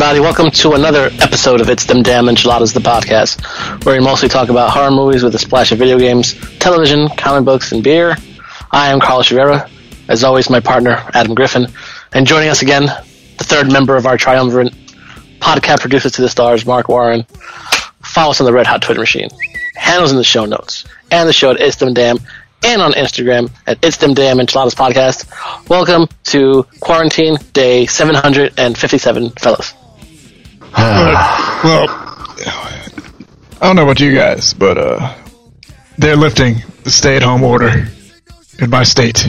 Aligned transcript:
everybody, 0.00 0.20
welcome 0.20 0.48
to 0.48 0.74
another 0.74 1.10
episode 1.20 1.60
of 1.60 1.68
It's 1.68 1.84
Them 1.84 2.04
Damn 2.04 2.28
Enchiladas, 2.28 2.72
the 2.72 2.78
podcast, 2.78 3.84
where 3.84 3.98
we 3.98 4.04
mostly 4.04 4.28
talk 4.28 4.48
about 4.48 4.70
horror 4.70 4.92
movies 4.92 5.24
with 5.24 5.34
a 5.34 5.40
splash 5.40 5.72
of 5.72 5.80
video 5.80 5.98
games, 5.98 6.34
television, 6.60 7.08
comic 7.08 7.44
books, 7.44 7.72
and 7.72 7.82
beer. 7.82 8.16
I 8.70 8.92
am 8.92 9.00
Carlos 9.00 9.32
Rivera. 9.32 9.68
As 10.06 10.22
always, 10.22 10.48
my 10.50 10.60
partner, 10.60 11.02
Adam 11.14 11.34
Griffin. 11.34 11.66
And 12.12 12.28
joining 12.28 12.48
us 12.48 12.62
again, 12.62 12.84
the 12.84 13.44
third 13.44 13.72
member 13.72 13.96
of 13.96 14.06
our 14.06 14.16
triumvirate, 14.16 14.72
podcast 15.40 15.80
producer 15.80 16.10
to 16.10 16.22
the 16.22 16.28
stars, 16.28 16.64
Mark 16.64 16.88
Warren. 16.88 17.24
Follow 18.00 18.30
us 18.30 18.40
on 18.40 18.44
the 18.44 18.52
Red 18.52 18.68
Hot 18.68 18.80
Twitter 18.80 19.00
machine. 19.00 19.30
Handles 19.74 20.12
in 20.12 20.16
the 20.16 20.22
show 20.22 20.44
notes. 20.44 20.84
And 21.10 21.28
the 21.28 21.32
show 21.32 21.50
at 21.50 21.60
It's 21.60 21.74
Them 21.74 21.92
Damn. 21.92 22.18
And 22.62 22.80
on 22.82 22.92
Instagram 22.92 23.50
at 23.66 23.84
It's 23.84 23.96
Them 23.96 24.14
Damn 24.14 24.38
Enchiladas 24.38 24.76
Podcast. 24.76 25.28
Welcome 25.68 26.06
to 26.26 26.68
Quarantine 26.78 27.36
Day 27.52 27.86
757, 27.86 29.30
fellas. 29.30 29.74
Well, 30.72 31.86
I 33.60 33.66
don't 33.66 33.76
know 33.76 33.82
about 33.82 34.00
you 34.00 34.14
guys, 34.14 34.54
but 34.54 34.78
uh, 34.78 35.14
they're 35.96 36.16
lifting 36.16 36.56
the 36.84 36.90
stay-at-home 36.90 37.42
order 37.42 37.88
in 38.58 38.70
my 38.70 38.84
state. 38.84 39.28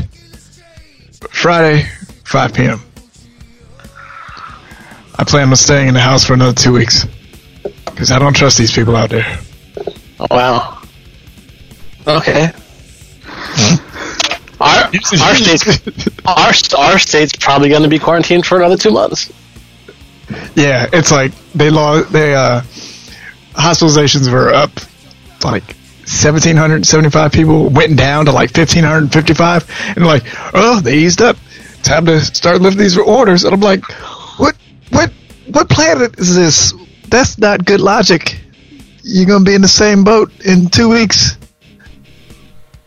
Friday, 1.32 1.84
5 2.26 2.54
p.m. 2.54 2.82
I 5.18 5.24
plan 5.26 5.50
on 5.50 5.56
staying 5.56 5.90
in 5.90 5.94
the 5.94 6.00
house 6.00 6.26
for 6.26 6.34
another 6.34 6.54
two 6.54 6.74
weeks 6.74 7.06
because 7.86 8.12
I 8.12 8.20
don't 8.20 8.36
trust 8.36 8.58
these 8.58 8.72
people 8.72 8.96
out 8.96 9.10
there. 9.10 9.40
Oh, 10.20 10.28
wow. 10.30 10.82
Okay. 12.08 12.52
Our, 14.62 14.92
our 14.92 15.36
state's 15.36 16.20
our, 16.26 16.80
our 16.80 17.00
state's 17.00 17.34
probably 17.36 17.70
going 17.70 17.84
to 17.84 17.88
be 17.88 18.00
quarantined 18.00 18.46
for 18.46 18.58
another 18.58 18.78
two 18.78 18.92
months. 18.92 19.32
Yeah, 20.56 20.88
it's 20.92 21.12
like 21.12 21.34
they 21.54 21.70
law 21.70 22.02
they 22.02 22.36
uh 22.36 22.62
hospitalizations 23.54 24.32
were 24.32 24.54
up 24.54 24.72
like 25.44 25.64
1775 26.10 27.32
people 27.32 27.70
went 27.70 27.98
down 27.98 28.26
to 28.26 28.32
like 28.32 28.50
1555 28.56 29.94
and 29.96 30.06
like 30.06 30.24
oh 30.54 30.80
they 30.80 30.98
eased 30.98 31.22
up. 31.22 31.38
Time 31.84 32.06
to 32.08 32.20
start 32.20 32.62
lifting 32.62 32.82
these 32.82 32.98
orders. 32.98 33.44
And 33.44 33.54
i'm 33.54 33.62
like 33.62 33.84
what 34.38 34.56
what 34.90 35.12
what 35.52 35.70
planet 35.70 36.20
is 36.20 36.36
this? 36.36 36.74
That's 37.08 37.38
not 37.38 37.66
good 37.66 37.82
logic. 37.82 38.40
You're 39.04 39.26
gonna 39.26 39.46
be 39.46 39.56
in 39.56 39.62
the 39.62 39.68
same 39.68 40.04
boat 40.04 40.32
in 40.46 40.68
two 40.70 40.90
weeks. 40.90 41.38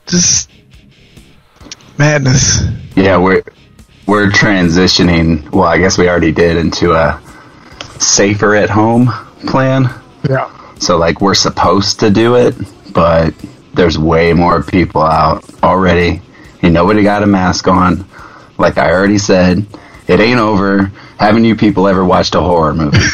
Just 0.06 0.50
madness. 1.98 2.60
Yeah, 2.96 3.18
we're 3.18 3.42
we're 4.06 4.28
transitioning. 4.28 5.48
Well, 5.50 5.64
I 5.64 5.78
guess 5.78 5.96
we 5.96 6.08
already 6.08 6.32
did 6.32 6.56
into 6.56 6.92
a 6.92 7.20
safer 8.02 8.54
at 8.54 8.70
home 8.70 9.06
plan. 9.46 9.88
yeah 10.28 10.50
So 10.78 10.96
like 10.98 11.20
we're 11.20 11.34
supposed 11.34 12.00
to 12.00 12.10
do 12.10 12.36
it, 12.36 12.54
but 12.92 13.34
there's 13.74 13.98
way 13.98 14.32
more 14.32 14.62
people 14.62 15.02
out 15.02 15.44
already, 15.62 16.20
and 16.62 16.74
nobody 16.74 17.02
got 17.02 17.22
a 17.22 17.26
mask 17.26 17.68
on. 17.68 18.04
Like 18.58 18.78
I 18.78 18.90
already 18.92 19.18
said, 19.18 19.66
it 20.06 20.20
ain't 20.20 20.40
over. 20.40 20.92
Haven't 21.18 21.44
you 21.44 21.56
people 21.56 21.88
ever 21.88 22.04
watched 22.04 22.34
a 22.34 22.40
horror 22.40 22.74
movie? 22.74 22.98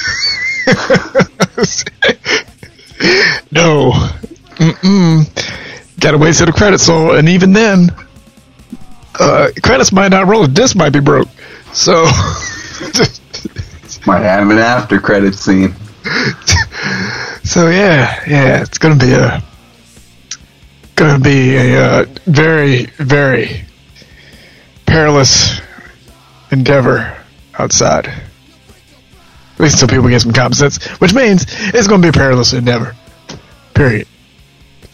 no 3.53 3.93
Mm-mm. 4.57 6.01
gotta 6.01 6.19
wait 6.19 6.35
till 6.35 6.47
the 6.47 6.53
credits 6.53 6.89
roll 6.89 7.15
and 7.17 7.29
even 7.29 7.53
then 7.53 7.91
uh, 9.21 9.51
credits 9.63 9.93
might 9.93 10.09
not 10.09 10.27
roll. 10.29 10.47
This 10.47 10.75
might 10.75 10.91
be 10.91 11.01
broke. 11.01 11.29
So, 11.73 12.05
Might 14.09 14.23
have 14.23 14.49
an 14.49 14.57
after 14.57 14.99
credit 15.01 15.35
scene. 15.35 15.75
so 17.45 17.69
yeah, 17.69 18.25
yeah, 18.27 18.63
it's 18.63 18.79
gonna 18.79 18.97
be 18.97 19.13
a 19.13 19.43
gonna 20.95 21.19
be 21.19 21.55
a 21.57 21.79
uh, 21.79 22.07
very, 22.25 22.87
very 22.97 23.67
perilous 24.87 25.61
endeavor 26.51 27.19
outside. 27.59 28.07
At 28.07 29.61
least 29.61 29.83
until 29.83 29.95
people 29.99 30.09
get 30.09 30.23
some 30.23 30.33
common 30.33 30.55
sense, 30.55 30.83
which 31.03 31.13
means 31.13 31.45
it's 31.75 31.87
gonna 31.87 32.01
be 32.01 32.09
a 32.09 32.13
perilous 32.13 32.55
endeavor. 32.55 32.97
Period. 33.75 34.09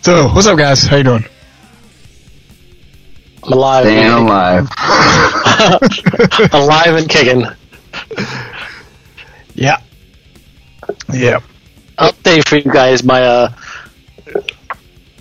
So, 0.02 0.26
what's 0.26 0.48
up, 0.48 0.58
guys? 0.58 0.82
How 0.82 0.96
you 0.96 1.04
doing? 1.04 1.24
I'm 3.44 3.52
alive, 3.52 3.84
Staying 3.84 4.10
alive. 4.10 4.68
alive 6.52 6.96
and 6.96 7.08
kicking. 7.08 7.46
Yeah. 9.54 9.80
Yeah. 11.12 11.40
Update 11.98 12.48
for 12.48 12.56
you 12.56 12.70
guys: 12.70 13.04
my 13.04 13.22
uh, 13.22 13.52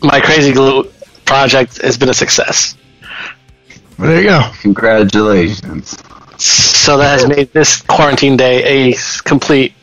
my 0.01 0.19
crazy 0.19 0.51
glue 0.51 0.91
project 1.25 1.81
has 1.81 1.97
been 1.97 2.09
a 2.09 2.13
success. 2.13 2.75
Well, 3.97 4.09
there 4.09 4.21
you 4.21 4.29
go. 4.29 4.51
Congratulations. 4.61 5.97
So 6.44 6.97
that 6.97 7.19
has 7.19 7.27
made 7.27 7.53
this 7.53 7.81
quarantine 7.83 8.35
day 8.38 8.91
a 8.91 8.97
complete, 9.23 9.73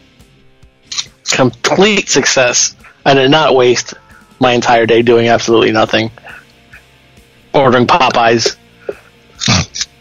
complete 1.31 2.09
success. 2.09 2.75
I 3.07 3.15
did 3.15 3.31
not 3.31 3.55
waste 3.55 3.95
my 4.41 4.53
entire 4.53 4.85
day 4.85 5.03
doing 5.03 5.29
absolutely 5.29 5.71
nothing. 5.71 6.11
Ordering 7.55 7.87
Popeyes, 7.87 8.57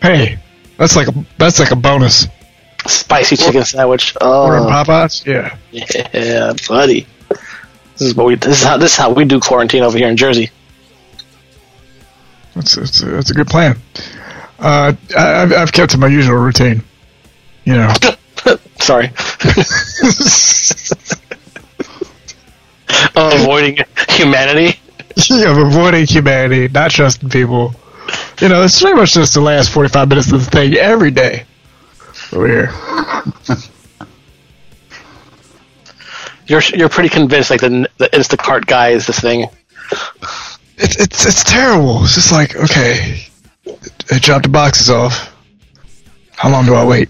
Hey, 0.01 0.39
that's 0.77 0.95
like 0.95 1.07
a 1.07 1.25
that's 1.37 1.59
like 1.59 1.71
a 1.71 1.75
bonus. 1.75 2.27
Spicy 2.87 3.35
chicken 3.37 3.63
sandwich. 3.65 4.15
Ordering 4.21 4.63
Oh, 4.65 4.67
Popeyes, 4.67 5.25
yeah. 5.25 5.55
yeah, 5.71 6.53
buddy. 6.67 7.05
This 7.93 8.01
is 8.01 8.15
what 8.15 8.27
we. 8.27 8.35
This 8.35 8.61
is 8.61 8.63
how. 8.67 8.77
This 8.77 8.91
is 8.93 8.97
how 8.97 9.11
we 9.11 9.25
do 9.25 9.39
quarantine 9.39 9.83
over 9.83 9.97
here 9.97 10.07
in 10.07 10.15
Jersey. 10.17 10.49
That's 12.55 12.75
that's 12.75 13.01
a, 13.01 13.05
that's 13.05 13.31
a 13.31 13.33
good 13.33 13.47
plan. 13.47 13.77
Uh, 14.57 14.93
I, 15.17 15.41
I've 15.41 15.53
I've 15.53 15.71
kept 15.71 15.91
to 15.91 15.97
my 15.97 16.07
usual 16.07 16.35
routine. 16.37 16.81
You 17.65 17.73
know, 17.75 17.93
Sorry. 18.79 19.11
avoiding 23.15 23.77
humanity. 24.09 24.79
of 25.45 25.57
avoiding 25.57 26.05
humanity, 26.07 26.67
not 26.69 26.91
trusting 26.91 27.29
people. 27.29 27.73
You 28.41 28.49
know, 28.49 28.63
it's 28.63 28.81
pretty 28.81 28.95
much 28.95 29.13
just 29.13 29.33
the 29.33 29.41
last 29.41 29.69
forty 29.71 29.89
five 29.89 30.07
minutes 30.09 30.31
of 30.31 30.45
the 30.45 30.49
thing 30.51 30.73
every 30.75 31.11
day. 31.11 31.45
Over 32.31 32.47
here, 32.47 32.71
You're 36.47 36.61
you're 36.75 36.89
pretty 36.89 37.09
convinced 37.09 37.49
like 37.49 37.61
the 37.61 37.87
the 37.97 38.07
Instacart 38.09 38.65
guy 38.65 38.89
is 38.89 39.05
this 39.07 39.19
thing. 39.19 39.47
it's 40.77 40.95
it's 40.99 41.25
it's 41.25 41.43
terrible. 41.43 42.03
It's 42.03 42.15
just 42.15 42.31
like 42.31 42.55
okay, 42.55 43.21
I 44.11 44.19
dropped 44.19 44.43
the 44.43 44.49
boxes 44.49 44.89
off. 44.89 45.35
How 46.35 46.49
long 46.49 46.65
do 46.65 46.73
I 46.73 46.85
wait? 46.85 47.09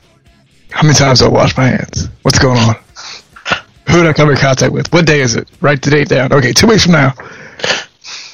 How 0.72 0.84
many 0.84 0.94
times 0.96 1.20
do 1.20 1.26
I 1.26 1.30
wash 1.30 1.56
my 1.58 1.68
hands? 1.68 2.10
What's 2.22 2.40
going 2.40 2.58
on? 2.58 2.76
Who 3.90 3.98
did 4.04 4.08
I 4.08 4.14
come 4.14 4.30
in 4.30 4.38
contact 4.38 4.72
with? 4.72 4.92
What 4.94 5.06
day 5.06 5.22
is 5.22 5.36
it? 5.36 5.48
Write 5.62 5.82
the 5.82 5.90
date 5.92 6.10
down. 6.10 6.32
Okay, 6.32 6.54
two 6.54 6.68
weeks 6.68 6.84
from 6.84 6.94
now. 6.94 7.14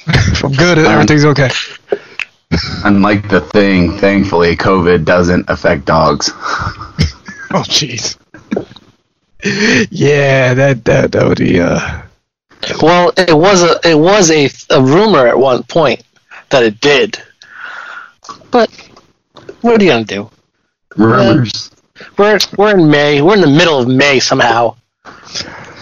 if 0.06 0.44
I'm 0.44 0.52
good, 0.52 0.78
um, 0.78 0.86
everything's 0.86 1.24
okay. 1.24 1.50
Unlike 2.84 3.28
the 3.28 3.40
thing, 3.40 3.98
thankfully, 3.98 4.56
COVID 4.56 5.04
doesn't 5.04 5.48
affect 5.48 5.84
dogs. 5.84 6.30
Oh, 7.52 7.60
jeez. 7.60 8.18
yeah, 9.90 10.52
that 10.52 10.84
that 10.84 11.12
that 11.12 11.28
would 11.28 11.38
be 11.38 11.60
uh. 11.60 12.02
Well, 12.82 13.12
it 13.16 13.32
was 13.32 13.62
a 13.62 13.78
it 13.88 13.94
was 13.94 14.32
a, 14.32 14.50
a 14.70 14.82
rumor 14.82 15.28
at 15.28 15.38
one 15.38 15.62
point 15.62 16.02
that 16.50 16.64
it 16.64 16.80
did, 16.80 17.22
but 18.50 18.68
what 19.60 19.80
are 19.80 19.84
you 19.84 19.90
gonna 19.90 20.04
do? 20.04 20.28
Rumors. 20.96 21.70
We're 22.18 22.38
we're 22.58 22.76
in 22.76 22.90
May. 22.90 23.22
We're 23.22 23.34
in 23.34 23.40
the 23.40 23.46
middle 23.46 23.78
of 23.78 23.88
May 23.88 24.18
somehow. 24.18 24.76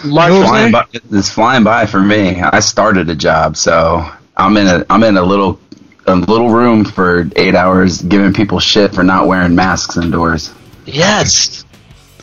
March. 0.03 0.29
No, 0.29 0.43
flying 0.45 0.71
by, 0.71 0.85
it's 1.11 1.29
flying 1.29 1.63
by 1.63 1.87
for 1.87 1.99
me. 1.99 2.41
I 2.41 2.59
started 2.59 3.09
a 3.09 3.15
job, 3.15 3.57
so 3.57 4.07
I'm 4.37 4.55
in 4.57 4.67
a 4.67 4.85
I'm 4.89 5.03
in 5.03 5.17
a 5.17 5.23
little 5.23 5.59
a 6.07 6.15
little 6.15 6.49
room 6.49 6.85
for 6.85 7.29
eight 7.35 7.55
hours, 7.55 8.01
giving 8.01 8.33
people 8.33 8.59
shit 8.59 8.93
for 8.93 9.03
not 9.03 9.27
wearing 9.27 9.55
masks 9.55 9.97
indoors. 9.97 10.53
Yes. 10.85 11.65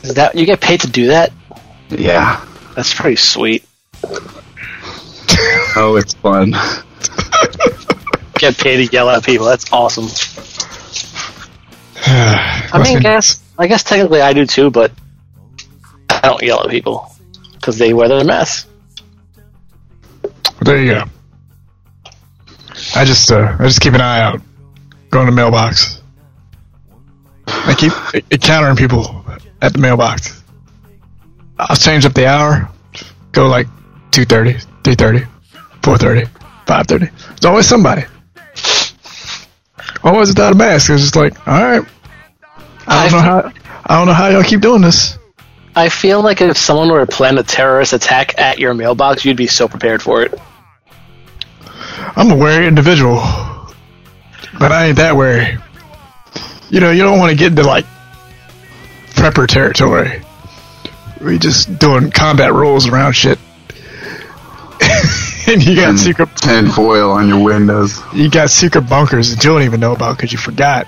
Is 0.03 0.15
that 0.15 0.35
you 0.35 0.45
get 0.45 0.61
paid 0.61 0.81
to 0.81 0.87
do 0.87 1.07
that? 1.07 1.31
Yeah. 1.89 2.43
That's 2.75 2.93
pretty 2.93 3.17
sweet. 3.17 3.65
Oh, 5.75 5.95
it's 5.95 6.13
fun. 6.13 6.51
Get 8.37 8.57
paid 8.57 8.87
to 8.87 8.93
yell 8.93 9.09
at 9.09 9.25
people. 9.25 9.47
That's 9.47 9.71
awesome. 9.73 10.05
I 12.05 12.83
mean, 12.83 12.99
guess 12.99 13.41
I 13.57 13.65
guess 13.67 13.83
technically 13.83 14.21
I 14.21 14.33
do 14.33 14.45
too, 14.45 14.69
but 14.69 14.91
I 16.09 16.19
don't 16.21 16.43
yell 16.43 16.63
at 16.63 16.69
people 16.69 17.11
because 17.53 17.79
they 17.79 17.93
wear 17.93 18.07
their 18.07 18.23
masks. 18.23 18.67
There 20.61 20.77
you 20.77 20.91
go. 20.91 21.03
I 22.95 23.05
just 23.05 23.31
uh, 23.31 23.55
I 23.59 23.63
just 23.65 23.81
keep 23.81 23.93
an 23.93 24.01
eye 24.01 24.21
out. 24.21 24.41
Go 25.09 25.19
in 25.21 25.25
the 25.25 25.31
mailbox. 25.31 26.01
I 27.47 27.75
keep 27.75 27.93
encountering 28.31 28.75
people 28.75 29.25
at 29.61 29.73
the 29.73 29.79
mailbox. 29.79 30.43
I'll 31.57 31.75
change 31.75 32.05
up 32.05 32.13
the 32.13 32.27
hour. 32.27 32.69
Go 33.31 33.47
like 33.47 33.67
2.30, 34.11 34.63
3.30, 34.83 35.27
4.30, 35.81 36.29
5.30. 36.65 37.27
There's 37.27 37.45
always 37.45 37.67
somebody. 37.67 38.03
Always 40.03 40.29
without 40.29 40.53
a 40.53 40.55
mask. 40.55 40.89
It's 40.89 41.01
just 41.01 41.15
like, 41.15 41.47
all 41.47 41.61
right. 41.63 41.85
I 42.87 43.09
don't 43.09 43.11
know 43.11 43.19
how. 43.19 43.53
I 43.85 43.97
don't 43.97 44.07
know 44.07 44.13
how 44.13 44.27
y'all 44.27 44.43
keep 44.43 44.61
doing 44.61 44.81
this. 44.81 45.17
I 45.75 45.89
feel 45.89 46.21
like 46.21 46.41
if 46.41 46.57
someone 46.57 46.89
were 46.91 47.05
to 47.05 47.11
plan 47.11 47.37
a 47.37 47.43
terrorist 47.43 47.93
attack 47.93 48.37
at 48.37 48.59
your 48.59 48.73
mailbox, 48.73 49.25
you'd 49.25 49.37
be 49.37 49.47
so 49.47 49.67
prepared 49.67 50.01
for 50.01 50.21
it. 50.21 50.39
I'm 52.15 52.31
a 52.31 52.35
wary 52.35 52.67
individual, 52.67 53.15
but 54.59 54.71
I 54.71 54.87
ain't 54.87 54.97
that 54.97 55.15
wary. 55.15 55.57
You 56.69 56.79
know, 56.79 56.91
you 56.91 57.03
don't 57.03 57.19
want 57.19 57.31
to 57.31 57.37
get 57.37 57.47
into 57.51 57.63
like 57.63 57.85
prepper 59.15 59.47
territory. 59.47 60.21
We 61.21 61.37
just 61.39 61.79
doing 61.79 62.11
combat 62.11 62.53
rules 62.53 62.87
around 62.87 63.13
shit, 63.13 63.39
and 65.47 65.63
you 65.65 65.75
got 65.75 65.89
And 65.89 65.99
secret 65.99 66.35
tin 66.35 66.69
foil 66.69 67.11
on 67.11 67.27
your 67.27 67.43
windows. 67.43 68.01
you 68.13 68.29
got 68.29 68.49
secret 68.49 68.89
bunkers 68.89 69.33
that 69.33 69.43
you 69.43 69.49
don't 69.51 69.61
even 69.63 69.79
know 69.79 69.93
about 69.93 70.17
because 70.17 70.31
you 70.31 70.37
forgot. 70.37 70.87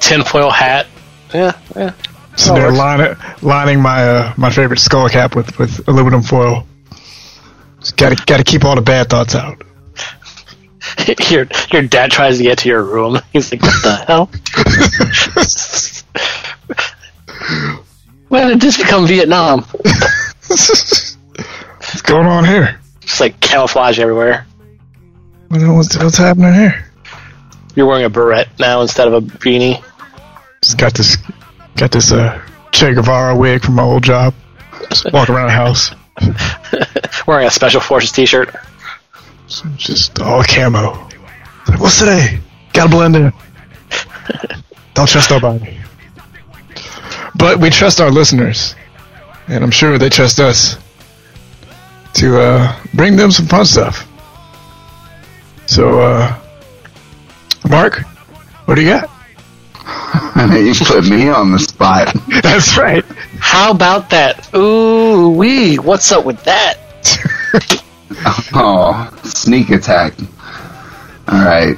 Tinfoil 0.00 0.50
hat. 0.50 0.86
Yeah, 1.34 1.58
yeah. 1.76 1.92
So 2.36 2.54
they're 2.54 2.70
lining, 2.70 3.16
lining 3.42 3.82
my 3.82 4.08
uh, 4.08 4.34
my 4.36 4.50
favorite 4.50 4.78
skull 4.78 5.08
cap 5.08 5.34
with, 5.34 5.58
with 5.58 5.88
aluminum 5.88 6.22
foil. 6.22 6.64
Got 7.96 8.16
to 8.16 8.24
got 8.26 8.38
to 8.38 8.44
keep 8.44 8.64
all 8.64 8.74
the 8.74 8.82
bad 8.82 9.08
thoughts 9.08 9.34
out. 9.34 9.62
your 11.30 11.46
your 11.72 11.82
dad 11.82 12.10
tries 12.10 12.38
to 12.38 12.44
get 12.44 12.58
to 12.58 12.68
your 12.68 12.82
room. 12.82 13.18
He's 13.32 13.52
like, 13.52 13.62
"What 13.62 13.82
the 13.82 13.96
hell? 14.06 14.30
when 18.28 18.48
did 18.48 18.60
this 18.60 18.76
become 18.76 19.06
Vietnam?" 19.06 19.64
What's 20.48 21.16
going 22.02 22.26
on 22.26 22.44
here? 22.44 22.80
It's 23.02 23.20
like 23.20 23.40
camouflage 23.40 23.98
everywhere. 23.98 24.46
What's, 25.48 25.96
what's 25.96 26.18
happening 26.18 26.52
here? 26.52 26.84
You're 27.74 27.86
wearing 27.86 28.04
a 28.04 28.10
beret 28.10 28.48
now 28.58 28.82
instead 28.82 29.08
of 29.08 29.14
a 29.14 29.20
beanie. 29.20 29.82
Just 30.62 30.78
got 30.78 30.94
this 30.94 31.16
got 31.76 31.92
this 31.92 32.12
uh, 32.12 32.40
Che 32.72 32.92
Guevara 32.92 33.36
wig 33.36 33.62
from 33.62 33.76
my 33.76 33.82
old 33.82 34.02
job. 34.02 34.34
Just 34.90 35.10
walking 35.12 35.34
around 35.34 35.46
the 35.46 35.52
house, 35.52 35.92
wearing 37.26 37.46
a 37.46 37.50
special 37.50 37.80
forces 37.80 38.12
T-shirt. 38.12 38.54
just 39.76 40.20
all 40.20 40.42
camo. 40.42 40.94
What's 41.78 41.98
today? 41.98 42.40
Gotta 42.72 42.90
blend 42.90 43.16
in. 43.16 43.32
Don't 44.94 45.08
trust 45.08 45.30
nobody. 45.30 45.78
But 47.34 47.58
we 47.58 47.70
trust 47.70 48.00
our 48.00 48.10
listeners, 48.10 48.74
and 49.46 49.62
I'm 49.62 49.70
sure 49.70 49.98
they 49.98 50.08
trust 50.08 50.40
us 50.40 50.76
to 52.14 52.40
uh, 52.40 52.76
bring 52.94 53.16
them 53.16 53.30
some 53.30 53.46
fun 53.46 53.64
stuff. 53.64 54.08
So, 55.66 56.00
uh, 56.00 56.38
Mark, 57.68 58.00
what 58.64 58.74
do 58.74 58.82
you 58.82 58.88
got? 58.88 59.10
you 60.52 60.74
put 60.84 61.08
me 61.08 61.28
on 61.28 61.52
the 61.52 61.58
spot. 61.58 62.14
That's 62.42 62.76
right. 62.76 63.04
How 63.40 63.70
about 63.70 64.10
that? 64.10 64.54
Ooh 64.54 65.30
wee! 65.30 65.76
What's 65.76 66.12
up 66.12 66.24
with 66.24 66.42
that? 66.44 66.78
Oh, 68.54 69.10
sneak 69.22 69.68
attack. 69.70 70.14
All 71.28 71.44
right, 71.44 71.76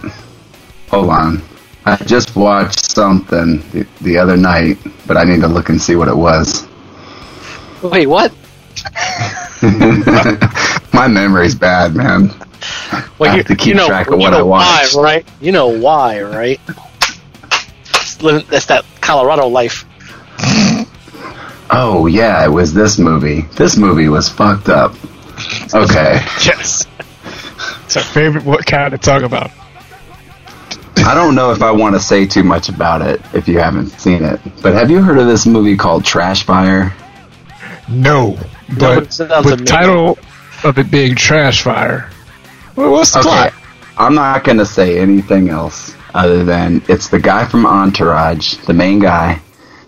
hold 0.89 1.11
on. 1.11 1.43
I 1.85 1.97
just 1.97 2.37
watched 2.37 2.79
something 2.79 3.59
the, 3.73 3.87
the 4.01 4.19
other 4.19 4.37
night, 4.37 4.79
but 5.06 5.17
I 5.17 5.25
need 5.25 5.41
to 5.41 5.49
look 5.49 5.69
and 5.69 5.83
see 5.83 5.97
what 5.97 6.09
it 6.09 6.17
was. 6.17 6.69
Wait, 7.83 8.06
what? 8.06 8.33
My 10.93 11.09
memory's 11.09 11.56
bad, 11.56 11.97
man. 11.97 12.29
Well, 13.19 13.31
I 13.31 13.37
have 13.37 13.47
to 13.47 13.56
keep 13.56 13.77
track 13.77 14.06
of 14.06 14.15
you 14.15 14.21
what 14.21 14.31
know 14.31 14.39
I 14.39 14.43
watched. 14.43 14.95
Why, 14.95 15.03
right? 15.03 15.29
You 15.41 15.53
know 15.53 15.69
why, 15.69 16.23
right? 16.23 16.61
It's 18.20 18.22
living- 18.22 18.46
That's 18.50 18.67
that 18.67 18.84
Colorado 19.00 19.46
life. 19.49 19.87
Oh 21.70 22.06
yeah, 22.06 22.44
it 22.44 22.49
was 22.49 22.75
this 22.75 22.99
movie. 22.99 23.43
This 23.56 23.76
movie 23.78 24.08
was 24.08 24.28
fucked 24.28 24.69
up. 24.69 24.94
Okay, 25.75 26.20
Yes. 26.44 26.87
It's 27.84 27.96
our 27.96 28.02
favorite 28.02 28.44
what 28.44 28.67
kind 28.67 28.90
to 28.93 28.99
talk 28.99 29.22
about. 29.22 29.50
I 30.99 31.14
don't 31.14 31.34
know 31.34 31.50
if 31.52 31.62
I 31.62 31.70
want 31.70 31.94
to 31.94 32.00
say 32.00 32.26
too 32.26 32.43
much 32.43 32.69
about 32.69 33.00
it 33.00 33.22
if 33.32 33.49
you 33.49 33.58
haven't 33.58 33.88
seen 33.99 34.22
it, 34.22 34.38
but 34.62 34.75
have 34.75 34.90
you 34.90 35.00
heard 35.02 35.17
of 35.19 35.26
this 35.26 35.46
movie 35.46 35.76
called 35.76 36.05
Trash 36.05 36.43
Fire? 36.44 36.94
No, 37.88 38.38
but 38.78 39.05
it 39.05 39.12
sounds 39.14 39.46
with 39.46 39.67
title 39.67 40.19
of 40.62 40.78
it 40.78 40.90
being 40.90 41.14
Trash 41.14 41.62
Fire. 41.62 42.11
Well, 42.76 42.93
what's 42.93 43.12
the 43.12 43.20
plot? 43.20 43.55
I'm 43.96 44.14
not 44.14 44.44
going 44.44 44.58
to 44.58 44.67
say 44.67 44.99
anything 44.99 45.49
else 45.49 45.94
other 46.15 46.45
than 46.45 46.83
it's 46.89 47.09
the 47.09 47.19
guy 47.21 47.47
from 47.47 47.67
Entourage, 47.67 48.57
the 48.67 48.73
main 48.75 48.99
guy, 48.99 49.41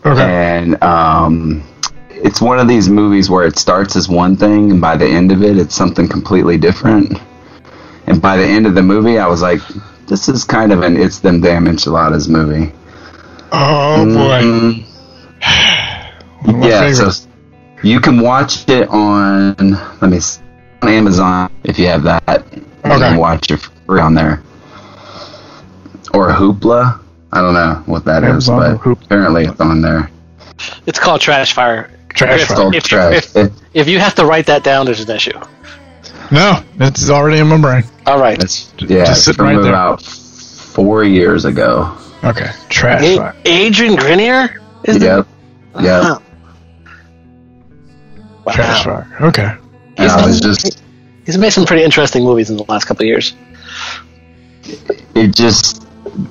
Okay. 0.05 0.23
and 0.23 0.83
um, 0.83 1.63
it's 2.11 2.41
one 2.41 2.59
of 2.59 2.69
these 2.69 2.89
movies 2.89 3.31
where 3.31 3.47
it 3.47 3.59
starts 3.59 3.97
as 3.97 4.09
one 4.09 4.37
thing 4.37 4.71
and 4.71 4.81
by 4.81 4.97
the 4.97 5.07
end 5.07 5.33
of 5.33 5.43
it, 5.43 5.57
it's 5.59 5.75
something 5.75 6.09
completely 6.09 6.57
different. 6.59 7.19
And 8.07 8.21
by 8.21 8.37
the 8.37 8.45
end 8.45 8.67
of 8.67 8.75
the 8.75 8.83
movie, 8.83 9.19
I 9.19 9.27
was 9.29 9.43
like, 9.43 9.61
this 10.09 10.29
is 10.29 10.43
kind 10.45 10.73
of 10.73 10.83
an 10.83 10.97
It's 10.97 11.21
Them 11.21 11.41
Damn 11.41 11.67
Enchiladas 11.69 12.29
movie. 12.29 12.73
Oh 13.53 14.05
boy. 14.07 14.85
Mm, 16.43 16.59
my 16.59 16.67
yeah, 16.69 16.81
favorites. 16.81 17.21
so 17.21 17.29
you 17.85 18.01
can 18.01 18.21
watch 18.21 18.69
it 18.69 18.89
on, 18.89 19.55
let 20.01 20.11
me 20.11 20.19
see, 20.19 20.43
on 20.83 20.89
Amazon 20.89 21.53
if 21.63 21.79
you 21.79 21.87
have 21.87 22.03
that. 22.03 22.23
You 22.53 22.63
Okay. 22.85 22.99
can 22.99 23.17
watch 23.19 23.51
it 23.53 23.61
free 23.87 24.01
on 24.01 24.15
there. 24.15 24.43
Or 26.15 26.29
Hoopla. 26.31 27.01
I 27.33 27.41
don't 27.41 27.55
know 27.55 27.83
what 27.87 28.05
that 28.05 28.23
is, 28.25 28.49
Amazon 28.49 28.57
or 28.59 28.73
but 28.77 28.79
Hoop- 28.83 29.03
apparently 29.05 29.45
it's 29.45 29.61
on 29.61 29.81
there. 29.81 30.11
It's 30.87 30.99
called 30.99 31.21
Trash 31.23 31.55
Fire. 31.55 31.91
Trash 32.11 32.43
If- 32.43 32.51
It's 32.51 32.55
called 32.55 32.75
if, 32.75 32.85
Trash. 32.85 33.35
If, 33.37 33.53
if 33.73 33.89
you 33.89 33.99
have 33.99 34.15
to 34.17 34.27
write 34.27 34.47
that 34.47 34.63
down, 34.63 34.85
there's 34.87 35.01
an 35.01 35.11
issue. 35.15 35.39
no, 36.31 36.63
it's 36.79 37.09
already 37.09 37.39
in 37.41 37.47
my 37.49 37.59
brain. 37.59 37.85
All 38.07 38.19
right. 38.19 38.43
it's, 38.43 38.71
yeah, 38.79 39.07
just 39.07 39.29
it's 39.29 39.37
from 39.37 39.47
right 39.47 39.61
there. 39.63 39.71
about 39.71 40.03
four 40.03 41.05
years 41.05 41.45
ago. 41.47 41.97
Okay. 42.23 42.51
Trash 42.69 43.03
A- 43.03 43.17
Fire. 43.17 43.37
Adrian 43.47 43.97
Grenier 43.97 44.61
is 44.85 44.99
the- 44.99 45.07
Yep. 45.07 45.27
Yep. 45.83 45.85
Wow. 45.85 46.23
Wow. 48.45 48.53
Trash 48.53 48.85
Fire. 48.85 49.17
Okay. 49.23 49.57
And 49.97 50.11
I 50.11 50.27
was 50.27 50.41
just, 50.41 50.83
He's 51.25 51.39
made 51.39 51.51
some 51.51 51.65
pretty 51.65 51.85
interesting 51.85 52.25
movies 52.25 52.51
in 52.51 52.57
the 52.57 52.65
last 52.65 52.85
couple 52.87 53.05
of 53.05 53.09
years. 53.09 53.33
it 55.15 55.35
just, 55.35 55.82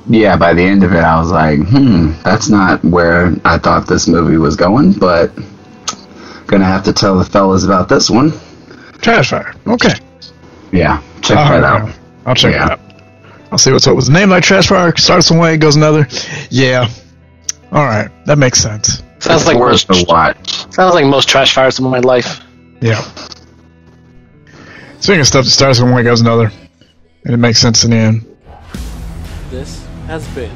yeah, 0.08 0.38
by 0.38 0.54
the 0.54 0.62
end 0.64 0.84
of 0.84 0.94
it, 0.94 1.00
I 1.04 1.20
was 1.20 1.32
like, 1.32 1.60
hmm, 1.60 2.12
that's 2.24 2.50
not 2.50 2.84
where 2.84 3.34
I 3.46 3.58
thought 3.58 3.88
this 3.88 4.08
movie 4.08 4.38
was 4.38 4.56
going, 4.56 4.94
but 4.94 5.32
gonna 6.48 6.66
have 6.66 6.84
to 6.84 6.94
tell 6.94 7.18
the 7.18 7.26
fellas 7.26 7.64
about 7.64 7.90
this 7.90 8.10
one. 8.10 8.32
Trash 9.00 9.30
Fire. 9.32 9.54
Okay. 9.68 9.94
Yeah, 10.72 11.02
check 11.22 11.38
All 11.38 11.46
that 11.50 11.62
right, 11.62 11.64
out. 11.82 11.92
I'll 12.26 12.36
check 12.36 12.54
Yeah. 12.54 12.66
it 12.66 12.72
out. 12.74 12.80
I'll 13.52 13.58
see 13.58 13.72
what's 13.72 13.86
up. 13.88 13.96
Was 13.96 14.08
the 14.08 14.14
name 14.14 14.30
like 14.30 14.44
Trash 14.44 14.68
Fire? 14.68 14.96
Starts 14.96 15.30
one 15.32 15.40
way, 15.40 15.58
goes 15.58 15.76
another. 15.76 16.08
Yeah. 16.50 16.88
All 17.72 17.84
right. 17.86 18.10
That 18.26 18.38
makes 18.38 18.60
sense. 18.62 19.02
Sounds 19.20 19.42
It's 19.42 19.48
like 19.48 19.58
worth 19.58 19.88
most, 19.90 20.04
a 20.04 20.06
watch. 20.12 20.74
sounds 20.74 20.94
like 20.96 21.06
most 21.06 21.28
trash 21.30 21.54
fires 21.54 21.78
in 21.80 21.86
my 21.86 22.00
life. 22.00 22.42
Yeah. 22.82 23.02
Speaking 25.00 25.22
of 25.22 25.28
stuff 25.28 25.46
that 25.46 25.52
starts 25.52 25.80
one 25.82 25.94
way, 25.94 26.04
goes 26.04 26.22
another, 26.22 26.52
and 27.26 27.34
it 27.34 27.38
makes 27.38 27.60
sense 27.60 27.84
in 27.84 27.92
the 27.92 27.98
end. 27.98 28.31
This 29.52 29.86
has 30.08 30.28
been 30.30 30.52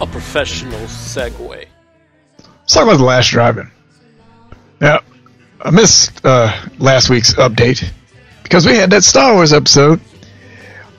a 0.00 0.06
professional 0.06 0.78
segue. 0.80 1.66
Let's 2.38 2.74
talk 2.74 2.82
about 2.82 2.98
the 2.98 3.04
last 3.04 3.30
drive-in. 3.30 3.70
Now, 4.80 5.00
I 5.60 5.70
missed 5.70 6.24
uh, 6.24 6.52
last 6.78 7.08
week's 7.10 7.34
update 7.34 7.88
because 8.42 8.66
we 8.66 8.74
had 8.74 8.90
that 8.90 9.04
Star 9.04 9.34
Wars 9.34 9.52
episode. 9.52 10.00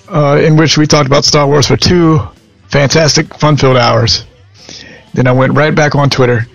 uh, 0.08 0.40
in 0.44 0.56
which 0.58 0.78
we 0.78 0.86
talked 0.88 1.08
about 1.08 1.26
Star 1.26 1.48
Wars 1.48 1.68
for 1.68 1.78
two 1.78 2.20
fantastic, 2.68 3.34
fun-filled 3.36 3.78
hours. 3.78 4.26
Then 5.14 5.28
I 5.28 5.32
went 5.32 5.54
right 5.54 5.74
back 5.74 5.96
on 5.96 6.10
Twitter 6.10 6.46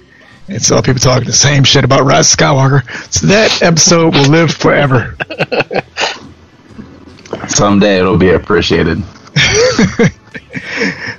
and 0.49 0.63
saw 0.63 0.81
people 0.81 1.01
talking 1.01 1.27
the 1.27 1.33
same 1.33 1.65
shit 1.65 1.85
about 1.85 2.05
Rise 2.05 2.33
of 2.33 2.39
Skywalker. 2.39 3.13
So 3.13 3.27
that 3.27 3.63
episode 3.63 4.15
will 4.15 4.29
live 4.31 4.53
forever. 4.53 5.17
Someday 7.49 7.99
it'll 7.99 8.17
be 8.17 8.31
appreciated. 8.31 9.03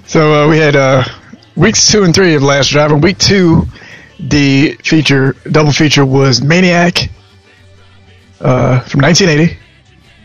So 0.05 0.45
uh, 0.45 0.49
we 0.49 0.57
had 0.57 0.75
uh, 0.75 1.03
weeks 1.55 1.91
two 1.91 2.03
and 2.03 2.15
three 2.15 2.33
of 2.35 2.41
Last 2.41 2.69
Drive-In. 2.69 3.01
Week 3.01 3.17
two, 3.17 3.67
the 4.19 4.73
feature 4.83 5.35
double 5.51 5.71
feature 5.71 6.05
was 6.05 6.41
Maniac 6.41 7.09
uh, 8.41 8.79
from 8.81 9.01
1980 9.01 9.57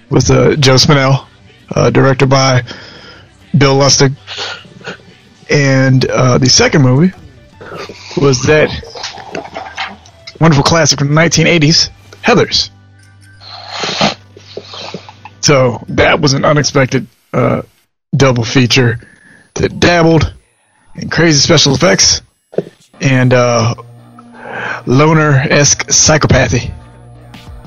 with 0.09 0.31
uh, 0.31 0.57
Joe 0.57 0.77
Spinell, 0.77 1.27
uh, 1.75 1.91
directed 1.91 2.31
by 2.31 2.63
Bill 3.57 3.77
Lustig. 3.79 4.17
And 5.51 6.05
uh, 6.07 6.39
the 6.39 6.49
second 6.49 6.83
movie 6.83 7.13
was 8.17 8.43
that 8.45 8.71
wonderful 10.41 10.65
classic 10.65 10.99
from 10.99 11.15
the 11.15 11.21
1980s, 11.21 11.91
Heathers. 12.23 12.71
So 15.41 15.85
that 15.89 16.21
was 16.21 16.33
an 16.33 16.45
unexpected 16.45 17.07
uh, 17.35 17.63
double 18.15 18.45
feature 18.45 18.99
that 19.55 19.81
dabbled 19.81 20.33
in 20.97 21.09
crazy 21.09 21.41
special 21.41 21.75
effects 21.75 22.23
and 23.01 23.33
uh, 23.33 23.75
loner 24.87 25.33
esque 25.51 25.87
psychopathy 25.89 26.73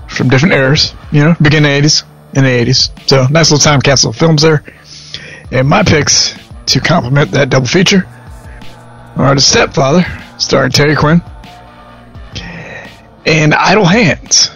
from 0.09 0.29
different 0.29 0.53
eras, 0.53 0.93
you 1.11 1.23
know, 1.23 1.35
beginning 1.41 1.81
the 1.81 1.87
80s 1.87 2.03
and 2.33 2.45
the 2.45 2.49
80s. 2.49 3.09
So, 3.09 3.27
nice 3.27 3.51
little 3.51 3.63
time 3.63 3.81
capsule 3.81 4.13
films 4.13 4.41
there. 4.41 4.63
And 5.51 5.67
my 5.67 5.83
picks 5.83 6.35
to 6.67 6.79
complement 6.79 7.31
that 7.31 7.49
double 7.49 7.67
feature 7.67 8.07
are 9.15 9.33
The 9.33 9.41
Stepfather, 9.41 10.05
starring 10.37 10.71
Terry 10.71 10.95
Quinn, 10.95 11.21
and 13.25 13.53
Idle 13.53 13.85
Hands. 13.85 14.51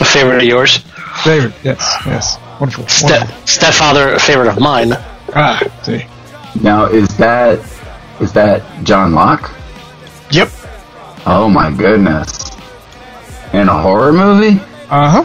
A 0.00 0.04
favorite 0.04 0.42
of 0.42 0.48
yours? 0.48 0.78
Favorite, 1.22 1.54
yes, 1.62 1.96
yes. 2.06 2.38
Wonderful. 2.60 2.88
Step, 2.88 3.20
wonderful. 3.20 3.46
stepfather, 3.46 4.14
a 4.14 4.18
favorite 4.18 4.48
of 4.48 4.58
mine. 4.60 4.92
Ah, 5.34 5.60
see. 5.82 6.06
Now, 6.60 6.86
is 6.86 7.08
that 7.18 7.58
is 8.20 8.32
that 8.32 8.62
John 8.84 9.14
Locke? 9.14 9.50
Yep. 10.30 10.48
Oh 11.26 11.48
my 11.48 11.70
goodness! 11.70 12.50
In 13.52 13.68
a 13.68 13.78
horror 13.80 14.12
movie? 14.12 14.60
Uh 14.90 15.24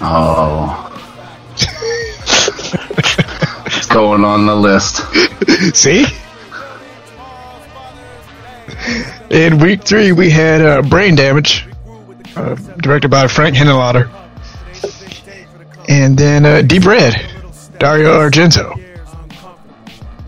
Oh. 0.00 0.88
it's 3.66 3.86
going 3.86 4.24
on 4.24 4.46
the 4.46 4.54
list. 4.56 5.02
See? 5.76 6.06
In 9.30 9.58
week 9.58 9.82
three, 9.84 10.12
we 10.12 10.30
had 10.30 10.60
uh, 10.60 10.82
Brain 10.82 11.14
Damage, 11.14 11.66
uh, 12.36 12.54
directed 12.78 13.10
by 13.10 13.28
Frank 13.28 13.56
Henenlotter. 13.56 14.10
And 15.88 16.16
then 16.16 16.46
uh, 16.46 16.62
Deep 16.62 16.84
Red, 16.84 17.14
Dario 17.78 18.18
Argento. 18.18 18.80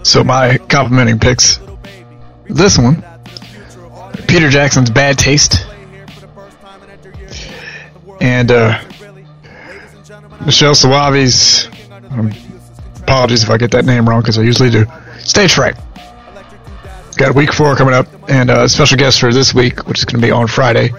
So 0.03 0.23
my 0.25 0.59
complimenting 0.59 1.19
picks. 1.19 1.59
This 2.49 2.77
one, 2.77 3.03
Peter 4.29 4.51
Jackson's 4.51 4.91
Bad 4.91 5.19
Taste. 5.19 5.67
And 8.21 8.51
uh, 8.51 8.81
Michele 10.45 10.75
Soavi's, 10.75 11.69
um, 12.11 12.33
apologies 13.03 13.43
if 13.45 13.51
I 13.51 13.57
get 13.57 13.71
that 13.73 13.85
name 13.85 14.09
wrong 14.09 14.21
because 14.21 14.39
I 14.39 14.43
usually 14.43 14.71
do, 14.71 14.87
Stage 15.19 15.55
Fright. 15.55 15.77
Got 17.17 17.35
week 17.35 17.53
four 17.53 17.77
coming 17.77 17.95
up, 17.95 18.09
and 18.29 18.51
uh, 18.51 18.65
a 18.65 18.69
special 18.69 18.99
guest 18.99 19.21
for 19.21 19.33
this 19.33 19.55
week, 19.55 19.87
which 19.87 20.01
is 20.01 20.05
going 20.05 20.21
to 20.21 20.27
be 20.27 20.33
on 20.33 20.49
Friday, 20.49 20.91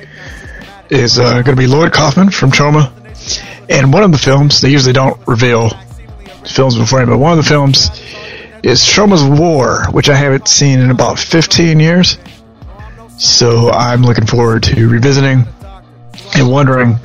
is 0.90 1.20
uh, 1.20 1.42
going 1.42 1.56
to 1.58 1.62
be 1.62 1.68
Lloyd 1.68 1.92
Kaufman 1.92 2.30
from 2.30 2.52
Troma. 2.52 2.92
And 3.70 3.92
one 3.92 4.04
of 4.04 4.12
the 4.12 4.18
films, 4.18 4.62
they 4.62 4.70
usually 4.70 4.94
don't 4.94 5.20
reveal 5.28 5.70
films 6.48 6.78
beforehand, 6.78 7.10
but 7.10 7.18
one 7.18 7.38
of 7.38 7.44
the 7.44 7.50
films 7.50 7.90
is 8.64 8.82
Troma's 8.82 9.24
War, 9.24 9.86
which 9.92 10.10
I 10.10 10.16
haven't 10.16 10.48
seen 10.48 10.80
in 10.80 10.92
about 10.92 11.20
15 11.20 11.80
years. 11.80 12.18
So 13.18 13.70
I'm 13.70 14.02
looking 14.02 14.26
forward 14.26 14.64
to 14.64 14.90
revisiting 14.90 15.46
and 16.36 16.52
wondering 16.52 16.98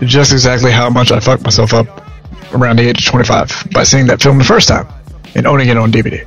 just 0.00 0.32
exactly 0.32 0.72
how 0.72 0.88
much 0.90 1.12
I 1.12 1.20
fucked 1.20 1.44
myself 1.44 1.74
up 1.74 1.86
around 2.54 2.78
the 2.78 2.88
age 2.88 2.98
of 3.00 3.04
25 3.04 3.68
by 3.72 3.84
seeing 3.84 4.06
that 4.06 4.22
film 4.22 4.38
the 4.38 4.44
first 4.44 4.68
time 4.68 4.86
and 5.34 5.46
owning 5.46 5.68
it 5.68 5.76
on 5.76 5.92
DVD. 5.92 6.26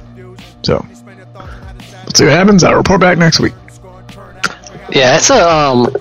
So, 0.63 0.85
let's 2.05 2.19
see 2.19 2.25
what 2.25 2.33
happens. 2.33 2.63
I'll 2.63 2.75
report 2.75 3.01
back 3.01 3.17
next 3.17 3.39
week. 3.39 3.53
Yeah, 4.91 5.17
it's 5.17 5.29
a 5.29 5.49
um. 5.49 5.95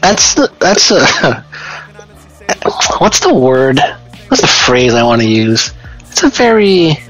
That's 0.00 0.34
the 0.34 0.52
that's 0.58 0.90
a. 0.90 1.44
What's 2.98 3.20
the 3.20 3.32
word? 3.32 3.78
What's 4.28 4.42
the 4.42 4.46
phrase 4.46 4.94
I 4.94 5.02
want 5.02 5.22
to 5.22 5.28
use? 5.28 5.72
It's 6.10 6.22
a 6.22 6.28
very. 6.28 6.96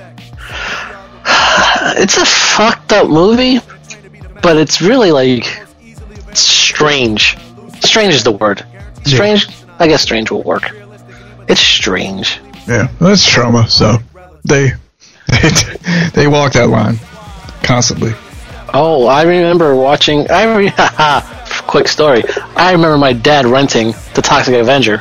It's 1.82 2.18
a 2.18 2.26
fucked 2.26 2.92
up 2.92 3.08
movie, 3.08 3.58
but 4.42 4.56
it's 4.56 4.82
really 4.82 5.12
like 5.12 5.44
strange. 6.34 7.36
Strange 7.80 8.14
is 8.14 8.24
the 8.24 8.32
word. 8.32 8.64
Strange. 9.04 9.48
I 9.78 9.86
guess 9.88 10.02
strange 10.02 10.30
will 10.30 10.42
work. 10.42 10.70
It's 11.48 11.60
strange. 11.60 12.38
Yeah, 12.68 12.88
that's 13.00 13.28
Troma. 13.28 13.68
So 13.68 13.96
they 14.44 14.72
they, 15.26 16.10
they 16.14 16.26
walk 16.26 16.52
that 16.52 16.68
line 16.68 16.98
constantly. 17.62 18.12
Oh, 18.72 19.06
I 19.06 19.22
remember 19.22 19.74
watching. 19.74 20.30
I 20.30 20.54
re- 20.54 20.68
quick 21.70 21.86
story. 21.86 22.24
I 22.56 22.72
remember 22.72 22.98
my 22.98 23.12
dad 23.12 23.46
renting 23.46 23.92
The 24.14 24.22
Toxic 24.22 24.54
Avenger, 24.54 24.98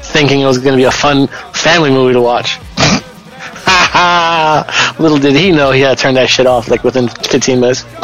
thinking 0.00 0.40
it 0.40 0.46
was 0.46 0.56
going 0.56 0.72
to 0.72 0.78
be 0.78 0.84
a 0.84 0.90
fun 0.90 1.26
family 1.52 1.90
movie 1.90 2.14
to 2.14 2.22
watch. 2.22 2.58
Little 4.98 5.18
did 5.18 5.36
he 5.36 5.52
know 5.52 5.72
he 5.72 5.82
had 5.82 5.98
to 5.98 6.02
turn 6.02 6.14
that 6.14 6.30
shit 6.30 6.46
off 6.46 6.68
like 6.68 6.82
within 6.82 7.08
15 7.08 7.60
minutes. 7.60 7.82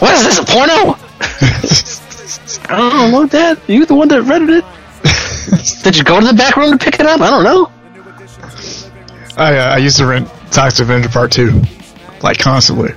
what 0.00 0.14
is 0.14 0.24
this? 0.24 0.38
A 0.38 0.44
porno? 0.44 0.96
I 2.70 2.90
don't 2.90 3.10
know, 3.10 3.26
Dad. 3.26 3.60
You 3.66 3.84
the 3.84 3.94
one 3.94 4.08
that 4.08 4.22
rented 4.22 4.48
it? 4.48 4.64
Did 5.84 5.98
you 5.98 6.04
go 6.04 6.20
to 6.20 6.26
the 6.26 6.32
back 6.32 6.56
room 6.56 6.78
to 6.78 6.82
pick 6.82 7.00
it 7.00 7.06
up? 7.06 7.20
I 7.20 7.28
don't 7.28 7.44
know. 7.44 7.70
I 9.36 9.58
uh, 9.58 9.74
I 9.74 9.76
used 9.76 9.98
to 9.98 10.06
rent 10.06 10.26
Toxic 10.50 10.84
Avenger 10.84 11.10
Part 11.10 11.32
Two, 11.32 11.60
like 12.22 12.38
constantly. 12.38 12.94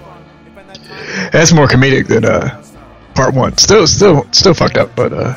That's 1.31 1.51
more 1.51 1.67
comedic 1.67 2.07
than 2.07 2.23
uh 2.25 2.61
Part 3.15 3.33
One. 3.33 3.57
Still, 3.57 3.87
still, 3.87 4.27
still 4.31 4.53
fucked 4.53 4.77
up, 4.77 4.95
but 4.95 5.13
uh, 5.13 5.35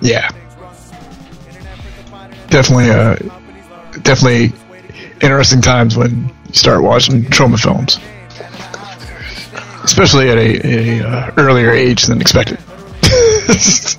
yeah, 0.00 0.30
definitely, 2.48 2.90
uh, 2.90 3.16
definitely 4.02 4.52
interesting 5.20 5.60
times 5.60 5.96
when 5.96 6.28
you 6.46 6.54
start 6.54 6.82
watching 6.82 7.24
Troma 7.24 7.60
films, 7.60 7.98
especially 9.84 10.30
at 10.30 10.38
a, 10.38 10.66
a 10.66 11.06
uh, 11.06 11.32
earlier 11.36 11.70
age 11.70 12.04
than 12.04 12.20
expected. 12.20 12.58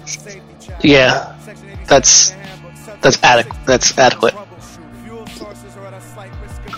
Yeah, 0.82 1.36
that's 1.88 2.34
that's 3.02 3.22
adequate. 3.22 3.66
That's 3.66 3.98
adequate. 3.98 4.34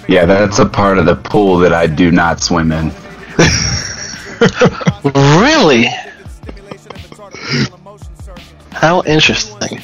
Yeah, 0.08 0.26
that's 0.26 0.60
a 0.60 0.66
part 0.66 0.98
of 0.98 1.06
the 1.06 1.16
pool 1.16 1.60
that 1.60 1.74
I 1.74 1.88
do 1.88 2.12
not 2.12 2.42
swim 2.42 2.72
in. 2.72 2.92
Really? 5.04 5.88
How 8.72 9.04
interesting. 9.04 9.82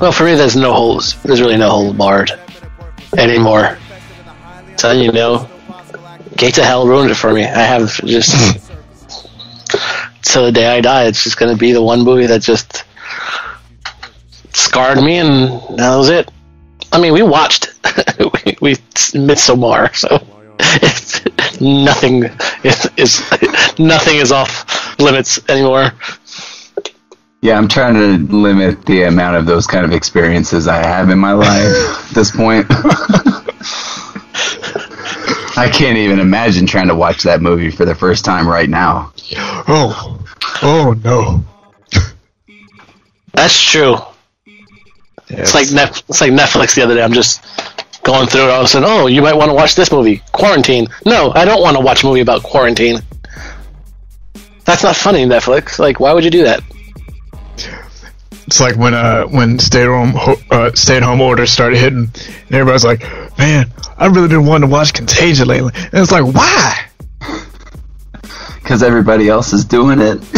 Well, 0.00 0.12
for 0.12 0.24
me, 0.24 0.34
there's 0.34 0.56
no 0.56 0.72
holes. 0.72 1.20
There's 1.22 1.40
really 1.40 1.56
no 1.56 1.68
holes 1.68 1.96
barred 1.96 2.32
anymore. 3.16 3.78
So 4.76 4.92
you 4.92 5.12
know, 5.12 5.48
Gate 6.36 6.54
to 6.54 6.64
Hell 6.64 6.86
ruined 6.86 7.10
it 7.10 7.16
for 7.16 7.32
me. 7.32 7.44
I 7.44 7.62
have 7.62 7.92
just 8.04 8.32
till 10.22 10.44
the 10.44 10.52
day 10.52 10.66
I 10.66 10.80
die. 10.80 11.04
It's 11.06 11.24
just 11.24 11.36
going 11.36 11.52
to 11.52 11.58
be 11.58 11.72
the 11.72 11.82
one 11.82 12.02
movie 12.02 12.26
that 12.26 12.42
just 12.42 12.84
scarred 14.52 14.98
me, 15.02 15.18
and 15.18 15.78
that 15.78 15.96
was 15.96 16.08
it. 16.08 16.30
I 16.92 17.00
mean, 17.00 17.12
we 17.12 17.22
watched 17.22 17.68
we, 18.18 18.56
we 18.60 18.74
Midsommar, 18.74 19.94
so 19.94 20.16
it's, 20.16 20.37
nothing 21.60 22.24
is, 22.64 22.90
is 22.96 23.20
nothing 23.78 24.16
is 24.16 24.32
off 24.32 24.98
limits 24.98 25.40
anymore. 25.48 25.92
Yeah, 27.40 27.56
I'm 27.56 27.68
trying 27.68 27.94
to 27.94 28.18
limit 28.34 28.84
the 28.84 29.04
amount 29.04 29.36
of 29.36 29.46
those 29.46 29.66
kind 29.66 29.84
of 29.84 29.92
experiences 29.92 30.66
I 30.66 30.84
have 30.84 31.10
in 31.10 31.18
my 31.18 31.32
life 31.32 32.08
at 32.08 32.14
this 32.14 32.32
point. 32.32 32.66
I 35.56 35.68
can't 35.72 35.98
even 35.98 36.18
imagine 36.20 36.66
trying 36.66 36.88
to 36.88 36.94
watch 36.94 37.22
that 37.24 37.40
movie 37.40 37.70
for 37.70 37.84
the 37.84 37.94
first 37.94 38.24
time 38.24 38.48
right 38.48 38.68
now. 38.68 39.12
oh, 39.36 40.20
oh 40.62 40.94
no. 41.04 41.44
That's 43.32 43.60
true. 43.60 43.96
It's 45.28 45.54
like 45.54 45.70
Nef- 45.70 46.02
it's 46.08 46.20
like 46.20 46.32
Netflix 46.32 46.74
the 46.74 46.82
other 46.82 46.94
day. 46.94 47.02
I'm 47.02 47.12
just 47.12 47.44
going 48.08 48.26
through 48.26 48.44
it 48.44 48.50
all 48.50 48.60
of 48.60 48.64
a 48.64 48.68
sudden. 48.68 48.88
Oh, 48.90 49.06
you 49.06 49.20
might 49.20 49.34
want 49.34 49.50
to 49.50 49.54
watch 49.54 49.74
this 49.74 49.92
movie, 49.92 50.22
Quarantine. 50.32 50.86
No, 51.04 51.30
I 51.34 51.44
don't 51.44 51.60
want 51.60 51.76
to 51.76 51.82
watch 51.82 52.04
a 52.04 52.06
movie 52.06 52.20
about 52.20 52.42
quarantine. 52.42 53.00
That's 54.64 54.82
not 54.82 54.96
funny, 54.96 55.26
Netflix. 55.26 55.78
Like, 55.78 56.00
why 56.00 56.14
would 56.14 56.24
you 56.24 56.30
do 56.30 56.44
that? 56.44 56.62
It's 58.46 58.60
like 58.60 58.76
when 58.76 58.94
uh 58.94 59.24
when 59.24 59.58
stay 59.58 59.82
at 59.82 59.88
home 59.88 60.38
uh, 60.50 60.72
stay 60.72 60.96
at 60.96 61.02
home 61.02 61.20
orders 61.20 61.50
started 61.50 61.78
hitting, 61.78 62.10
and 62.14 62.54
everybody's 62.54 62.84
like, 62.84 63.02
"Man, 63.36 63.70
I've 63.98 64.16
really 64.16 64.28
been 64.28 64.46
wanting 64.46 64.70
to 64.70 64.72
watch 64.72 64.94
Contagion 64.94 65.46
lately." 65.46 65.72
And 65.74 65.94
it's 65.94 66.10
like, 66.10 66.24
why? 66.24 66.86
Because 68.62 68.82
everybody 68.82 69.28
else 69.28 69.52
is 69.52 69.66
doing 69.66 70.00
it. 70.00 70.18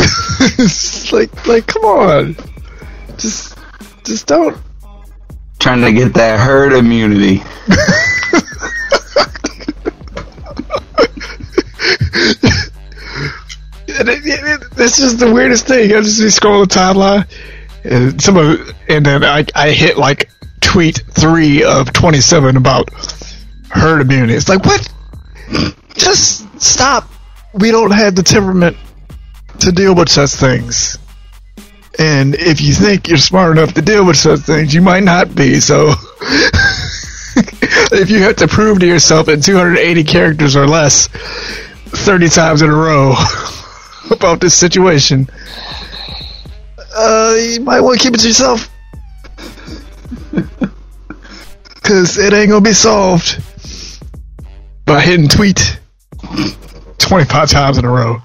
it's 0.58 1.12
like 1.12 1.46
like 1.46 1.68
come 1.68 1.84
on, 1.84 2.36
just 3.16 3.56
just 4.02 4.26
don't. 4.26 4.56
Trying 5.60 5.82
to 5.82 5.92
get 5.92 6.14
that 6.14 6.40
herd 6.40 6.72
immunity. 6.72 7.42
It's 14.82 14.98
just 14.98 15.18
the 15.18 15.30
weirdest 15.32 15.66
thing. 15.66 15.92
I 15.92 16.00
just 16.00 16.18
be 16.18 16.26
scrolling 16.28 16.66
the 16.66 16.74
timeline, 16.74 17.28
and 17.84 18.20
some 18.20 18.36
of, 18.38 18.74
and 18.88 19.04
then 19.04 19.22
I 19.22 19.44
I 19.54 19.70
hit 19.70 19.98
like 19.98 20.30
tweet 20.60 21.02
three 21.10 21.62
of 21.62 21.92
twenty 21.92 22.20
seven 22.20 22.56
about 22.56 22.88
herd 23.68 24.00
immunity. 24.00 24.34
It's 24.34 24.48
like 24.48 24.64
what? 24.64 24.88
Just 25.94 26.60
stop. 26.60 27.08
We 27.52 27.70
don't 27.70 27.90
have 27.90 28.14
the 28.16 28.22
temperament 28.22 28.76
to 29.60 29.70
deal 29.70 29.94
with 29.94 30.08
such 30.08 30.30
things. 30.30 30.98
And 31.98 32.34
if 32.34 32.60
you 32.60 32.72
think 32.72 33.08
you're 33.08 33.18
smart 33.18 33.58
enough 33.58 33.74
to 33.74 33.82
deal 33.82 34.06
with 34.06 34.16
such 34.16 34.40
things, 34.40 34.72
you 34.72 34.80
might 34.80 35.02
not 35.02 35.34
be. 35.34 35.60
So, 35.60 35.88
if 37.92 38.10
you 38.10 38.22
have 38.22 38.36
to 38.36 38.48
prove 38.48 38.80
to 38.80 38.86
yourself 38.86 39.28
in 39.28 39.40
280 39.40 40.04
characters 40.04 40.56
or 40.56 40.66
less 40.66 41.08
30 41.08 42.28
times 42.28 42.62
in 42.62 42.70
a 42.70 42.74
row 42.74 43.14
about 44.10 44.40
this 44.40 44.54
situation, 44.54 45.28
uh, 46.96 47.34
you 47.38 47.60
might 47.60 47.80
want 47.80 47.98
to 47.98 48.04
keep 48.04 48.14
it 48.14 48.20
to 48.20 48.28
yourself. 48.28 48.68
Because 51.82 52.18
it 52.18 52.32
ain't 52.32 52.50
going 52.50 52.62
to 52.62 52.70
be 52.70 52.74
solved 52.74 53.42
by 54.84 55.00
hitting 55.00 55.26
tweet 55.26 55.80
25 56.98 57.50
times 57.50 57.78
in 57.78 57.84
a 57.84 57.90
row. 57.90 58.22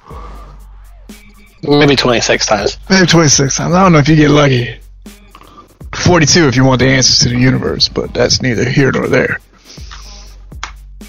Maybe 1.68 1.96
26 1.96 2.46
times. 2.46 2.78
Maybe 2.90 3.08
26 3.08 3.56
times. 3.56 3.74
I 3.74 3.84
don't 3.84 3.92
know 3.94 4.00
if 4.00 4.08
you 4.08 4.16
get 4.16 4.30
lucky. 4.30 4.80
42 5.94 6.48
if 6.48 6.56
you 6.56 6.66
want 6.66 6.80
the 6.80 6.88
answers 6.88 7.20
to 7.20 7.30
the 7.30 7.40
universe, 7.40 7.88
but 7.88 8.14
that's 8.14 8.42
neither 8.42 8.68
here 8.70 8.92
nor 8.92 9.08
there. 9.08 9.40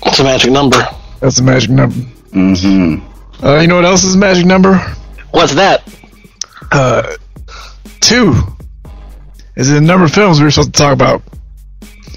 It's 0.05 0.19
a 0.21 0.25
magic 0.25 0.53
number. 0.53 0.79
That's 1.21 1.37
the 1.37 1.43
magic 1.43 1.71
number. 1.71 1.97
Mm-hmm. 1.97 3.45
Uh, 3.45 3.57
you 3.61 3.67
know 3.67 3.77
what 3.77 3.85
else 3.85 4.05
is 4.05 4.15
a 4.15 4.19
magic 4.19 4.47
number? 4.47 4.77
What's 5.33 5.55
that? 5.55 5.83
Uh, 6.71 7.17
two. 8.01 8.35
Is 9.57 9.71
it 9.71 9.75
the 9.75 9.81
number 9.81 10.05
of 10.05 10.13
films 10.13 10.39
we 10.39 10.45
were 10.45 10.51
supposed 10.51 10.75
to 10.75 10.79
talk 10.79 10.93
about 10.93 11.23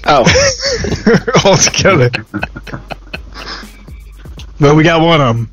Oh, 0.06 0.24
all 1.44 1.56
together. 1.56 2.10
but 4.60 4.74
we 4.74 4.82
got 4.82 5.00
one 5.02 5.20
of 5.20 5.36
them. 5.36 5.50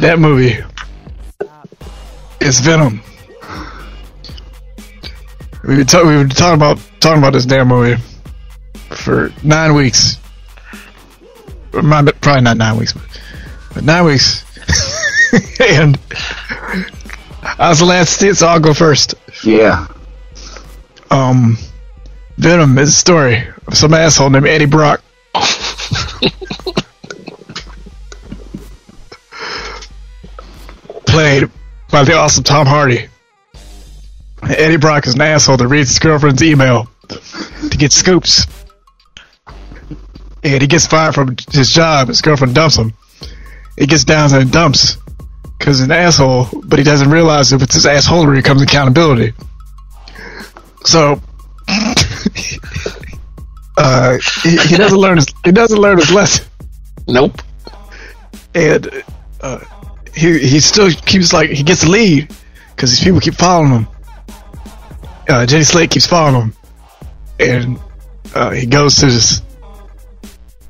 That 0.00 0.18
movie 0.18 0.60
is 2.42 2.60
Venom. 2.60 3.00
We've 5.64 5.76
been, 5.78 5.86
ta- 5.86 6.02
been 6.02 6.28
talking 6.28 6.54
about 6.54 6.78
talking 6.98 7.18
about 7.18 7.32
this 7.34 7.46
damn 7.46 7.68
movie 7.68 8.02
for 8.90 9.32
nine 9.44 9.74
weeks. 9.74 10.18
Probably 11.70 12.42
not 12.42 12.56
nine 12.56 12.76
weeks, 12.76 12.92
but, 12.92 13.20
but 13.74 13.84
nine 13.84 14.04
weeks. 14.04 14.44
and 15.60 15.96
I 17.42 17.68
was 17.68 17.78
the 17.78 17.84
last 17.84 18.14
to 18.14 18.20
see 18.20 18.28
it, 18.28 18.34
so 18.36 18.48
I'll 18.48 18.58
go 18.60 18.74
first. 18.74 19.14
Yeah. 19.44 19.86
Um, 21.10 21.56
Venom 22.38 22.76
is 22.78 22.88
a 22.88 22.92
story 22.92 23.46
of 23.66 23.76
some 23.76 23.94
asshole 23.94 24.30
named 24.30 24.46
Eddie 24.46 24.66
Brock. 24.66 25.00
Played 31.06 31.50
by 31.92 32.02
the 32.04 32.14
awesome 32.14 32.42
Tom 32.42 32.66
Hardy. 32.66 33.06
Eddie 34.42 34.78
Brock 34.78 35.06
is 35.06 35.14
an 35.14 35.20
asshole 35.20 35.58
that 35.58 35.68
reads 35.68 35.90
his 35.90 35.98
girlfriend's 35.98 36.42
email 36.42 36.88
to 37.08 37.76
get 37.76 37.92
scoops. 37.92 38.46
And 40.42 40.60
he 40.60 40.66
gets 40.66 40.86
fired 40.86 41.14
from 41.14 41.36
his 41.52 41.70
job. 41.70 42.08
His 42.08 42.22
girlfriend 42.22 42.54
dumps 42.54 42.76
him. 42.76 42.94
He 43.78 43.86
gets 43.86 44.04
down 44.04 44.34
and 44.34 44.50
dumps 44.50 44.96
because 45.58 45.78
he's 45.78 45.84
an 45.84 45.92
asshole, 45.92 46.48
but 46.64 46.78
he 46.78 46.84
doesn't 46.84 47.10
realize 47.10 47.52
if 47.52 47.62
it's 47.62 47.74
his 47.74 47.86
asshole 47.86 48.24
assholery 48.24 48.42
comes 48.42 48.62
accountability. 48.62 49.34
So 50.84 51.20
uh, 53.76 54.18
he, 54.42 54.56
he 54.56 54.76
doesn't 54.76 54.98
learn 54.98 55.18
his 55.18 55.26
he 55.44 55.52
doesn't 55.52 55.78
learn 55.78 55.98
his 55.98 56.10
lesson, 56.10 56.46
nope. 57.06 57.40
and 58.54 59.04
uh, 59.40 59.60
he 60.14 60.38
he 60.38 60.60
still 60.60 60.90
keeps 60.90 61.32
like 61.32 61.50
he 61.50 61.62
gets 61.62 61.82
the 61.82 61.90
lead 61.90 62.34
because 62.74 62.90
these 62.90 63.02
people 63.02 63.20
keep 63.20 63.34
following 63.34 63.70
him. 63.72 63.88
Uh, 65.28 65.46
Jenny 65.46 65.64
Slate 65.64 65.90
keeps 65.90 66.06
following 66.06 66.42
him, 66.42 66.56
and 67.38 67.78
uh, 68.34 68.50
he 68.50 68.66
goes 68.66 68.96
to 68.96 69.06
this 69.06 69.42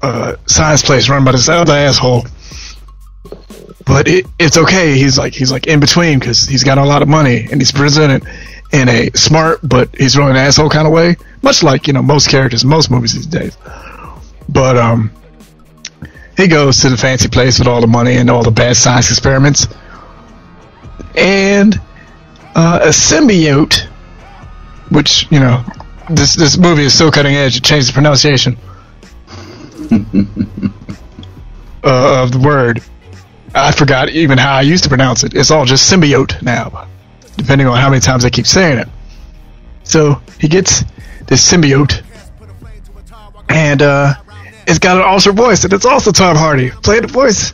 uh, 0.03 0.37
science 0.47 0.83
place 0.83 1.09
run 1.09 1.25
by 1.25 1.33
this 1.33 1.49
other 1.49 1.73
asshole. 1.73 2.25
But 3.85 4.09
it, 4.09 4.27
it's 4.39 4.57
okay. 4.57 4.97
He's 4.97 5.19
like 5.19 5.35
he's 5.35 5.51
like 5.51 5.67
in 5.67 5.81
between 5.81 6.19
because 6.19 6.45
he's 6.45 6.65
got 6.65 6.79
a 6.79 6.85
lot 6.85 7.03
of 7.03 7.09
money 7.09 7.49
and 7.51 7.61
he's 7.61 7.73
presented 7.73 8.25
in 8.73 8.89
a 8.89 9.11
smart 9.15 9.61
but 9.63 9.95
he's 9.97 10.17
really 10.17 10.31
an 10.31 10.37
asshole 10.37 10.71
kind 10.71 10.87
of 10.87 10.93
way, 10.93 11.17
much 11.43 11.63
like 11.63 11.87
you 11.89 11.93
know 11.93 12.03
most 12.03 12.29
characters 12.29 12.65
most 12.65 12.91
movies 12.91 13.15
these 13.15 13.27
days. 13.27 13.57
But 14.49 14.77
um, 14.77 15.11
he 16.37 16.49
goes 16.49 16.81
to 16.81 16.89
the 16.89 16.97
fancy 16.97 17.29
place 17.29 17.59
with 17.59 17.69
all 17.69 17.81
the 17.81 17.87
money 17.87 18.17
and 18.17 18.31
all 18.31 18.43
the 18.43 18.51
bad 18.51 18.77
science 18.77 19.11
experiments, 19.11 19.67
and 21.15 21.81
uh, 22.55 22.81
a 22.83 22.89
symbiote, 22.89 23.87
which 24.91 25.31
you 25.31 25.41
know 25.41 25.65
this 26.11 26.35
this 26.37 26.57
movie 26.57 26.85
is 26.85 26.97
so 26.97 27.11
cutting 27.11 27.35
edge 27.35 27.57
it 27.57 27.65
changed 27.65 27.89
the 27.89 27.93
pronunciation 27.93 28.57
uh, 31.85 32.23
of 32.23 32.33
the 32.33 32.39
word. 32.39 32.83
I 33.55 33.73
forgot 33.73 34.09
even 34.09 34.39
how 34.39 34.55
I 34.55 34.63
used 34.63 34.85
to 34.85 34.89
pronounce 34.89 35.25
it. 35.25 35.35
It's 35.35 35.51
all 35.51 35.67
just 35.67 35.93
symbiote 35.93 36.41
now, 36.41 36.89
depending 37.37 37.67
on 37.67 37.77
how 37.77 37.91
many 37.91 38.01
times 38.01 38.25
I 38.25 38.31
keep 38.31 38.47
saying 38.47 38.79
it. 38.79 38.89
So 39.85 40.23
he 40.41 40.49
gets 40.49 40.85
this 41.27 41.47
symbiote, 41.51 42.03
and 43.49 43.83
uh, 43.83 44.15
it's 44.67 44.79
got 44.79 44.97
an 44.97 45.03
altered 45.03 45.37
voice, 45.37 45.65
and 45.65 45.73
it's 45.73 45.87
also 45.87 46.13
Tom 46.13 46.37
Hardy 46.37 46.71
playing 46.71 47.03
the 47.03 47.09
voice. 47.09 47.53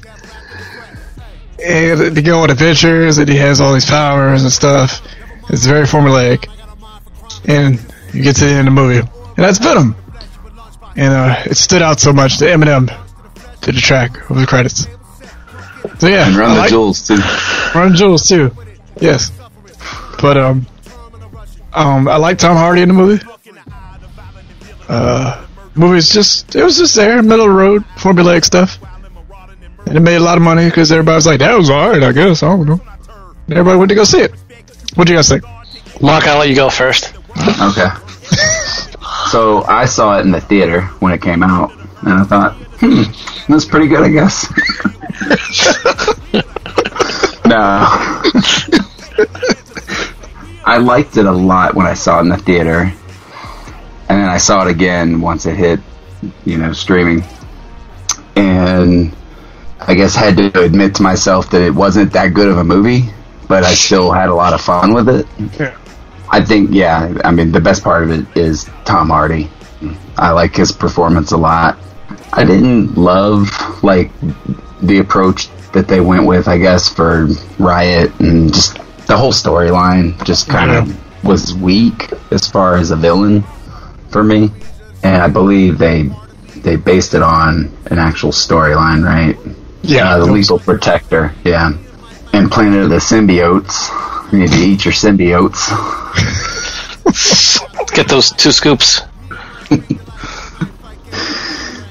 And 1.64 1.98
they 2.16 2.22
go 2.22 2.40
on 2.40 2.50
adventures, 2.50 3.18
and 3.18 3.28
he 3.28 3.36
has 3.36 3.60
all 3.60 3.74
these 3.74 3.84
powers 3.86 4.42
and 4.44 4.52
stuff. 4.52 5.02
It's 5.50 5.66
very 5.66 5.86
formulaic, 5.86 6.48
and 7.48 7.80
you 8.14 8.22
get 8.22 8.36
to 8.36 8.44
the 8.44 8.50
end 8.50 8.68
of 8.68 8.74
the 8.74 8.80
movie, 8.80 8.98
and 9.00 9.36
that's 9.36 9.58
Venom. 9.58 9.96
And 10.96 11.12
uh, 11.12 11.42
it 11.46 11.56
stood 11.56 11.82
out 11.82 12.00
so 12.00 12.12
much 12.12 12.38
that 12.38 12.46
Eminem 12.56 12.86
did 13.60 13.74
the 13.74 13.80
track 13.80 14.30
over 14.30 14.40
the 14.40 14.46
credits. 14.46 14.86
So 15.98 16.06
yeah, 16.08 16.26
And 16.28 16.36
Run 16.36 16.50
I 16.50 16.54
the 16.54 16.60
like- 16.60 16.70
Jewels, 16.70 17.06
too. 17.06 17.18
Run 17.74 17.94
Jewels 17.94 18.28
too. 18.28 18.52
Yes. 19.00 19.30
But 20.20 20.36
um 20.36 20.66
um 21.72 22.08
I 22.08 22.16
like 22.16 22.38
Tom 22.38 22.56
Hardy 22.56 22.82
in 22.82 22.88
the 22.88 22.94
movie. 22.94 23.24
Uh 24.88 25.46
movie's 25.78 26.10
just 26.10 26.54
it 26.54 26.64
was 26.64 26.76
just 26.78 26.94
there, 26.94 27.22
middle 27.22 27.46
of 27.46 27.50
the 27.50 27.56
road, 27.56 27.84
formulaic 27.96 28.44
stuff. 28.44 28.78
And 29.86 29.96
it 29.96 30.00
made 30.00 30.16
a 30.16 30.20
lot 30.20 30.36
of 30.36 30.42
money 30.42 30.66
because 30.66 30.92
everybody 30.92 31.14
was 31.14 31.26
like, 31.26 31.38
that 31.38 31.56
was 31.56 31.70
alright, 31.70 32.02
I 32.02 32.12
guess. 32.12 32.42
I 32.42 32.48
don't 32.48 32.66
know. 32.66 32.80
And 33.46 33.56
everybody 33.56 33.78
went 33.78 33.88
to 33.88 33.94
go 33.94 34.04
see 34.04 34.20
it. 34.20 34.34
What 34.94 35.06
do 35.06 35.12
you 35.14 35.18
guys 35.18 35.28
think? 35.28 35.44
Mark, 36.02 36.26
I'll 36.26 36.38
let 36.38 36.48
you 36.48 36.54
go 36.54 36.68
first. 36.68 37.14
Okay. 37.60 37.88
so 39.30 39.62
I 39.64 39.86
saw 39.86 40.18
it 40.18 40.22
in 40.22 40.30
the 40.30 40.40
theater 40.40 40.82
when 41.00 41.12
it 41.12 41.22
came 41.22 41.42
out, 41.42 41.72
and 42.02 42.12
I 42.12 42.24
thought, 42.24 42.54
hmm, 42.80 43.04
that's 43.50 43.64
pretty 43.64 43.88
good, 43.88 44.02
I 44.02 44.08
guess. 44.10 44.46
no. 47.46 47.88
I 50.64 50.76
liked 50.76 51.16
it 51.16 51.24
a 51.24 51.32
lot 51.32 51.74
when 51.74 51.86
I 51.86 51.94
saw 51.94 52.18
it 52.18 52.22
in 52.22 52.28
the 52.28 52.36
theater, 52.36 52.92
and 54.28 54.34
I 54.34 54.36
saw 54.36 54.66
it 54.66 54.70
again 54.70 55.22
once 55.22 55.46
it 55.46 55.56
hit, 55.56 55.80
you 56.44 56.58
know, 56.58 56.74
streaming. 56.74 57.24
And 58.36 59.16
I 59.80 59.94
guess 59.94 60.14
had 60.14 60.36
to 60.36 60.60
admit 60.60 60.96
to 60.96 61.02
myself 61.02 61.48
that 61.52 61.62
it 61.62 61.74
wasn't 61.74 62.12
that 62.12 62.34
good 62.34 62.46
of 62.46 62.58
a 62.58 62.64
movie, 62.64 63.08
but 63.48 63.64
I 63.64 63.72
still 63.72 64.12
had 64.12 64.28
a 64.28 64.34
lot 64.34 64.52
of 64.52 64.60
fun 64.60 64.92
with 64.92 65.08
it. 65.08 65.26
Yeah. 65.58 65.74
I 66.28 66.44
think, 66.44 66.72
yeah, 66.72 67.18
I 67.24 67.30
mean, 67.30 67.52
the 67.52 67.60
best 67.62 67.82
part 67.82 68.02
of 68.02 68.10
it 68.10 68.36
is 68.36 68.64
Tom 68.84 69.08
Hardy. 69.08 69.48
I 70.18 70.32
like 70.32 70.54
his 70.54 70.72
performance 70.72 71.32
a 71.32 71.38
lot. 71.38 71.78
I 72.30 72.44
didn't 72.44 72.98
love, 72.98 73.48
like, 73.82 74.10
the 74.82 74.98
approach 74.98 75.48
that 75.72 75.88
they 75.88 76.02
went 76.02 76.26
with, 76.26 76.48
I 76.48 76.58
guess, 76.58 76.86
for 76.86 77.28
Riot 77.58 78.12
and 78.20 78.52
just 78.52 78.74
the 79.06 79.16
whole 79.16 79.32
storyline 79.32 80.22
just 80.26 80.50
kind 80.50 80.70
of 80.70 81.24
was 81.24 81.54
weak 81.54 82.12
as 82.30 82.46
far 82.46 82.76
as 82.76 82.90
a 82.90 82.96
villain 82.96 83.42
for 84.10 84.22
me. 84.24 84.50
And 85.02 85.16
I 85.22 85.28
believe 85.28 85.78
they 85.78 86.10
they 86.56 86.76
based 86.76 87.14
it 87.14 87.22
on 87.22 87.72
an 87.86 87.98
actual 87.98 88.30
storyline, 88.32 89.04
right? 89.04 89.36
Yeah, 89.82 90.14
Uh, 90.14 90.18
the 90.26 90.32
lethal 90.32 90.58
protector, 90.58 91.32
yeah. 91.44 91.72
And 92.32 92.50
Planet 92.50 92.84
of 92.84 92.90
the 92.90 92.96
Symbiotes. 92.96 94.32
You 94.32 94.40
need 94.40 94.50
to 94.50 94.58
eat 94.58 94.84
your 94.84 94.92
symbiotes. 94.92 95.68
Get 97.94 98.08
those 98.08 98.30
two 98.32 98.52
scoops. 98.52 99.00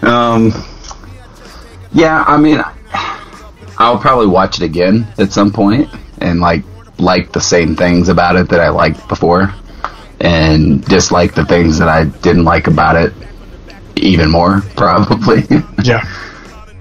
Um, 0.01 0.53
yeah, 1.91 2.23
I 2.25 2.37
mean, 2.37 2.61
I'll 3.77 3.97
probably 3.97 4.27
watch 4.27 4.61
it 4.61 4.63
again 4.63 5.07
at 5.17 5.31
some 5.33 5.51
point 5.51 5.89
and 6.19 6.39
like 6.39 6.63
like 6.99 7.31
the 7.31 7.41
same 7.41 7.75
things 7.75 8.07
about 8.09 8.35
it 8.35 8.49
that 8.49 8.59
I 8.59 8.69
liked 8.69 9.07
before, 9.07 9.53
and 10.19 10.83
dislike 10.85 11.35
the 11.35 11.45
things 11.45 11.79
that 11.79 11.87
I 11.89 12.05
didn't 12.05 12.43
like 12.45 12.67
about 12.67 12.95
it 12.95 13.13
even 13.95 14.29
more, 14.29 14.61
probably. 14.75 15.43
Yeah. 15.83 16.03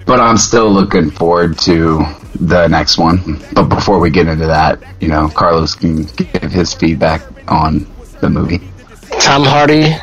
but 0.05 0.19
I'm 0.19 0.37
still 0.37 0.71
looking 0.71 1.11
forward 1.11 1.57
to 1.59 2.03
the 2.39 2.67
next 2.67 2.97
one. 2.97 3.41
But 3.53 3.65
before 3.65 3.99
we 3.99 4.09
get 4.09 4.27
into 4.27 4.47
that, 4.47 4.81
you 5.01 5.07
know, 5.07 5.27
Carlos 5.29 5.75
can 5.75 6.03
give 6.03 6.51
his 6.51 6.73
feedback 6.73 7.21
on 7.49 7.87
the 8.21 8.29
movie. 8.29 8.61
Tom 9.19 9.43
Hardy 9.43 9.95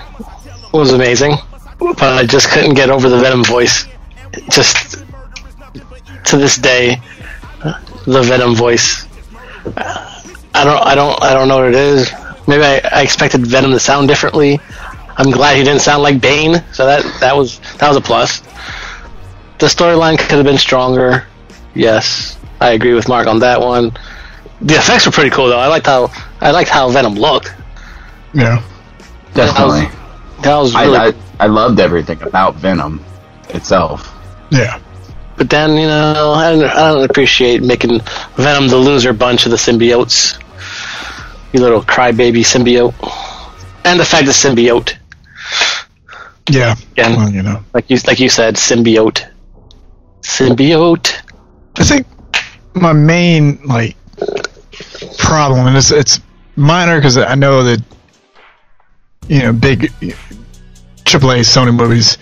was 0.73 0.92
amazing, 0.92 1.35
but 1.79 2.03
I 2.03 2.27
just 2.27 2.49
couldn't 2.51 2.75
get 2.75 2.90
over 2.90 3.09
the 3.09 3.18
Venom 3.18 3.44
voice. 3.44 3.87
Just 4.51 5.05
to 6.25 6.37
this 6.37 6.57
day, 6.57 7.01
the 8.07 8.23
Venom 8.23 8.55
voice. 8.55 9.07
I 9.77 10.62
don't, 10.64 10.83
I 10.83 10.94
don't, 10.94 11.23
I 11.23 11.35
don't 11.35 11.49
know 11.49 11.57
what 11.57 11.68
it 11.68 11.75
is. 11.75 12.12
Maybe 12.46 12.62
I, 12.62 12.80
I 12.92 13.02
expected 13.02 13.46
Venom 13.46 13.70
to 13.70 13.80
sound 13.80 14.09
differently. 14.09 14.61
I'm 15.16 15.30
glad 15.30 15.57
he 15.57 15.62
didn't 15.62 15.80
sound 15.80 16.02
like 16.02 16.20
Bane, 16.20 16.62
so 16.72 16.87
that 16.87 17.20
that 17.20 17.37
was 17.37 17.61
that 17.78 17.88
was 17.88 17.96
a 17.96 18.00
plus. 18.00 18.40
The 19.59 19.66
storyline 19.66 20.18
could 20.18 20.33
have 20.33 20.44
been 20.44 20.59
stronger. 20.59 21.26
Yes, 21.74 22.38
I 22.61 22.72
agree 22.72 22.94
with 22.94 23.09
Mark 23.09 23.26
on 23.26 23.40
that 23.40 23.61
one. 23.61 23.92
The 24.61 24.74
effects 24.74 25.07
were 25.07 25.12
pretty 25.12 25.30
cool 25.30 25.48
though. 25.48 25.59
I 25.59 25.68
liked 25.68 25.87
how 25.87 26.11
I 26.40 26.50
liked 26.50 26.70
how 26.70 26.88
Venom 26.90 27.14
looked. 27.14 27.52
Yeah. 28.33 28.62
Definitely. 29.35 29.88
That 30.42 30.57
was 30.57 30.74
I, 30.74 30.85
really 30.85 30.98
I, 30.98 31.12
I 31.40 31.46
loved 31.46 31.80
everything 31.80 32.22
about 32.22 32.57
Venom 32.57 33.04
itself. 33.50 34.12
Yeah. 34.50 34.80
But 35.37 35.50
then, 35.50 35.72
you 35.76 35.88
know, 35.88 36.33
I 36.33 36.52
don't, 36.52 36.64
I 36.64 36.92
don't 36.92 37.11
appreciate 37.11 37.62
making 37.62 38.00
Venom 38.37 38.68
the 38.68 38.76
loser 38.76 39.12
bunch 39.12 39.46
of 39.46 39.50
the 39.50 39.57
symbiotes. 39.57 40.40
You 41.54 41.60
little 41.60 41.82
crybaby 41.82 42.40
symbiote. 42.40 42.94
And 43.84 44.00
the 44.00 44.04
fact 44.04 44.26
that 44.26 44.32
symbiote, 44.32 44.96
Yeah. 46.50 46.74
Again. 46.92 47.16
Well, 47.16 47.30
you 47.30 47.42
know. 47.42 47.64
like 47.72 47.88
you 47.90 47.98
like 48.08 48.18
you 48.18 48.28
said, 48.28 48.56
symbiote. 48.56 49.24
Symbiote. 50.20 51.14
I 51.76 51.84
think 51.84 52.08
my 52.74 52.92
main 52.92 53.64
like 53.64 53.96
problem, 55.16 55.68
and 55.68 55.76
it's 55.76 55.92
it's 55.92 56.20
minor 56.56 56.96
because 56.98 57.18
I 57.18 57.36
know 57.36 57.62
that 57.62 57.80
you 59.28 59.38
know 59.38 59.52
big 59.52 59.92
AAA 61.04 61.44
Sony 61.44 61.72
movies 61.72 62.18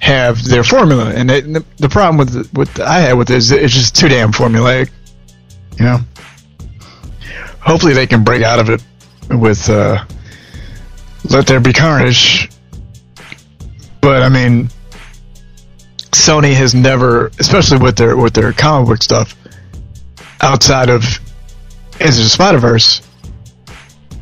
have 0.00 0.44
their 0.44 0.62
formula, 0.62 1.10
and 1.14 1.30
it, 1.30 1.50
the, 1.50 1.64
the 1.78 1.88
problem 1.88 2.18
with 2.18 2.52
what 2.52 2.78
I 2.80 3.00
had 3.00 3.14
with 3.14 3.30
it 3.30 3.36
is 3.36 3.50
it's 3.50 3.72
just 3.72 3.96
too 3.96 4.08
damn 4.08 4.30
formulaic. 4.30 4.90
You 5.78 5.84
know. 5.86 5.98
Hopefully, 7.64 7.94
they 7.94 8.06
can 8.06 8.24
break 8.24 8.42
out 8.42 8.58
of 8.58 8.70
it 8.70 8.82
with 9.30 9.68
uh, 9.70 10.04
"Let 11.30 11.46
There 11.46 11.60
Be 11.60 11.72
Carnage." 11.72 12.50
But 14.00 14.22
I 14.22 14.28
mean, 14.28 14.68
Sony 16.12 16.54
has 16.54 16.74
never, 16.74 17.28
especially 17.38 17.78
with 17.78 17.96
their 17.96 18.16
with 18.16 18.34
their 18.34 18.52
comic 18.52 18.88
book 18.88 19.02
stuff, 19.02 19.34
outside 20.40 20.90
of 20.90 21.02
Into 22.00 22.22
the 22.22 22.28
Spider 22.28 22.58
Verse, 22.58 23.00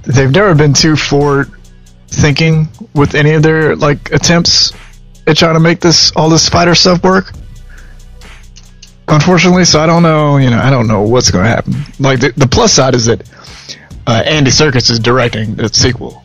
they've 0.03 0.31
never 0.31 0.55
been 0.55 0.73
too 0.73 0.97
forward 0.97 1.51
thinking 2.09 2.69
with 2.95 3.15
any 3.15 3.33
of 3.33 3.43
their 3.43 3.75
like 3.75 4.13
attempts 4.13 4.73
at 5.27 5.37
trying 5.37 5.55
to 5.55 5.61
make 5.61 5.81
this 5.81 6.13
all 6.13 6.29
this 6.29 6.45
spider 6.45 6.75
stuff 6.75 7.03
work. 7.03 7.33
Unfortunately, 9.13 9.65
so 9.65 9.81
I 9.81 9.87
don't 9.87 10.03
know. 10.03 10.39
You 10.39 10.51
know, 10.51 10.59
I 10.59 10.71
don't 10.71 10.89
know 10.89 11.03
what's 11.03 11.31
going 11.31 11.45
to 11.45 11.51
happen. 11.51 11.75
Like 12.01 12.21
the, 12.21 12.33
the 12.33 12.49
plus 12.49 12.73
side 12.73 12.95
is 12.95 13.07
that 13.07 13.29
uh, 14.07 14.23
Andy 14.25 14.51
Serkis 14.51 14.91
is 14.91 14.99
directing 14.99 15.55
the 15.57 15.69
sequel, 15.69 16.25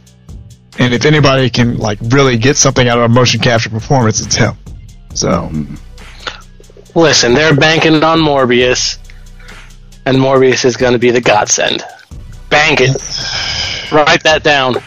and 0.80 0.94
if 0.94 1.06
anybody 1.06 1.50
can 1.50 1.78
like 1.78 2.00
really 2.02 2.38
get 2.38 2.56
something 2.56 2.88
out 2.88 2.98
of 2.98 3.04
a 3.04 3.10
motion 3.10 3.42
capture 3.42 3.70
performance, 3.70 4.26
it's 4.26 4.36
him. 4.36 4.56
So 5.14 5.52
Listen, 6.98 7.36
they're 7.36 7.56
banking 7.56 8.04
on 8.04 8.20
Morbius, 8.20 8.98
and 10.08 10.18
Morbius 10.18 10.66
is 10.66 10.78
going 10.78 10.94
to 10.94 11.00
be 11.00 11.12
the 11.12 11.22
godsend. 11.22 11.84
Bank 12.50 12.80
it. 12.82 12.90
Write 13.92 14.24
that 14.24 14.42
down. 14.44 14.78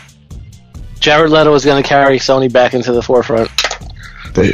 Jared 0.98 1.30
Leto 1.30 1.54
is 1.54 1.64
going 1.64 1.80
to 1.80 1.88
carry 1.88 2.18
Sony 2.18 2.52
back 2.52 2.74
into 2.74 2.92
the 2.92 3.00
forefront. 3.00 3.48
they, 4.34 4.52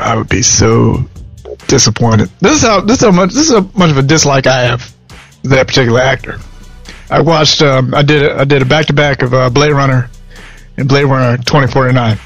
I 0.00 0.16
would 0.16 0.28
be 0.28 0.42
so 0.42 1.08
disappointed. 1.66 2.30
This 2.40 2.56
is 2.56 2.62
how 2.62 2.80
this 2.80 2.98
is 2.98 3.04
how 3.04 3.12
much 3.12 3.32
this 3.32 3.50
is 3.50 3.52
how 3.52 3.68
much 3.74 3.90
of 3.90 3.98
a 3.98 4.02
dislike 4.02 4.46
I 4.46 4.62
have 4.62 4.94
that 5.44 5.66
particular 5.66 6.00
actor. 6.00 6.38
I 7.10 7.20
watched 7.20 7.62
um, 7.62 7.94
I 7.94 8.02
did 8.02 8.22
a, 8.22 8.40
I 8.40 8.44
did 8.44 8.62
a 8.62 8.64
back 8.64 8.86
to 8.86 8.92
back 8.92 9.22
of 9.22 9.34
uh, 9.34 9.50
Blade 9.50 9.72
Runner 9.72 10.10
and 10.76 10.88
Blade 10.88 11.04
Runner 11.04 11.36
2049. 11.36 12.18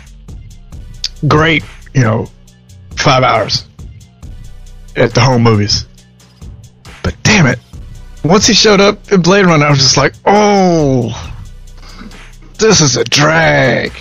Great, 1.27 1.65
you 1.95 2.03
know, 2.03 2.29
five 2.97 3.23
hours 3.23 3.67
at 4.97 5.15
the 5.15 5.21
home 5.21 5.43
movies. 5.43 5.87
But 7.03 7.17
damn 7.23 7.47
it, 7.47 7.59
once 8.25 8.47
he 8.47 8.55
showed 8.55 8.81
up 8.81 9.11
in 9.13 9.23
Blade 9.23 9.47
Runner, 9.47 9.67
I 9.67 9.71
was 9.71 9.79
just 9.79 9.97
like, 9.97 10.15
oh, 10.25 11.33
this 12.59 12.81
is 12.81 12.97
a 12.97 13.05
drag 13.05 13.93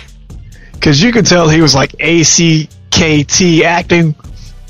because 0.72 1.02
you 1.02 1.12
could 1.12 1.26
tell 1.26 1.48
he 1.48 1.62
was 1.62 1.74
like 1.74 1.92
ACKT 1.92 3.62
acting, 3.62 4.14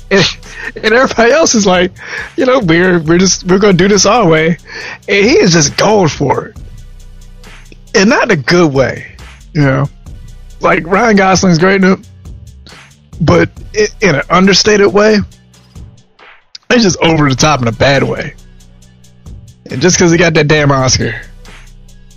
and, 0.09 0.25
and 0.75 0.93
everybody 0.93 1.31
else 1.31 1.55
is 1.55 1.65
like, 1.65 1.91
you 2.35 2.45
know, 2.45 2.59
we're 2.59 2.99
we're 3.01 3.17
just 3.17 3.43
we're 3.45 3.59
gonna 3.59 3.73
do 3.73 3.87
this 3.87 4.05
our 4.05 4.27
way, 4.27 4.57
and 5.07 5.25
he 5.25 5.37
is 5.37 5.53
just 5.53 5.77
going 5.77 6.09
for 6.09 6.47
it, 6.47 6.57
and 7.95 8.09
not 8.09 8.31
in 8.31 8.39
a 8.39 8.41
good 8.41 8.73
way, 8.73 9.15
you 9.53 9.61
know. 9.61 9.89
Like 10.59 10.87
Ryan 10.87 11.17
Gosling's 11.17 11.59
great 11.59 11.83
in 11.83 11.93
it, 11.93 12.09
but 13.21 13.49
i 13.75 13.87
in 14.01 14.15
an 14.15 14.23
understated 14.29 14.91
way. 14.91 15.17
It's 16.69 16.83
just 16.83 16.99
over 16.99 17.29
the 17.29 17.35
top 17.35 17.61
in 17.61 17.67
a 17.67 17.71
bad 17.71 18.03
way. 18.03 18.35
And 19.69 19.81
just 19.81 19.97
because 19.97 20.11
he 20.11 20.17
got 20.17 20.33
that 20.33 20.47
damn 20.47 20.71
Oscar, 20.71 21.21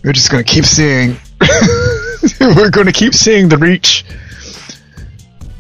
we're 0.03 0.13
just 0.13 0.31
gonna 0.31 0.43
keep 0.43 0.65
seeing 0.65 1.17
we're 2.41 2.71
to 2.71 2.93
keep 2.93 3.15
seeing 3.15 3.49
the 3.49 3.57
reach 3.57 4.05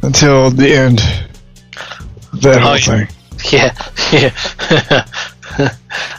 until 0.03 0.51
the 0.51 0.75
end. 0.75 1.30
That 2.35 2.61
whole 2.61 2.73
Oh, 2.75 2.79
thing. 2.79 3.09
Yeah, 3.51 3.75
yeah. 4.13 5.07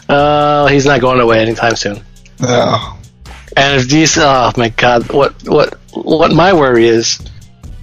uh, 0.10 0.67
he's 0.67 0.86
not 0.86 1.02
going 1.02 1.19
away 1.19 1.39
anytime 1.39 1.76
soon. 1.76 2.02
No. 2.39 2.95
And 3.56 3.80
if 3.80 3.88
these, 3.88 4.17
oh 4.17 4.52
my 4.58 4.69
god, 4.69 5.12
what 5.13 5.36
what 5.47 5.78
what 5.93 6.32
my 6.34 6.54
worry 6.54 6.88
is, 6.88 7.19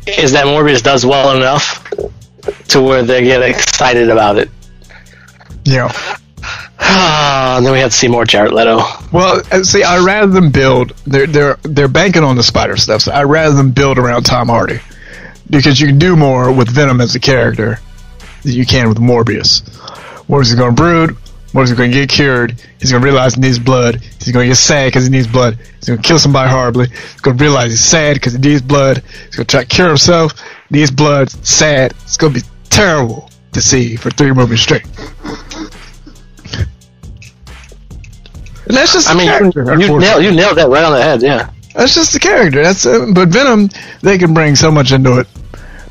is 0.06 0.32
that 0.32 0.46
Morbius 0.46 0.82
does 0.82 1.04
well 1.06 1.36
enough 1.36 1.88
to 2.68 2.82
where 2.82 3.02
they 3.02 3.22
get 3.22 3.42
excited 3.42 4.10
about 4.10 4.38
it. 4.38 4.48
Yeah. 5.64 5.92
and 6.80 7.64
then 7.66 7.72
we 7.72 7.80
have 7.80 7.90
to 7.90 7.96
see 7.96 8.08
more 8.08 8.24
Jared 8.24 8.52
Leto. 8.52 8.78
Well, 9.12 9.42
uh, 9.52 9.62
see, 9.62 9.82
I 9.82 9.98
rather 9.98 10.32
them 10.32 10.50
build. 10.50 10.94
They're 11.06 11.26
they're 11.26 11.58
they're 11.62 11.88
banking 11.88 12.24
on 12.24 12.36
the 12.36 12.42
spider 12.42 12.76
stuff. 12.76 13.02
So 13.02 13.12
I 13.12 13.24
rather 13.24 13.54
them 13.54 13.70
build 13.72 13.98
around 13.98 14.24
Tom 14.24 14.48
Hardy 14.48 14.80
because 15.50 15.80
you 15.80 15.86
can 15.86 15.98
do 15.98 16.16
more 16.16 16.50
with 16.50 16.68
Venom 16.68 17.00
as 17.00 17.14
a 17.14 17.20
character 17.20 17.66
than 17.66 17.78
you 18.42 18.66
can 18.66 18.88
with 18.88 18.98
Morbius. 18.98 19.62
Morbius 20.26 20.42
is 20.42 20.54
going 20.54 20.74
to 20.74 20.82
brood. 20.82 21.10
Morbius 21.52 21.64
is 21.64 21.72
going 21.72 21.90
to 21.90 21.96
get 21.96 22.10
cured. 22.10 22.60
He's 22.80 22.90
going 22.90 23.02
to 23.02 23.04
realize 23.04 23.34
he 23.34 23.40
needs 23.40 23.58
blood. 23.58 23.96
He's 23.96 24.32
going 24.32 24.44
to 24.44 24.50
get 24.50 24.56
sad 24.56 24.88
because 24.88 25.04
he 25.04 25.10
needs 25.10 25.26
blood. 25.26 25.58
He's 25.76 25.88
going 25.88 26.00
to 26.00 26.06
kill 26.06 26.18
somebody 26.18 26.50
horribly. 26.50 26.88
He's 26.88 27.20
going 27.20 27.38
to 27.38 27.42
realize 27.42 27.70
he's 27.70 27.84
sad 27.84 28.14
because 28.14 28.34
he 28.34 28.38
needs 28.38 28.62
blood. 28.62 28.98
He's 28.98 29.36
going 29.36 29.46
to 29.46 29.50
try 29.50 29.60
to 29.62 29.66
cure 29.66 29.88
himself. 29.88 30.32
Needs 30.70 30.90
blood. 30.90 31.30
Sad. 31.46 31.92
It's 32.02 32.16
going 32.16 32.34
to 32.34 32.40
be 32.40 32.46
terrible 32.68 33.30
to 33.52 33.60
see 33.60 33.96
for 33.96 34.10
three 34.10 34.32
movies 34.32 34.60
straight. 34.60 34.84
And 38.66 38.76
that's 38.76 38.92
just 38.92 39.08
I 39.08 39.14
mean, 39.14 39.28
character. 39.28 39.64
you, 39.78 39.94
you 39.94 39.98
nailed 39.98 40.22
you 40.22 40.32
nailed 40.32 40.58
that 40.58 40.68
right 40.68 40.84
on 40.84 40.92
the 40.92 41.02
head. 41.02 41.22
Yeah. 41.22 41.50
That's 41.74 41.94
just 41.94 42.12
the 42.12 42.18
character. 42.18 42.62
That's 42.62 42.84
uh, 42.84 43.06
but 43.14 43.28
Venom. 43.28 43.70
They 44.02 44.18
can 44.18 44.34
bring 44.34 44.56
so 44.56 44.70
much 44.70 44.92
into 44.92 45.20
it. 45.20 45.26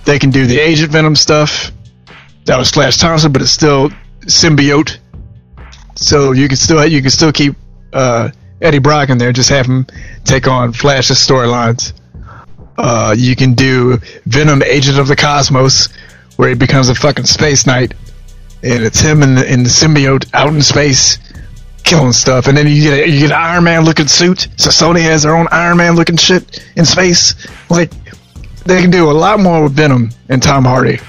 They 0.05 0.19
can 0.19 0.29
do 0.29 0.45
the 0.45 0.59
Agent 0.59 0.91
Venom 0.91 1.15
stuff. 1.15 1.71
That 2.47 2.57
was 2.57 2.71
Flash 2.71 2.95
Thompson, 2.95 3.33
but 3.33 3.41
it's 3.41 3.51
still 3.51 3.89
symbiote. 4.21 4.99
So 5.95 6.31
you 6.31 6.47
can 6.47 6.55
still 6.55 6.85
you 6.87 7.01
can 7.01 7.11
still 7.11 7.33
keep 7.33 7.55
uh, 7.91 8.29
Eddie 8.61 8.79
Brock 8.79 9.09
in 9.09 9.17
there. 9.17 9.33
Just 9.33 9.49
have 9.49 9.65
him 9.65 9.85
take 10.23 10.47
on 10.47 10.71
Flash's 10.71 11.17
storylines. 11.17 11.91
Uh, 12.77 13.13
you 13.17 13.35
can 13.35 13.53
do 13.53 13.97
Venom, 14.25 14.63
Agent 14.63 14.97
of 14.97 15.09
the 15.09 15.15
Cosmos, 15.17 15.89
where 16.37 16.47
he 16.47 16.55
becomes 16.55 16.87
a 16.87 16.95
fucking 16.95 17.25
space 17.25 17.67
knight, 17.67 17.93
and 18.63 18.81
it's 18.81 19.01
him 19.01 19.23
and 19.23 19.37
the, 19.37 19.49
and 19.49 19.65
the 19.65 19.69
symbiote 19.69 20.33
out 20.33 20.53
in 20.53 20.61
space 20.61 21.17
killing 21.83 22.13
stuff, 22.13 22.47
and 22.47 22.57
then 22.57 22.67
you 22.67 22.81
get 22.81 22.93
a, 22.93 23.09
you 23.09 23.19
get 23.19 23.31
an 23.31 23.37
Iron 23.37 23.65
Man 23.65 23.83
looking 23.83 24.07
suit. 24.07 24.47
So 24.55 24.69
Sony 24.69 25.01
has 25.01 25.23
their 25.23 25.35
own 25.35 25.49
Iron 25.51 25.75
Man 25.75 25.97
looking 25.97 26.15
shit 26.15 26.65
in 26.77 26.85
space. 26.85 27.35
Like 27.69 27.91
they 28.63 28.81
can 28.81 28.89
do 28.89 29.11
a 29.11 29.13
lot 29.13 29.41
more 29.41 29.63
with 29.63 29.73
Venom 29.73 30.11
and 30.29 30.41
Tom 30.41 30.63
Hardy. 30.63 30.99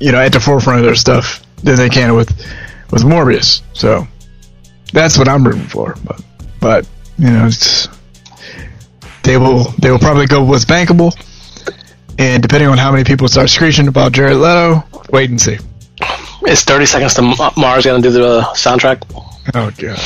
You 0.00 0.12
know, 0.12 0.18
at 0.18 0.32
the 0.32 0.40
forefront 0.40 0.80
of 0.80 0.86
their 0.86 0.94
stuff 0.94 1.44
than 1.62 1.76
they 1.76 1.88
can 1.88 2.14
with 2.14 2.30
with 2.90 3.02
Morbius. 3.02 3.62
So 3.74 4.06
that's 4.92 5.18
what 5.18 5.28
I'm 5.28 5.44
rooting 5.46 5.62
for. 5.62 5.94
But 6.04 6.22
but 6.60 6.88
you 7.18 7.30
know, 7.30 7.46
it's, 7.46 7.88
they 9.22 9.36
will 9.36 9.64
they 9.78 9.90
will 9.90 9.98
probably 9.98 10.26
go 10.26 10.44
what's 10.44 10.64
bankable. 10.64 11.14
And 12.18 12.42
depending 12.42 12.68
on 12.68 12.76
how 12.76 12.92
many 12.92 13.04
people 13.04 13.28
start 13.28 13.48
screeching 13.48 13.88
about 13.88 14.12
Jared 14.12 14.36
Leto, 14.36 14.84
wait 15.10 15.30
and 15.30 15.40
see. 15.40 15.58
It's 16.42 16.64
30 16.64 16.86
Seconds 16.86 17.14
to 17.14 17.22
Mars 17.56 17.84
going 17.84 18.02
to 18.02 18.08
do 18.08 18.12
the 18.12 18.26
uh, 18.26 18.54
soundtrack? 18.54 19.02
Oh 19.54 19.70
god. 19.70 19.98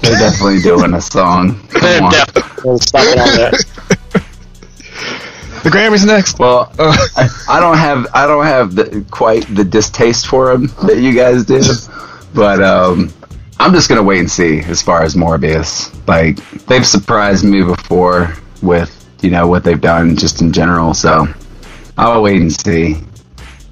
They're 0.00 0.18
definitely 0.18 0.60
doing 0.60 0.94
a 0.94 1.00
song. 1.00 1.66
They're 1.80 2.02
on. 2.02 2.10
definitely 2.10 2.78
stopping 2.78 3.20
on 3.20 3.28
that. 3.36 3.98
The 5.62 5.70
Grammys 5.70 6.04
next. 6.04 6.38
Well, 6.38 6.72
Uh, 6.78 6.96
I, 7.16 7.28
I 7.48 7.60
don't 7.60 7.76
have 7.78 8.06
I 8.14 8.26
don't 8.26 8.44
have 8.44 8.74
the, 8.74 9.04
quite 9.10 9.46
the 9.54 9.64
distaste 9.64 10.26
for 10.26 10.50
him 10.50 10.66
that 10.86 10.98
you 10.98 11.14
guys 11.14 11.44
do, 11.44 11.62
but 12.34 12.60
um, 12.62 13.12
I'm 13.60 13.72
just 13.72 13.88
gonna 13.88 14.02
wait 14.02 14.18
and 14.18 14.30
see 14.30 14.58
as 14.60 14.82
far 14.82 15.02
as 15.02 15.14
Morbius. 15.14 15.92
Like 16.08 16.36
they've 16.66 16.86
surprised 16.86 17.44
me 17.44 17.62
before 17.62 18.34
with 18.60 18.90
you 19.22 19.30
know 19.30 19.46
what 19.46 19.62
they've 19.62 19.80
done 19.80 20.16
just 20.16 20.40
in 20.40 20.52
general, 20.52 20.94
so 20.94 21.26
I'll 21.96 22.22
wait 22.22 22.40
and 22.40 22.52
see. 22.52 22.96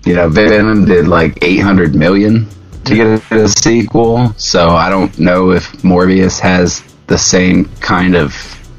You 0.04 0.14
know, 0.14 0.28
Venom 0.28 0.86
did 0.86 1.08
like 1.08 1.38
800 1.42 1.94
million 1.94 2.48
to 2.84 2.94
get 2.94 3.32
a 3.32 3.48
sequel, 3.48 4.32
so 4.38 4.68
I 4.70 4.88
don't 4.90 5.18
know 5.18 5.50
if 5.50 5.70
Morbius 5.82 6.38
has 6.40 6.82
the 7.08 7.18
same 7.18 7.64
kind 7.80 8.14
of 8.14 8.32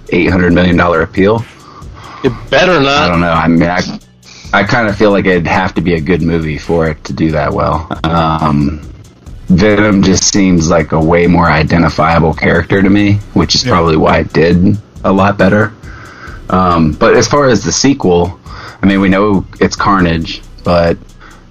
800 0.09 0.53
million 0.53 0.77
dollar 0.77 1.01
appeal. 1.01 1.43
You 2.23 2.35
better 2.49 2.79
not. 2.79 3.03
I 3.03 3.07
don't 3.07 3.19
know. 3.19 3.31
I 3.31 3.47
mean, 3.47 3.63
I, 3.63 3.81
I 4.53 4.63
kind 4.63 4.87
of 4.87 4.97
feel 4.97 5.11
like 5.11 5.25
it'd 5.25 5.47
have 5.47 5.73
to 5.75 5.81
be 5.81 5.93
a 5.95 6.01
good 6.01 6.21
movie 6.21 6.57
for 6.57 6.87
it 6.87 7.03
to 7.05 7.13
do 7.13 7.31
that 7.31 7.53
well. 7.53 7.87
Um, 8.03 8.81
Venom 9.47 10.01
just 10.01 10.31
seems 10.31 10.69
like 10.69 10.91
a 10.91 10.99
way 10.99 11.27
more 11.27 11.49
identifiable 11.49 12.33
character 12.33 12.81
to 12.81 12.89
me, 12.89 13.15
which 13.33 13.55
is 13.55 13.63
probably 13.63 13.97
why 13.97 14.19
it 14.19 14.33
did 14.33 14.77
a 15.03 15.11
lot 15.11 15.37
better. 15.37 15.73
Um, 16.49 16.91
but 16.93 17.15
as 17.15 17.27
far 17.27 17.47
as 17.47 17.63
the 17.63 17.71
sequel, 17.71 18.39
I 18.81 18.85
mean, 18.85 19.01
we 19.01 19.09
know 19.09 19.45
it's 19.59 19.75
Carnage, 19.75 20.41
but 20.63 20.97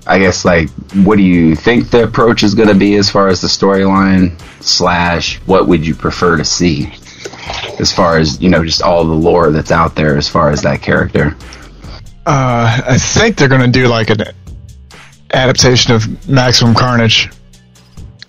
I 0.07 0.19
guess 0.19 0.45
like, 0.45 0.71
what 1.05 1.17
do 1.17 1.23
you 1.23 1.55
think 1.55 1.91
the 1.91 2.05
approach 2.05 2.43
is 2.43 2.55
going 2.55 2.69
to 2.69 2.75
be 2.75 2.97
as 2.97 3.11
far 3.11 3.29
as 3.29 3.41
the 3.41 3.49
storyline 3.49 4.41
slash 4.63 5.39
what 5.47 5.69
would 5.69 5.87
you 5.87 5.95
prefer 5.95 6.37
to 6.37 6.45
see? 6.45 6.93
As 7.81 7.93
far 7.93 8.19
as 8.19 8.41
you 8.41 8.49
know, 8.49 8.65
just 8.65 8.83
all 8.83 9.05
the 9.05 9.15
lore 9.15 9.51
that's 9.51 9.71
out 9.71 9.95
there, 9.95 10.17
as 10.17 10.29
far 10.29 10.51
as 10.51 10.63
that 10.63 10.83
character. 10.83 11.37
Uh, 12.27 12.81
I 12.87 12.99
think 12.99 13.37
they're 13.37 13.49
going 13.49 13.61
to 13.61 13.69
do 13.71 13.89
like 13.89 14.11
an 14.11 14.23
adaptation 15.33 15.93
of 15.95 16.29
Maximum 16.29 16.75
Carnage, 16.75 17.31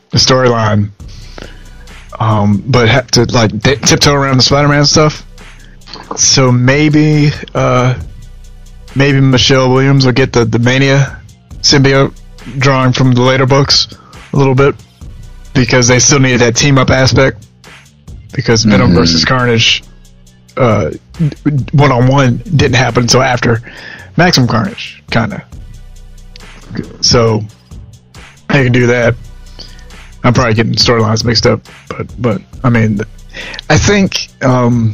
the 0.09 0.17
storyline. 0.17 0.91
Um, 2.19 2.63
but 2.67 2.87
have 2.87 3.07
to 3.11 3.25
like 3.25 3.51
t- 3.63 3.75
tiptoe 3.75 4.13
around 4.13 4.37
the 4.37 4.43
Spider-Man 4.43 4.85
stuff. 4.85 5.25
So 6.17 6.51
maybe, 6.51 7.31
uh, 7.53 7.99
maybe 8.95 9.19
Michelle 9.21 9.71
Williams 9.71 10.05
will 10.05 10.13
get 10.13 10.33
the 10.33 10.45
the 10.45 10.59
Mania 10.59 11.19
symbiote 11.61 12.13
drawing 12.57 12.93
from 12.93 13.13
the 13.13 13.21
later 13.21 13.45
books 13.45 13.87
a 14.33 14.37
little 14.37 14.55
bit 14.55 14.75
because 15.53 15.87
they 15.87 15.99
still 15.99 16.19
need 16.19 16.37
that 16.37 16.55
team 16.55 16.77
up 16.77 16.89
aspect. 16.89 17.45
Because 18.33 18.63
Venom 18.63 18.91
Mhm. 18.91 18.95
versus 18.95 19.25
Carnage 19.25 19.83
uh, 20.57 20.91
one 21.71 21.91
on 21.91 22.07
one 22.07 22.37
didn't 22.37 22.75
happen 22.75 23.03
until 23.03 23.21
after 23.21 23.61
Maximum 24.17 24.47
Carnage, 24.49 25.01
kind 25.09 25.33
of. 25.33 25.41
So 27.01 27.41
I 28.49 28.63
can 28.63 28.71
do 28.73 28.87
that. 28.87 29.15
I'm 30.23 30.33
probably 30.33 30.53
getting 30.53 30.73
storylines 30.73 31.23
mixed 31.23 31.47
up, 31.47 31.61
but 31.89 32.07
but 32.21 32.41
I 32.63 32.69
mean, 32.69 32.99
I 33.69 33.77
think 33.77 34.27
um, 34.43 34.93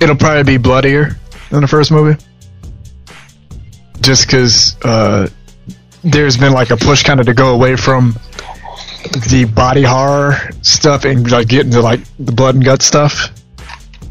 it'll 0.00 0.16
probably 0.16 0.42
be 0.44 0.56
bloodier 0.58 1.16
than 1.50 1.62
the 1.62 1.68
first 1.68 1.90
movie, 1.90 2.22
just 4.00 4.26
because 4.26 4.76
uh, 4.82 5.28
there's 6.04 6.36
been 6.36 6.52
like 6.52 6.70
a 6.70 6.76
push 6.76 7.02
kind 7.02 7.18
of 7.18 7.26
to 7.26 7.34
go 7.34 7.54
away 7.54 7.76
from 7.76 8.14
the 9.02 9.50
body 9.54 9.82
horror 9.82 10.36
stuff 10.62 11.04
and 11.04 11.30
like 11.30 11.48
get 11.48 11.66
into 11.66 11.80
like 11.80 12.00
the 12.18 12.32
blood 12.32 12.54
and 12.54 12.64
gut 12.64 12.82
stuff. 12.82 13.30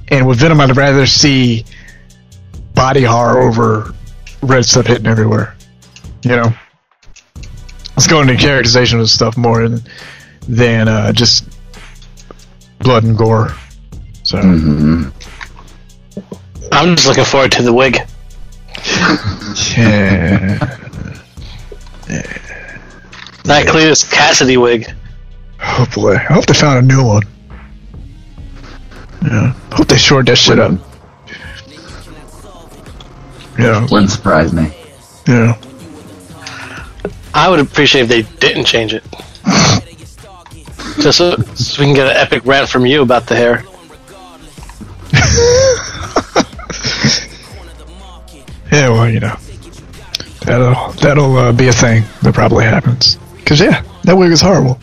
And 0.10 0.28
with 0.28 0.40
Venom, 0.40 0.60
I'd 0.60 0.76
rather 0.76 1.06
see 1.06 1.66
body 2.74 3.04
horror 3.04 3.42
over 3.42 3.94
red 4.42 4.66
stuff 4.66 4.88
hitting 4.88 5.08
everywhere. 5.08 5.56
You 6.24 6.32
know, 6.32 6.54
let's 7.96 8.08
go 8.08 8.22
into 8.22 8.36
characterization 8.36 9.00
of 9.00 9.10
stuff 9.10 9.38
more 9.38 9.68
than 9.68 9.82
than 10.48 10.88
uh, 10.88 11.14
just 11.14 11.46
blood 12.80 13.04
and 13.04 13.18
gore. 13.18 13.56
So 14.24 14.42
hmm 14.42 15.10
I'm 16.72 16.96
just 16.96 17.08
looking 17.08 17.26
forward 17.26 17.52
to 17.54 17.64
the 17.64 17.74
wig. 17.74 17.96
yeah, 19.78 20.78
That 23.44 23.66
Cletus 23.68 24.06
Kasady 24.06 24.62
wig. 24.62 24.88
oh 25.62 25.86
boy, 25.96 26.16
I 26.16 26.34
hope 26.34 26.46
they 26.46 26.54
found 26.54 26.80
a 26.92 26.96
new 26.96 27.04
one. 27.04 27.24
Yeah, 29.24 29.54
hope 29.72 29.88
they 29.88 29.98
shored 29.98 30.28
that 30.28 30.38
shit 30.38 30.60
up. 30.60 30.72
Yeah, 33.60 33.82
Wouldn't 33.92 34.10
surprise 34.12 34.54
me. 34.54 34.72
yeah. 35.28 35.58
I 37.34 37.50
would 37.50 37.60
appreciate 37.60 38.04
if 38.04 38.08
they 38.10 38.22
didn't 38.40 38.66
change 38.66 38.94
it. 38.94 39.04
Just 41.02 41.18
so, 41.18 41.36
so 41.56 41.82
we 41.82 41.86
can 41.88 41.96
get 41.96 42.08
an 42.08 42.18
epic 42.18 42.46
rant 42.46 42.70
from 42.70 42.86
you 42.86 43.02
about 43.02 43.28
the 43.28 43.36
hair. 43.36 43.64
Yeah, 48.72 48.88
well, 48.88 49.10
you 49.10 49.20
know, 49.20 49.36
that'll 50.46 50.94
that'll 50.94 51.36
uh, 51.36 51.52
be 51.52 51.68
a 51.68 51.74
thing 51.74 52.04
that 52.22 52.34
probably 52.34 52.64
happens. 52.64 53.18
Cause 53.52 53.60
yeah, 53.60 53.84
that 54.06 54.16
wig 54.16 54.32
is 54.32 54.40
horrible. 54.40 54.80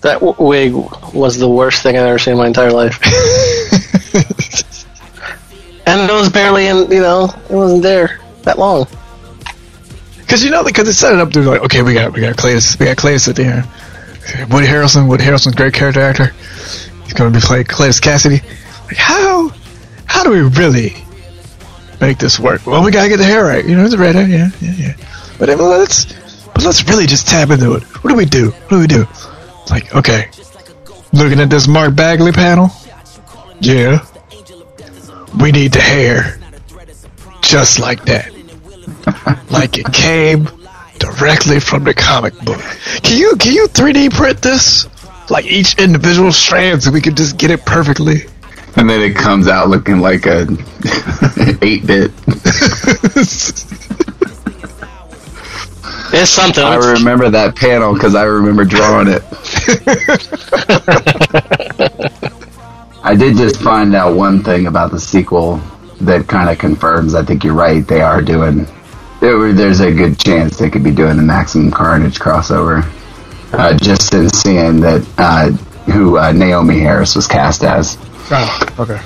That 0.00 0.14
w- 0.14 0.34
wig 0.40 0.72
was 1.14 1.38
the 1.38 1.48
worst 1.48 1.84
thing 1.84 1.96
I've 1.96 2.08
ever 2.08 2.18
seen 2.18 2.32
in 2.32 2.38
my 2.38 2.48
entire 2.48 2.72
life. 2.72 2.98
and 5.86 6.10
it 6.10 6.12
was 6.12 6.28
barely 6.28 6.66
in, 6.66 6.90
you 6.90 6.98
know, 6.98 7.32
it 7.48 7.54
wasn't 7.54 7.84
there 7.84 8.18
that 8.42 8.58
long. 8.58 8.88
Cause 10.26 10.42
you 10.42 10.50
know, 10.50 10.64
because 10.64 10.86
they 10.86 10.92
set 10.92 11.12
it 11.12 11.20
up 11.20 11.30
to 11.30 11.42
like, 11.42 11.60
okay, 11.60 11.82
we 11.82 11.94
got 11.94 12.12
we 12.12 12.22
got 12.22 12.34
Cletus, 12.34 12.76
we 12.76 12.86
got 12.86 12.96
Cletus 12.96 13.28
at 13.28 13.36
the 13.36 13.44
end. 13.44 14.52
Woody 14.52 14.66
Harrelson, 14.66 15.08
Woody 15.08 15.22
Harrelson's 15.22 15.54
great 15.54 15.72
character 15.72 16.00
actor. 16.00 16.34
He's 17.04 17.12
gonna 17.12 17.30
be 17.30 17.38
playing 17.38 17.66
Cletus 17.66 18.00
Kasady. 18.00 18.42
Like, 18.88 18.96
how 18.96 19.52
how 20.06 20.24
do 20.24 20.30
we 20.30 20.40
really 20.40 21.04
make 22.00 22.18
this 22.18 22.40
work? 22.40 22.66
Well, 22.66 22.84
we 22.84 22.90
gotta 22.90 23.08
get 23.08 23.18
the 23.18 23.24
hair 23.24 23.44
right. 23.44 23.64
You 23.64 23.76
know, 23.76 23.84
it's 23.84 23.94
a 23.94 23.98
red 23.98 24.16
hair, 24.16 24.26
yeah, 24.26 24.50
yeah, 24.60 24.72
yeah. 24.72 24.94
But 25.38 25.56
let's 25.56 26.25
but 26.56 26.64
let's 26.64 26.88
really 26.88 27.06
just 27.06 27.28
tap 27.28 27.50
into 27.50 27.74
it. 27.74 27.82
What 28.02 28.08
do 28.08 28.16
we 28.16 28.24
do? 28.24 28.48
What 28.48 28.70
do 28.70 28.78
we 28.78 28.86
do? 28.86 29.02
It's 29.02 29.70
like, 29.70 29.94
okay, 29.94 30.30
looking 31.12 31.38
at 31.38 31.50
this 31.50 31.68
Mark 31.68 31.94
Bagley 31.94 32.32
panel, 32.32 32.70
yeah, 33.60 34.02
we 35.38 35.52
need 35.52 35.72
the 35.72 35.82
hair 35.82 36.40
just 37.42 37.78
like 37.78 38.06
that 38.06 38.32
like 39.50 39.78
it 39.78 39.92
came 39.92 40.48
directly 40.98 41.60
from 41.60 41.84
the 41.84 41.94
comic 41.94 42.34
book. 42.40 42.60
Can 43.02 43.18
you 43.18 43.36
can 43.36 43.52
you 43.52 43.68
3D 43.68 44.14
print 44.14 44.40
this? 44.40 44.88
Like 45.30 45.44
each 45.44 45.78
individual 45.78 46.32
strand 46.32 46.82
so 46.82 46.90
we 46.90 47.02
can 47.02 47.14
just 47.14 47.36
get 47.36 47.50
it 47.50 47.66
perfectly. 47.66 48.22
And 48.76 48.88
then 48.88 49.02
it 49.02 49.14
comes 49.14 49.46
out 49.46 49.68
looking 49.68 50.00
like 50.00 50.24
a 50.24 50.40
8 51.60 51.86
bit. 51.86 52.12
It's 56.18 56.30
something. 56.30 56.64
I 56.64 56.76
remember 56.76 57.28
that 57.28 57.56
panel 57.56 57.92
because 57.92 58.14
I 58.14 58.22
remember 58.24 58.64
drawing 58.64 59.08
it. 59.08 59.22
I 63.04 63.14
did 63.14 63.36
just 63.36 63.60
find 63.60 63.94
out 63.94 64.16
one 64.16 64.42
thing 64.42 64.66
about 64.66 64.92
the 64.92 64.98
sequel 64.98 65.60
that 66.00 66.26
kind 66.26 66.48
of 66.48 66.58
confirms. 66.58 67.14
I 67.14 67.22
think 67.22 67.44
you're 67.44 67.52
right. 67.54 67.86
They 67.86 68.00
are 68.00 68.22
doing. 68.22 68.66
There, 69.20 69.52
there's 69.52 69.80
a 69.80 69.92
good 69.92 70.18
chance 70.18 70.56
they 70.56 70.70
could 70.70 70.82
be 70.82 70.90
doing 70.90 71.18
the 71.18 71.22
Maximum 71.22 71.70
Carnage 71.70 72.18
crossover. 72.18 72.90
Uh, 73.52 73.76
just 73.76 74.14
in 74.14 74.30
seeing 74.30 74.80
that 74.80 75.06
uh, 75.18 75.50
who 75.92 76.16
uh, 76.16 76.32
Naomie 76.32 76.80
Harris 76.80 77.14
was 77.14 77.26
cast 77.26 77.62
as. 77.62 77.98
Oh, 78.30 78.58
okay. 78.78 79.00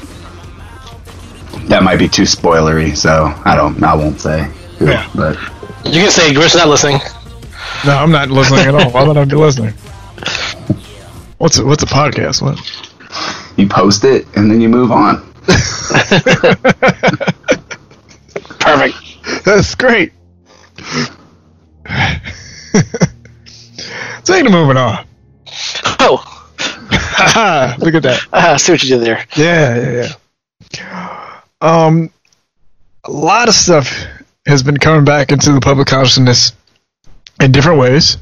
That 1.67 1.83
might 1.83 1.99
be 1.99 2.09
too 2.09 2.23
spoilery, 2.23 2.97
so 2.97 3.33
I 3.45 3.57
don't. 3.57 3.83
I 3.83 3.95
won't 3.97 4.21
say. 4.21 4.45
Who, 4.79 4.87
Yeah. 4.87 5.11
But 5.15 5.37
You 5.85 6.03
can 6.03 6.11
say 6.11 6.33
Grit's 6.35 6.55
not 6.55 6.69
listening. 6.69 6.99
No, 7.85 7.97
I'm 7.97 8.11
not 8.11 8.31
listening 8.31 8.67
at 8.67 8.75
all. 8.75 8.91
Why 8.91 9.07
would 9.07 9.17
I 9.17 9.25
be 9.25 9.37
listening? 9.37 9.73
What's 11.39 11.59
a, 11.59 11.65
what's 11.65 11.83
a 11.83 11.87
podcast? 11.87 12.43
What? 12.43 12.59
you 13.57 13.69
post 13.69 14.05
it 14.05 14.27
and 14.37 14.51
then 14.51 14.61
you 14.61 14.69
move 14.69 14.91
on. 14.93 15.17
Perfect. 18.59 18.97
That's 19.45 19.75
great. 19.75 20.13
so, 24.23 24.35
ain't 24.35 24.51
moving 24.51 24.77
on. 24.77 25.07
Oh, 25.99 26.41
Look 27.79 27.95
at 27.95 28.03
that. 28.03 28.27
I 28.33 28.57
see 28.57 28.73
what 28.73 28.83
you 28.83 28.89
did 28.89 29.07
there. 29.07 29.27
Yeah, 29.37 29.77
yeah, 29.77 30.09
yeah. 30.79 31.41
Um, 31.61 32.11
a 33.05 33.11
lot 33.11 33.49
of 33.49 33.55
stuff 33.55 33.93
has 34.47 34.63
been 34.63 34.77
coming 34.79 35.05
back 35.05 35.33
into 35.33 35.53
the 35.53 35.61
public 35.61 35.89
consciousness 35.89 36.53
in 37.41 37.53
different 37.53 37.79
ways. 37.79 38.17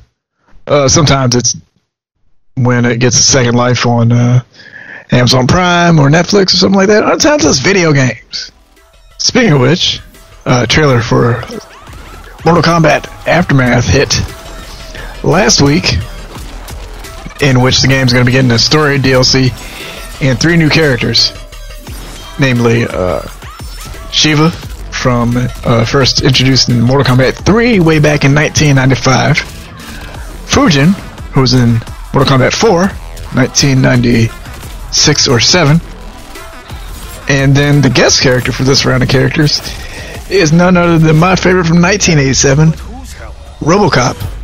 Uh, 0.66 0.88
sometimes 0.88 1.35
it's 1.35 1.57
when 2.54 2.85
it 2.85 2.98
gets 2.98 3.18
a 3.18 3.22
second 3.22 3.54
life 3.54 3.87
on 3.87 4.12
uh, 4.12 4.42
Amazon 5.11 5.46
Prime 5.46 5.98
or 5.98 6.09
Netflix 6.09 6.52
or 6.52 6.57
something 6.57 6.78
like 6.78 6.88
that. 6.88 7.04
Other 7.04 7.20
times 7.20 7.44
it's 7.44 7.61
video 7.61 7.92
games. 7.92 8.52
Speaking 9.18 9.52
of 9.52 9.61
which, 9.61 10.00
uh, 10.44 10.66
trailer 10.66 11.00
for 11.00 11.40
Mortal 12.44 12.62
Kombat 12.62 13.07
Aftermath 13.26 13.87
hit 13.87 14.20
last 15.24 15.61
week, 15.61 15.94
in 17.40 17.62
which 17.62 17.81
the 17.81 17.88
game's 17.88 18.12
going 18.12 18.24
to 18.24 18.26
be 18.26 18.33
getting 18.33 18.50
a 18.50 18.59
story 18.59 18.98
DLC 18.98 19.50
and 20.20 20.38
three 20.38 20.57
new 20.57 20.68
characters, 20.68 21.33
namely 22.38 22.85
uh, 22.85 23.22
Shiva 24.11 24.50
from 24.98 25.37
uh, 25.37 25.84
first 25.84 26.22
introduced 26.22 26.68
in 26.68 26.80
Mortal 26.80 27.14
Kombat 27.16 27.34
3 27.44 27.78
way 27.80 28.00
back 28.00 28.24
in 28.24 28.34
1995, 28.34 29.37
Fujin, 30.48 30.92
who 31.32 31.40
was 31.40 31.54
in 31.54 31.74
Mortal 32.12 32.37
Kombat 32.37 32.52
4, 32.52 32.88
1996 33.38 35.28
or 35.28 35.38
7, 35.38 35.80
and 37.28 37.54
then 37.54 37.80
the 37.80 37.90
guest 37.90 38.20
character 38.20 38.50
for 38.50 38.64
this 38.64 38.84
round 38.84 39.02
of 39.04 39.08
characters 39.08 39.61
is 40.30 40.52
none 40.52 40.76
other 40.76 40.98
than 40.98 41.16
my 41.16 41.37
favorite 41.37 41.66
from 41.66 41.80
1987, 41.80 42.70
RoboCop. 43.61 44.34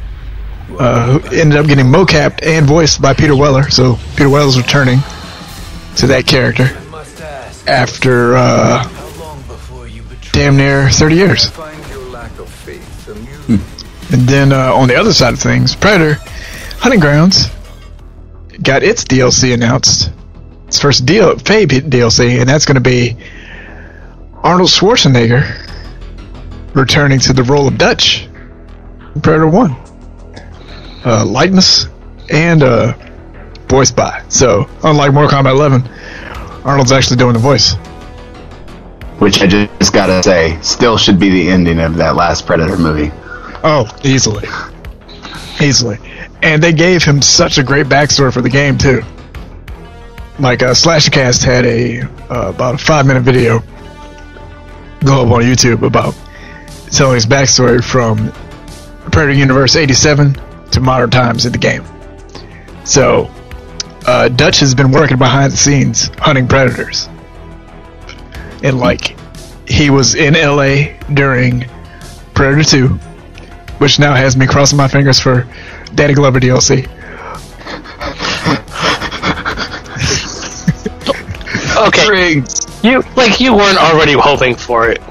Uh, 0.79 1.19
who 1.19 1.37
ended 1.37 1.59
up 1.59 1.67
getting 1.67 1.85
mocapped 1.85 2.41
and 2.43 2.67
voiced 2.67 3.01
by 3.01 3.13
Peter 3.13 3.37
Weller, 3.37 3.69
so 3.71 3.99
Peter 4.17 4.29
Weller's 4.29 4.57
returning 4.57 4.99
to 5.97 6.07
that 6.09 6.25
character 6.27 6.65
after 7.67 8.35
uh, 8.35 8.89
damn 10.35 10.57
near 10.57 10.91
30 10.91 11.15
years. 11.15 11.47
And 14.13 14.29
then 14.29 14.53
uh, 14.53 14.75
on 14.75 14.89
the 14.89 14.97
other 14.97 15.13
side 15.13 15.33
of 15.33 15.39
things, 15.39 15.77
Predator 15.77 16.21
Hunting 16.81 16.99
Grounds 16.99 17.47
got 18.61 18.83
its 18.83 19.05
DLC 19.05 19.55
announced. 19.55 20.11
Its 20.67 20.81
first 20.81 21.07
deal, 21.07 21.37
Fabe 21.37 21.89
DLC, 21.89 22.41
and 22.41 22.49
that's 22.49 22.67
going 22.67 22.75
to 22.75 22.81
be 22.81 23.17
Arnold 24.43 24.71
Schwarzenegger 24.71 25.45
returning 26.75 27.21
to 27.21 27.33
the 27.33 27.45
role 27.45 27.69
of 27.69 27.79
Dutch 27.79 28.25
in 29.15 29.21
Predator 29.21 29.47
1. 29.47 29.71
Uh, 31.05 31.25
likeness 31.25 31.87
and 32.29 32.65
uh, 32.65 32.93
voice 33.69 33.93
by. 33.93 34.25
So, 34.31 34.69
unlike 34.83 35.13
Mortal 35.13 35.31
Kombat 35.39 35.53
11, 35.53 35.83
Arnold's 36.65 36.91
actually 36.91 37.19
doing 37.19 37.35
the 37.35 37.39
voice. 37.39 37.77
Which 39.19 39.41
I 39.41 39.47
just 39.47 39.93
gotta 39.93 40.23
say, 40.23 40.59
still 40.63 40.99
should 40.99 41.19
be 41.19 41.31
the 41.31 41.49
ending 41.49 41.81
of 41.81 41.97
that 41.97 42.17
last 42.17 42.47
Predator 42.47 42.77
movie. 42.77 43.11
Oh, 43.63 43.89
easily. 44.03 44.49
Easily. 45.61 45.99
And 46.43 46.63
they 46.63 46.73
gave 46.73 47.03
him 47.05 47.23
such 47.23 47.59
a 47.59 47.63
great 47.63 47.87
backstory 47.87 48.33
for 48.33 48.43
the 48.43 48.51
game, 48.51 48.77
too. 48.77 49.03
Like, 50.39 50.63
uh, 50.63 50.73
Slashcast 50.73 51.45
had 51.45 51.65
a, 51.65 52.03
uh, 52.03 52.51
about 52.51 52.75
a 52.75 52.79
five 52.79 53.07
minute 53.07 53.23
video 53.23 53.61
go 55.05 55.23
up 55.23 55.31
on 55.31 55.43
YouTube 55.43 55.83
about 55.83 56.15
telling 56.91 57.15
his 57.15 57.27
backstory 57.27 57.83
from 57.83 58.33
Predator 59.13 59.39
Universe 59.39 59.77
87 59.77 60.35
to 60.73 60.81
modern 60.81 61.11
times 61.11 61.47
in 61.47 61.53
the 61.53 61.59
game. 61.59 61.85
So, 62.85 63.31
uh, 64.07 64.29
Dutch 64.29 64.61
has 64.61 64.75
been 64.75 64.91
working 64.91 65.19
behind 65.19 65.53
the 65.53 65.57
scenes 65.57 66.11
hunting 66.19 66.49
predators. 66.49 67.09
And, 68.65 68.81
like, 68.81 69.17
he 69.69 69.91
was 69.91 70.17
in 70.17 70.35
LA 70.35 70.99
during 71.13 71.67
Predator 72.35 72.65
2, 72.65 72.89
which 73.79 73.99
now 74.01 74.15
has 74.15 74.37
me 74.37 74.47
crossing 74.47 74.77
my 74.77 74.89
fingers 74.89 75.21
for 75.21 75.47
Danny 75.95 76.15
Glover 76.15 76.41
DLC. 76.41 76.91
Okay, 81.77 82.43
you 82.83 83.03
like 83.17 83.41
you 83.41 83.55
weren't 83.55 83.79
already 83.79 84.13
hoping 84.13 84.55
for 84.55 84.89
it. 84.89 85.03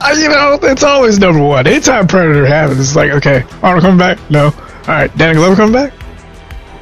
Uh, 0.00 0.14
you 0.16 0.28
know, 0.28 0.58
it's 0.62 0.82
always 0.82 1.18
number 1.18 1.42
one. 1.42 1.66
Anytime 1.66 2.06
Predator 2.06 2.46
happens, 2.46 2.78
it's 2.78 2.94
like, 2.94 3.10
okay, 3.10 3.44
Arnold 3.62 3.82
coming 3.82 3.98
back? 3.98 4.18
No. 4.30 4.44
All 4.44 4.52
right, 4.86 5.16
Danny 5.16 5.34
Glover 5.34 5.56
coming 5.56 5.72
back? 5.72 5.92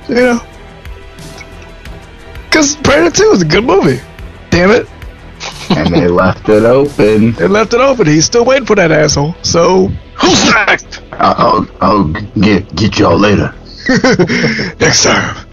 You 0.08 0.14
know, 0.16 0.40
because 2.44 2.76
Predator 2.76 3.14
Two 3.14 3.30
is 3.30 3.42
a 3.42 3.46
good 3.46 3.64
movie. 3.64 4.00
Damn 4.50 4.70
it, 4.70 4.88
And 5.94 6.02
they 6.02 6.08
left 6.08 6.48
it 6.48 6.64
open. 6.64 7.32
they 7.32 7.48
left 7.48 7.74
it 7.74 7.80
open. 7.80 8.06
He's 8.06 8.24
still 8.24 8.44
waiting 8.44 8.66
for 8.66 8.76
that 8.76 8.92
asshole. 8.92 9.34
So 9.42 9.88
Who's 10.16 10.50
next? 10.50 11.02
I'll, 11.12 11.34
I'll, 11.36 11.68
I'll 11.80 12.04
get 12.40 12.74
get 12.74 12.98
y'all 12.98 13.18
later. 13.18 13.54
next 14.80 15.04
time. 15.04 15.46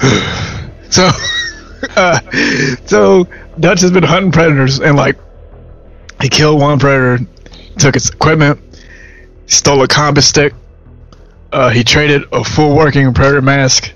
so, 0.90 1.10
uh, 1.96 2.20
so 2.86 3.24
Dutch 3.58 3.80
has 3.80 3.90
been 3.90 4.04
hunting 4.04 4.32
predators 4.32 4.80
and 4.80 4.96
like 4.96 5.18
he 6.20 6.28
killed 6.28 6.60
one 6.60 6.78
predator, 6.78 7.24
took 7.78 7.96
its 7.96 8.10
equipment, 8.10 8.60
stole 9.46 9.82
a 9.82 9.88
combat 9.88 10.24
stick. 10.24 10.54
Uh, 11.52 11.70
he 11.70 11.82
traded 11.82 12.24
a 12.32 12.44
full 12.44 12.76
working 12.76 13.14
predator 13.14 13.40
mask 13.40 13.92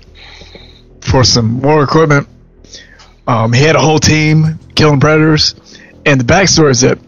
for 1.01 1.23
some 1.23 1.61
more 1.61 1.83
equipment. 1.83 2.27
Um, 3.27 3.53
he 3.53 3.63
had 3.63 3.75
a 3.75 3.79
whole 3.79 3.99
team 3.99 4.59
killing 4.75 4.99
predators, 4.99 5.55
and 6.05 6.19
the 6.19 6.25
backstory 6.25 6.71
is 6.71 6.81
that 6.81 6.99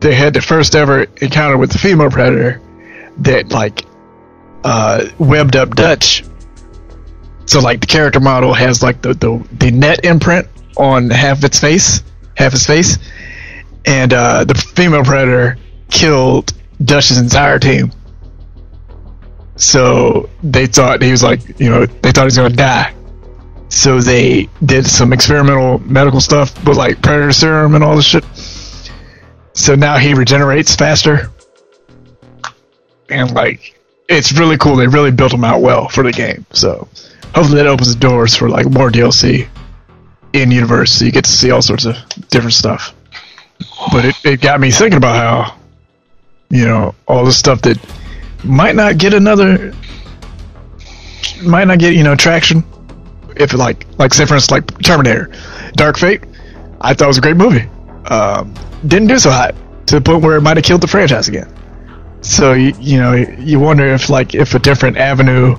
they 0.00 0.14
had 0.14 0.34
the 0.34 0.40
first 0.40 0.74
ever 0.74 1.04
encounter 1.20 1.56
with 1.56 1.70
the 1.70 1.78
female 1.78 2.10
predator 2.10 2.60
that 3.18 3.50
like 3.50 3.84
uh, 4.64 5.06
webbed 5.18 5.56
up 5.56 5.74
Dutch. 5.74 6.24
So 7.46 7.60
like 7.60 7.80
the 7.80 7.86
character 7.86 8.20
model 8.20 8.52
has 8.54 8.82
like 8.82 9.02
the, 9.02 9.14
the 9.14 9.46
the 9.52 9.70
net 9.70 10.04
imprint 10.04 10.48
on 10.76 11.10
half 11.10 11.44
its 11.44 11.60
face, 11.60 12.02
half 12.36 12.52
his 12.52 12.66
face, 12.66 12.98
and 13.84 14.12
uh, 14.12 14.44
the 14.44 14.54
female 14.54 15.04
predator 15.04 15.58
killed 15.90 16.52
Dutch's 16.82 17.18
entire 17.18 17.58
team. 17.58 17.92
So 19.56 20.30
they 20.42 20.66
thought 20.66 21.02
he 21.02 21.10
was 21.10 21.22
like, 21.22 21.60
you 21.60 21.68
know, 21.68 21.86
they 21.86 22.10
thought 22.12 22.22
he 22.22 22.26
was 22.26 22.36
gonna 22.36 22.54
die. 22.54 22.94
So 23.72 24.00
they 24.00 24.50
did 24.62 24.86
some 24.86 25.14
experimental 25.14 25.78
medical 25.78 26.20
stuff 26.20 26.52
with 26.66 26.76
like 26.76 27.00
predator 27.00 27.32
serum 27.32 27.74
and 27.74 27.82
all 27.82 27.96
this 27.96 28.04
shit. 28.04 28.24
So 29.54 29.74
now 29.74 29.96
he 29.96 30.12
regenerates 30.12 30.76
faster. 30.76 31.30
And 33.08 33.32
like 33.32 33.80
it's 34.08 34.38
really 34.38 34.58
cool. 34.58 34.76
They 34.76 34.86
really 34.86 35.10
built 35.10 35.32
him 35.32 35.42
out 35.42 35.62
well 35.62 35.88
for 35.88 36.04
the 36.04 36.12
game. 36.12 36.44
So 36.52 36.86
hopefully 37.34 37.56
that 37.56 37.66
opens 37.66 37.94
the 37.94 37.98
doors 37.98 38.36
for 38.36 38.50
like 38.50 38.66
more 38.70 38.90
DLC 38.90 39.48
in 40.34 40.50
universe. 40.50 40.92
So 40.92 41.06
you 41.06 41.10
get 41.10 41.24
to 41.24 41.30
see 41.32 41.50
all 41.50 41.62
sorts 41.62 41.86
of 41.86 41.96
different 42.28 42.54
stuff. 42.54 42.94
But 43.90 44.04
it, 44.04 44.14
it 44.22 44.40
got 44.42 44.60
me 44.60 44.70
thinking 44.70 44.98
about 44.98 45.16
how, 45.16 45.56
you 46.50 46.66
know, 46.66 46.94
all 47.08 47.24
the 47.24 47.32
stuff 47.32 47.62
that 47.62 47.78
might 48.44 48.76
not 48.76 48.98
get 48.98 49.14
another, 49.14 49.72
might 51.42 51.64
not 51.64 51.78
get 51.78 51.94
you 51.94 52.02
know 52.02 52.14
traction. 52.14 52.64
If 53.36 53.54
like 53.54 53.86
like 53.98 54.14
say 54.14 54.26
for 54.26 54.34
instance 54.34 54.50
like 54.50 54.82
Terminator, 54.82 55.30
Dark 55.74 55.98
Fate, 55.98 56.22
I 56.80 56.94
thought 56.94 57.08
was 57.08 57.18
a 57.18 57.22
great 57.22 57.36
movie. 57.36 57.68
Um, 58.06 58.54
didn't 58.86 59.08
do 59.08 59.18
so 59.18 59.30
hot 59.30 59.54
to 59.86 59.96
the 59.96 60.00
point 60.00 60.22
where 60.22 60.36
it 60.36 60.40
might 60.40 60.56
have 60.56 60.64
killed 60.64 60.80
the 60.80 60.88
franchise 60.88 61.28
again. 61.28 61.52
So 62.22 62.52
you, 62.52 62.72
you 62.80 62.98
know 62.98 63.12
you 63.12 63.58
wonder 63.60 63.86
if 63.86 64.08
like 64.08 64.34
if 64.34 64.54
a 64.54 64.58
different 64.58 64.96
avenue 64.96 65.56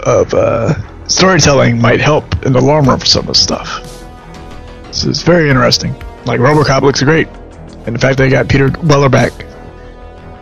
of 0.00 0.32
uh, 0.34 0.74
storytelling 1.08 1.80
might 1.80 2.00
help 2.00 2.44
in 2.44 2.52
the 2.52 2.60
long 2.60 2.86
run 2.86 2.98
for 2.98 3.06
some 3.06 3.22
of 3.22 3.28
the 3.28 3.34
stuff. 3.34 3.90
So 4.92 5.08
it's 5.10 5.22
very 5.22 5.50
interesting. 5.50 5.94
Like 6.24 6.40
RoboCop 6.40 6.82
looks 6.82 7.02
great, 7.02 7.28
and 7.86 7.94
the 7.94 7.98
fact 7.98 8.18
they 8.18 8.28
got 8.28 8.48
Peter 8.48 8.70
Weller 8.82 9.08
back 9.08 9.32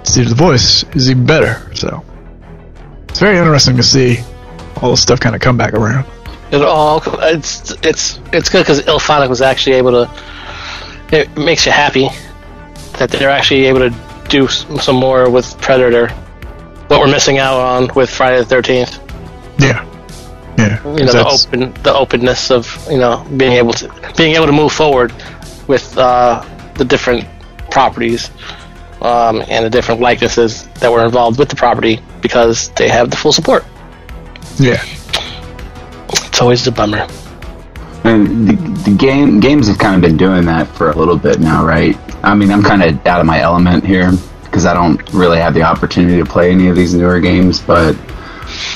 to 0.05 0.13
do 0.13 0.25
the 0.25 0.35
voice 0.35 0.85
is 0.95 1.11
even 1.11 1.27
better. 1.27 1.75
So 1.75 2.05
it's 3.09 3.21
very 3.21 3.39
interesting 3.39 3.77
to 3.77 3.83
see 3.83 4.19
all 4.81 4.91
the 4.91 4.97
stuff 4.97 5.21
kind 5.21 5.35
of 5.35 5.41
come 5.41 5.57
back 5.57 5.75
around. 5.75 6.07
It 6.53 6.61
all 6.61 7.03
it's 7.23 7.71
it's 7.83 8.21
it's 8.33 8.51
good 8.51 8.61
because 8.61 8.83
IllFonic 8.83 9.31
was 9.31 9.41
actually 9.41 9.77
able 9.77 9.93
to. 9.93 10.11
It 11.11 11.35
makes 11.37 11.65
you 11.65 11.73
happy 11.73 12.09
that 12.99 13.11
they're 13.11 13.31
actually 13.31 13.65
able 13.65 13.81
to 13.81 13.95
do 14.29 14.49
some 14.49 14.97
more 14.97 15.31
with 15.31 15.59
Predator. 15.63 16.09
What 16.89 17.01
we're 17.01 17.11
missing 17.11 17.39
out 17.39 17.59
on 17.59 17.91
with 17.95 18.11
Friday 18.11 18.39
the 18.39 18.45
Thirteenth. 18.45 19.01
Yeah, 19.59 19.83
yeah. 20.59 20.83
You 20.85 21.07
know 21.07 21.13
the 21.13 21.27
open 21.27 21.73
the 21.83 21.95
openness 21.95 22.51
of 22.51 22.87
you 22.91 22.99
know 22.99 23.27
being 23.37 23.53
able 23.53 23.73
to 23.75 24.13
being 24.19 24.35
able 24.35 24.47
to 24.47 24.53
move 24.53 24.73
forward 24.73 25.11
with 25.69 25.97
uh, 25.97 26.45
the 26.75 26.85
different 26.85 27.27
properties 27.71 28.31
um, 29.01 29.43
and 29.49 29.65
the 29.65 29.71
different 29.71 30.03
likenesses 30.03 30.69
that 30.81 30.93
were 30.93 31.05
involved 31.05 31.39
with 31.39 31.49
the 31.49 31.57
property 31.57 31.99
because 32.21 32.69
they 32.71 32.89
have 32.89 33.11
the 33.11 33.17
full 33.17 33.33
support. 33.33 33.65
yeah, 34.59 34.85
always 36.43 36.67
a 36.67 36.73
bummer. 36.73 37.07
And 38.05 38.49
the, 38.49 38.91
the 38.91 38.97
game 38.97 39.39
games 39.41 39.69
have 39.69 39.79
kind 39.79 39.95
of 39.95 40.01
been 40.03 40.17
doing 40.17 40.45
that 40.47 40.67
for 40.77 40.91
a 40.91 40.97
little 40.97 41.17
bit 41.17 41.39
now, 41.41 41.65
right? 41.65 41.97
I 42.25 42.35
mean, 42.35 42.51
I'm 42.51 42.63
kind 42.63 42.83
of 42.83 43.07
out 43.07 43.21
of 43.21 43.27
my 43.27 43.41
element 43.41 43.85
here 43.87 44.11
because 44.45 44.67
I 44.67 44.75
don't 44.75 45.01
really 45.15 45.39
have 45.39 45.55
the 45.55 45.63
opportunity 45.63 46.19
to 46.19 46.25
play 46.27 46.51
any 46.51 46.69
of 46.69 46.75
these 46.77 46.95
newer 46.95 47.21
games. 47.21 47.61
But 47.61 47.95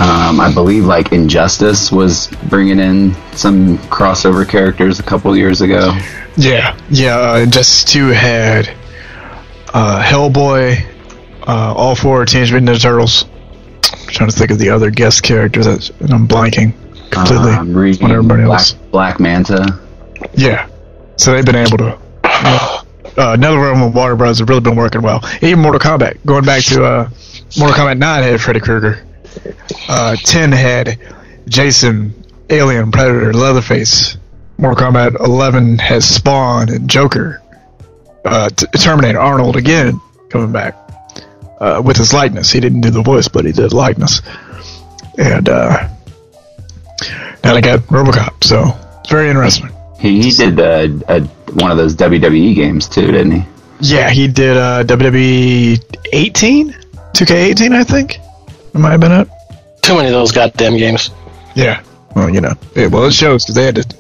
um, 0.00 0.40
I 0.40 0.50
believe 0.54 0.84
like 0.84 1.12
Injustice 1.12 1.90
was 1.90 2.28
bringing 2.48 2.78
in 2.78 3.14
some 3.32 3.78
crossover 3.78 4.48
characters 4.48 5.00
a 5.00 5.02
couple 5.02 5.36
years 5.36 5.60
ago. 5.60 5.92
yeah, 6.36 6.78
yeah. 6.88 7.18
Uh, 7.18 7.38
Injustice 7.38 7.84
Two 7.84 8.08
had 8.08 8.68
uh, 9.74 10.00
Hellboy, 10.04 10.86
uh, 11.42 11.74
all 11.76 11.96
four 11.96 12.24
Teenage 12.26 12.52
Mutant 12.52 12.70
Ninja 12.70 12.80
Turtles. 12.82 13.24
I'm 13.92 14.06
trying 14.12 14.30
to 14.30 14.36
think 14.36 14.52
of 14.52 14.58
the 14.60 14.70
other 14.70 14.90
guest 14.90 15.24
characters, 15.24 15.66
that's- 15.66 15.90
and 16.00 16.12
I'm 16.12 16.28
blanking 16.28 16.74
completely 17.10 17.52
Um, 17.52 17.76
on 17.76 18.10
everybody 18.10 18.44
Black, 18.44 18.58
else. 18.60 18.72
Black 18.72 19.20
Manta. 19.20 19.78
Yeah. 20.34 20.68
So 21.16 21.32
they've 21.32 21.44
been 21.44 21.56
able 21.56 21.78
to. 21.78 21.98
Uh, 22.24 22.82
another 23.32 23.58
one 23.58 23.80
with 23.80 23.94
Warner 23.94 24.16
Bros 24.16 24.38
have 24.40 24.48
really 24.48 24.60
been 24.60 24.76
working 24.76 25.00
well. 25.02 25.24
Even 25.40 25.60
Mortal 25.60 25.80
Kombat, 25.80 26.18
going 26.26 26.44
back 26.44 26.62
to 26.64 26.84
uh, 26.84 27.08
Mortal 27.58 27.76
Kombat 27.76 27.98
9 27.98 28.22
had 28.22 28.40
Freddy 28.40 28.60
Krueger. 28.60 29.04
Uh, 29.88 30.16
10 30.16 30.52
had 30.52 30.98
Jason, 31.48 32.14
Alien, 32.50 32.90
Predator, 32.92 33.32
Leatherface. 33.32 34.18
Mortal 34.58 34.86
Kombat 34.90 35.18
11 35.20 35.78
has 35.78 36.06
Spawn 36.06 36.68
and 36.68 36.88
Joker. 36.90 37.40
Uh, 38.24 38.48
T- 38.50 38.66
Terminator, 38.78 39.20
Arnold 39.20 39.56
again 39.56 40.00
coming 40.28 40.52
back 40.52 40.74
uh, 41.60 41.80
with 41.84 41.96
his 41.96 42.12
likeness. 42.12 42.50
He 42.50 42.60
didn't 42.60 42.80
do 42.82 42.90
the 42.90 43.02
voice, 43.02 43.28
but 43.28 43.44
he 43.46 43.52
did 43.52 43.72
likeness. 43.72 44.20
And 45.16 45.48
uh, 45.48 45.88
now 47.46 47.54
they 47.54 47.60
got 47.60 47.80
Robocop, 47.80 48.44
so 48.44 48.72
it's 49.00 49.10
very 49.10 49.28
interesting. 49.30 49.70
He, 49.98 50.22
he 50.22 50.30
did 50.30 50.60
uh, 50.60 50.88
a, 51.08 51.20
one 51.52 51.70
of 51.70 51.76
those 51.78 51.94
WWE 51.96 52.54
games 52.54 52.88
too, 52.88 53.06
didn't 53.06 53.32
he? 53.32 53.44
Yeah, 53.80 54.10
he 54.10 54.28
did 54.28 54.56
uh, 54.56 54.84
WWE 54.84 55.80
18, 56.12 56.70
2K18, 56.72 57.72
I 57.74 57.84
think. 57.84 58.16
It 58.16 58.78
might 58.78 58.92
have 58.92 59.00
been 59.00 59.12
it. 59.12 59.28
Too 59.82 59.94
many 59.94 60.08
of 60.08 60.12
those 60.14 60.32
goddamn 60.32 60.76
games. 60.76 61.10
Yeah. 61.54 61.82
Well, 62.14 62.28
you 62.30 62.40
know, 62.40 62.54
it, 62.74 62.90
well, 62.90 63.04
it 63.04 63.12
shows 63.12 63.44
because 63.44 63.54
they 63.54 63.64
had 63.66 63.76
to 63.76 63.96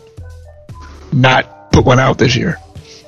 not 1.12 1.72
put 1.72 1.84
one 1.84 1.98
out 1.98 2.18
this 2.18 2.34
year. 2.36 2.58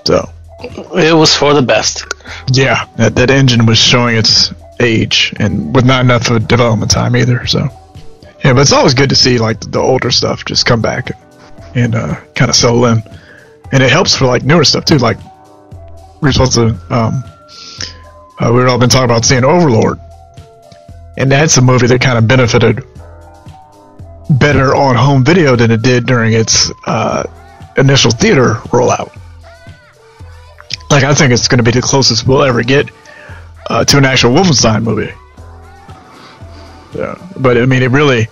So 0.07 0.29
It 0.61 1.15
was 1.15 1.35
for 1.35 1.55
the 1.55 1.63
best. 1.63 2.05
yeah, 2.53 2.87
that 2.97 3.15
that 3.17 3.31
engine 3.31 3.67
was 3.67 3.79
showing 3.79 4.17
its 4.17 4.53
age 4.81 5.35
and 5.39 5.75
with 5.75 5.85
not 5.85 6.05
enough 6.05 6.31
of 6.31 6.47
development 6.49 6.91
time 6.91 7.17
either. 7.17 7.47
So 7.47 7.69
yeah, 8.45 8.53
but 8.53 8.61
it's 8.61 8.73
always 8.73 8.95
good 8.95 9.11
to 9.11 9.17
see 9.17 9.39
like 9.39 9.61
the 9.61 9.81
older 9.81 10.11
stuff 10.11 10.45
just 10.45 10.65
come 10.67 10.81
back 10.81 11.11
and 11.75 11.95
uh, 11.95 12.15
kind 12.35 12.49
of 12.49 12.55
settle 12.55 12.85
in, 12.87 13.03
and 13.73 13.83
it 13.83 13.91
helps 13.91 14.17
for 14.17 14.27
like 14.27 14.45
newer 14.45 14.65
stuff 14.65 14.85
too. 14.85 14.99
Like 14.99 15.19
we 16.21 16.29
were 16.29 16.33
supposed 16.33 16.55
to, 16.55 16.69
um, 16.91 17.25
uh, 18.39 18.53
we've 18.53 18.69
all 18.69 18.79
been 18.79 18.89
talking 18.89 19.05
about 19.05 19.25
seeing 19.25 19.45
Overlord, 19.45 19.99
and 21.17 21.31
that's 21.31 21.57
a 21.57 21.63
movie 21.63 21.89
that 21.89 22.01
kind 22.01 22.17
of 22.19 22.29
benefited 22.29 22.85
better 24.31 24.75
on 24.75 24.95
home 24.95 25.25
video 25.25 25.57
than 25.57 25.71
it 25.71 25.83
did 25.83 26.07
during 26.07 26.33
its 26.33 26.71
uh, 26.87 27.25
initial 27.77 28.11
theater 28.11 28.55
rollout. 28.67 29.15
Like 30.91 31.05
I 31.05 31.13
think 31.15 31.33
it's 31.33 31.49
going 31.49 31.59
to 31.59 31.65
be 31.65 31.71
the 31.71 31.83
closest 31.83 32.27
we'll 32.27 32.43
ever 32.43 32.63
get 32.63 32.91
uh, 33.69 33.85
to 33.85 33.99
an 33.99 34.05
actual 34.05 34.33
Wolfenstein 34.33 34.83
movie. 34.83 35.13
Yeah, 36.95 37.17
but 37.37 37.59
I 37.59 37.67
mean, 37.67 37.83
it 37.83 37.91
really, 37.91 38.29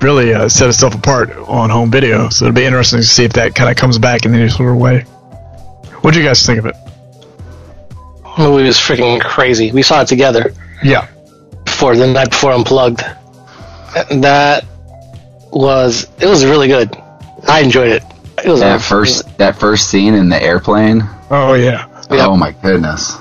really 0.00 0.32
uh, 0.34 0.48
set 0.48 0.68
itself 0.68 0.94
apart 0.94 1.30
on 1.36 1.70
home 1.70 1.90
video. 1.90 2.28
So 2.28 2.46
it'll 2.46 2.54
be 2.54 2.64
interesting 2.64 3.00
to 3.00 3.04
see 3.04 3.24
if 3.24 3.34
that 3.34 3.54
kind 3.54 3.70
of 3.70 3.76
comes 3.76 3.98
back 3.98 4.24
in 4.24 4.34
any 4.34 4.48
sort 4.48 4.70
of 4.70 4.78
way. 4.78 5.00
What 6.00 6.14
do 6.14 6.20
you 6.20 6.26
guys 6.26 6.44
think 6.44 6.58
of 6.58 6.66
it? 6.66 6.74
The 8.36 8.48
movie 8.48 8.64
was 8.64 8.78
freaking 8.78 9.20
crazy. 9.20 9.70
We 9.72 9.82
saw 9.82 10.00
it 10.02 10.08
together 10.08 10.54
Yeah, 10.82 11.06
before 11.64 11.94
the 11.96 12.06
night 12.06 12.30
before 12.30 12.52
Unplugged. 12.52 13.00
That 14.10 14.64
was 15.50 16.08
it 16.18 16.26
was 16.26 16.44
really 16.46 16.68
good. 16.68 16.96
I 17.46 17.60
enjoyed 17.60 17.88
it. 17.92 18.02
It 18.42 18.48
was 18.48 18.60
That 18.60 18.80
first 18.80 19.38
that 19.38 19.56
first 19.56 19.90
scene 19.90 20.14
in 20.14 20.30
the 20.30 20.42
airplane. 20.42 21.02
Oh 21.30 21.54
yeah. 21.54 21.86
Yep. 22.10 22.28
Oh 22.28 22.36
my 22.36 22.52
goodness. 22.52 23.16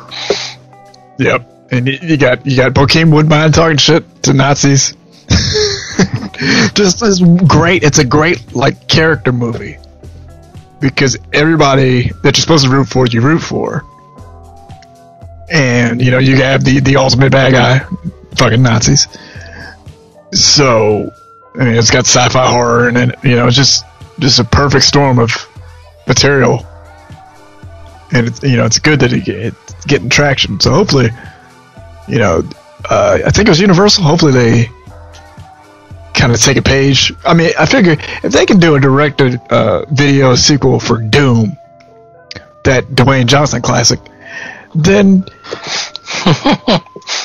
Yep. 1.20 1.51
And 1.72 1.88
you, 1.88 1.98
you 2.02 2.18
got 2.18 2.46
you 2.46 2.58
got 2.58 2.74
Bokeem 2.74 3.14
Woodbine 3.14 3.52
talking 3.54 3.78
shit 3.78 4.24
to 4.24 4.34
Nazis. 4.34 4.96
Just 6.74 7.02
is 7.02 7.22
great. 7.22 7.84
It's 7.84 8.00
a 8.00 8.06
great 8.06 8.54
like 8.54 8.88
character 8.88 9.32
movie 9.32 9.78
because 10.82 11.18
everybody 11.32 12.10
that 12.24 12.38
you're 12.38 12.42
supposed 12.42 12.66
to 12.66 12.72
root 12.72 12.88
for, 12.88 13.08
you 13.08 13.22
root 13.22 13.40
for. 13.40 13.86
And 15.50 16.02
you 16.02 16.12
know 16.12 16.20
you 16.20 16.38
have 16.38 16.64
the 16.64 16.80
the 16.80 16.98
ultimate 16.98 17.32
bad 17.32 17.54
guy, 17.54 17.80
fucking 18.36 18.62
Nazis. 18.62 19.08
So 20.34 21.12
I 21.56 21.66
mean, 21.66 21.76
it's 21.76 21.92
got 21.92 22.06
sci-fi 22.06 22.50
horror 22.50 22.88
and 22.88 22.98
then 22.98 23.14
you 23.24 23.36
know 23.36 23.48
it's 23.48 23.56
just 23.56 23.86
just 24.20 24.40
a 24.40 24.44
perfect 24.44 24.86
storm 24.86 25.20
of 25.20 25.32
material 26.08 26.66
and 28.12 28.28
it's 28.28 28.44
you 28.44 28.58
know 28.58 28.66
it's 28.66 28.80
good 28.80 29.00
that 29.02 29.14
it 29.14 29.28
it's 29.28 29.86
getting 29.86 30.10
traction. 30.10 30.60
So 30.60 30.72
hopefully, 30.72 31.10
you 32.08 32.18
know, 32.20 32.44
uh, 32.90 33.20
I 33.26 33.30
think 33.32 33.48
it 33.48 33.52
was 33.52 33.60
Universal. 33.60 34.04
Hopefully 34.04 34.32
they 34.32 34.70
kind 36.14 36.32
of 36.34 36.42
take 36.42 36.58
a 36.58 36.62
page. 36.62 37.14
I 37.26 37.34
mean, 37.34 37.52
I 37.58 37.66
figure 37.66 37.98
if 38.24 38.32
they 38.32 38.46
can 38.46 38.60
do 38.60 38.76
a 38.76 38.80
directed 38.80 39.40
uh, 39.50 39.86
video 39.86 40.36
sequel 40.36 40.80
for 40.80 40.98
Doom, 40.98 41.58
that 42.64 42.86
Dwayne 42.86 43.26
Johnson 43.26 43.62
classic, 43.62 44.00
then 44.76 45.22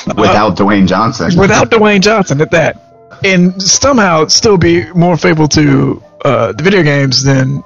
Without 0.07 0.57
Dwayne 0.57 0.87
Johnson. 0.87 1.37
without 1.37 1.69
Dwayne 1.69 2.01
Johnson 2.01 2.41
at 2.41 2.51
that, 2.51 3.19
and 3.23 3.61
somehow 3.61 4.25
still 4.27 4.57
be 4.57 4.91
more 4.93 5.17
faithful 5.17 5.47
to 5.49 6.01
uh, 6.25 6.51
the 6.53 6.63
video 6.63 6.83
games 6.83 7.23
than 7.23 7.63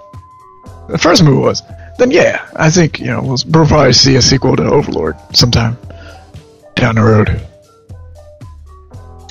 the 0.89 0.97
first 0.97 1.23
movie 1.23 1.39
was, 1.39 1.63
then 1.97 2.11
yeah, 2.11 2.47
I 2.55 2.69
think 2.69 2.99
you 2.99 3.07
know 3.07 3.21
we'll, 3.21 3.37
we'll 3.47 3.67
probably 3.67 3.93
see 3.93 4.15
a 4.15 4.21
sequel 4.21 4.55
to 4.57 4.63
Overlord 4.63 5.15
sometime 5.33 5.77
down 6.81 6.95
the 6.95 7.03
road. 7.03 7.29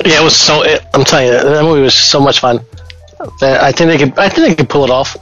Yeah, 0.06 0.20
it 0.20 0.24
was 0.24 0.36
so. 0.36 0.62
It, 0.62 0.82
I'm 0.94 1.04
telling 1.04 1.26
you, 1.26 1.32
that 1.32 1.62
movie 1.62 1.82
was 1.82 1.94
so 1.94 2.20
much 2.20 2.40
fun. 2.40 2.60
I 3.42 3.72
think 3.72 3.90
they 3.90 3.98
could. 3.98 4.18
I 4.18 4.30
think 4.30 4.48
they 4.48 4.54
could 4.54 4.70
pull 4.70 4.84
it 4.84 4.90
off. 4.90 5.16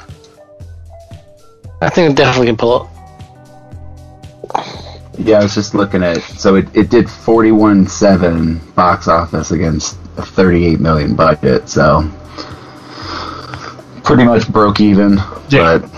I 1.81 1.89
think 1.89 2.11
they 2.11 2.23
definitely 2.23 2.47
can 2.47 2.57
pull 2.57 2.83
it. 2.83 2.89
Yeah, 5.19 5.41
I 5.41 5.43
was 5.43 5.55
just 5.55 5.75
looking 5.75 6.05
at 6.05 6.23
so 6.23 6.55
it, 6.55 6.69
it 6.77 6.91
did 6.91 7.11
forty 7.11 7.51
one 7.51 7.89
seven 7.89 8.61
box 8.75 9.09
office 9.09 9.51
against 9.51 9.97
a 10.17 10.23
thirty 10.25 10.65
eight 10.65 10.79
million 10.79 11.17
budget, 11.17 11.69
so 11.69 12.09
pretty 14.05 14.25
much 14.25 14.49
broke 14.49 14.81
even. 14.81 15.17
Yeah. 15.49 15.79
But 15.79 15.91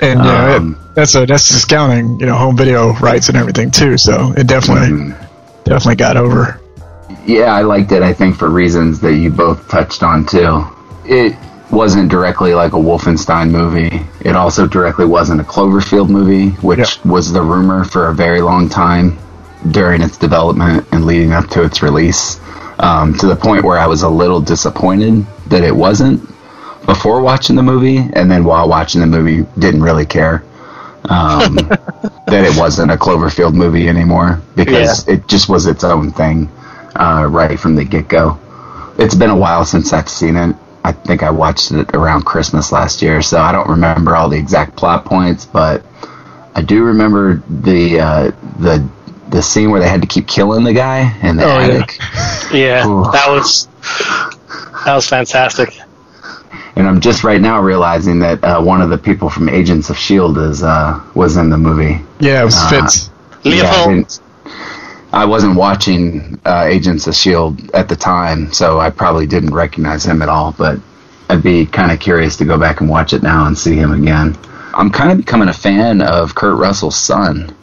And 0.00 0.24
yeah, 0.24 0.54
Um, 0.56 0.72
it, 0.72 0.94
that's 0.96 1.14
a 1.14 1.24
that's 1.24 1.48
discounting 1.48 2.18
you 2.18 2.26
know 2.26 2.34
home 2.34 2.56
video 2.56 2.94
rights 2.94 3.28
and 3.28 3.36
everything 3.38 3.70
too. 3.70 3.96
So 3.96 4.32
it 4.36 4.48
definitely 4.48 4.88
mm, 4.88 5.27
definitely 5.68 5.96
got 5.96 6.16
over. 6.16 6.60
yeah, 7.26 7.54
I 7.54 7.62
liked 7.62 7.92
it 7.92 8.02
I 8.02 8.12
think 8.12 8.36
for 8.36 8.48
reasons 8.48 9.00
that 9.00 9.14
you 9.14 9.30
both 9.30 9.68
touched 9.68 10.02
on 10.02 10.26
too. 10.26 10.64
It 11.04 11.36
wasn't 11.70 12.10
directly 12.10 12.54
like 12.54 12.72
a 12.72 12.76
Wolfenstein 12.76 13.50
movie. 13.50 14.00
It 14.20 14.34
also 14.36 14.66
directly 14.66 15.04
wasn't 15.06 15.40
a 15.40 15.44
Cloverfield 15.44 16.08
movie, 16.08 16.50
which 16.66 16.78
Yeah. 17.04 17.10
was 17.10 17.32
the 17.32 17.42
rumor 17.42 17.84
for 17.84 18.08
a 18.08 18.14
very 18.14 18.40
long 18.40 18.68
time 18.68 19.18
during 19.70 20.00
its 20.02 20.16
development 20.16 20.86
and 20.92 21.04
leading 21.04 21.32
up 21.32 21.48
to 21.50 21.62
its 21.62 21.82
release. 21.82 22.40
Um, 22.80 23.12
to 23.18 23.26
the 23.26 23.34
point 23.36 23.64
where 23.64 23.76
I 23.78 23.86
was 23.88 24.02
a 24.02 24.08
little 24.08 24.40
disappointed 24.40 25.26
that 25.48 25.62
it 25.64 25.74
wasn't 25.74 26.26
before 26.86 27.20
watching 27.20 27.56
the 27.56 27.62
movie, 27.62 27.98
and 28.12 28.30
then 28.30 28.44
while 28.44 28.68
watching 28.68 29.00
the 29.00 29.06
movie, 29.06 29.44
didn't 29.58 29.82
really 29.82 30.06
care 30.06 30.42
um, 31.08 31.54
that 32.26 32.44
it 32.44 32.58
wasn't 32.58 32.90
a 32.90 32.96
Cloverfield 32.96 33.54
movie 33.54 33.88
anymore 33.88 34.40
because 34.54 35.06
it 35.08 35.26
just 35.28 35.48
was 35.48 35.66
its 35.66 35.84
own 35.84 36.10
thing 36.12 36.48
uh, 36.96 37.26
right 37.30 37.58
from 37.58 37.74
the 37.74 37.84
get 37.84 38.08
go. 38.08 38.38
It's 38.98 39.14
been 39.14 39.30
a 39.30 39.36
while 39.36 39.64
since 39.64 39.92
I've 39.92 40.08
seen 40.08 40.36
it. 40.36 40.56
I 40.84 40.92
think 40.92 41.22
I 41.22 41.30
watched 41.30 41.70
it 41.72 41.94
around 41.94 42.22
Christmas 42.24 42.72
last 42.72 43.02
year, 43.02 43.20
so 43.22 43.40
I 43.40 43.52
don't 43.52 43.68
remember 43.68 44.16
all 44.16 44.28
the 44.28 44.38
exact 44.38 44.76
plot 44.76 45.04
points, 45.04 45.44
but 45.44 45.84
I 46.54 46.62
do 46.62 46.84
remember 46.84 47.42
the 47.48 48.00
uh, 48.00 48.30
the 48.58 48.88
the 49.28 49.42
scene 49.42 49.70
where 49.70 49.80
they 49.80 49.88
had 49.88 50.00
to 50.00 50.06
keep 50.06 50.26
killing 50.26 50.64
the 50.64 50.72
guy 50.72 51.14
in 51.22 51.36
the 51.36 51.44
Oh, 51.44 51.58
yeah. 51.58 51.74
attic. 51.82 51.98
Yeah, 52.52 52.86
Ooh. 52.86 53.02
that 53.12 53.26
was 53.28 53.66
that 54.84 54.94
was 54.94 55.06
fantastic. 55.06 55.78
And 56.78 56.86
I'm 56.86 57.00
just 57.00 57.24
right 57.24 57.40
now 57.40 57.60
realizing 57.60 58.20
that 58.20 58.42
uh, 58.44 58.62
one 58.62 58.80
of 58.80 58.88
the 58.88 58.98
people 58.98 59.28
from 59.28 59.48
Agents 59.48 59.90
of 59.90 59.98
Shield 59.98 60.38
is 60.38 60.62
uh, 60.62 61.02
was 61.14 61.36
in 61.36 61.50
the 61.50 61.58
movie. 61.58 62.00
Yeah, 62.20 62.42
it 62.42 62.44
was 62.44 62.54
Uh, 62.56 62.70
Fitz. 62.70 63.10
Yeah, 63.42 63.64
I, 65.12 65.22
I 65.22 65.24
wasn't 65.24 65.56
watching 65.56 66.40
uh, 66.44 66.66
Agents 66.68 67.08
of 67.08 67.16
Shield 67.16 67.68
at 67.74 67.88
the 67.88 67.96
time, 67.96 68.52
so 68.52 68.78
I 68.78 68.90
probably 68.90 69.26
didn't 69.26 69.52
recognize 69.54 70.06
him 70.06 70.22
at 70.22 70.28
all. 70.28 70.52
But 70.56 70.78
I'd 71.28 71.42
be 71.42 71.66
kind 71.66 71.90
of 71.90 71.98
curious 71.98 72.36
to 72.36 72.44
go 72.44 72.56
back 72.56 72.80
and 72.80 72.88
watch 72.88 73.12
it 73.12 73.24
now 73.24 73.46
and 73.48 73.58
see 73.58 73.74
him 73.74 73.90
again. 73.90 74.38
I'm 74.72 74.90
kind 74.90 75.10
of 75.10 75.18
becoming 75.18 75.48
a 75.48 75.52
fan 75.52 76.00
of 76.00 76.36
Kurt 76.36 76.58
Russell's 76.60 76.96
son, 76.96 77.56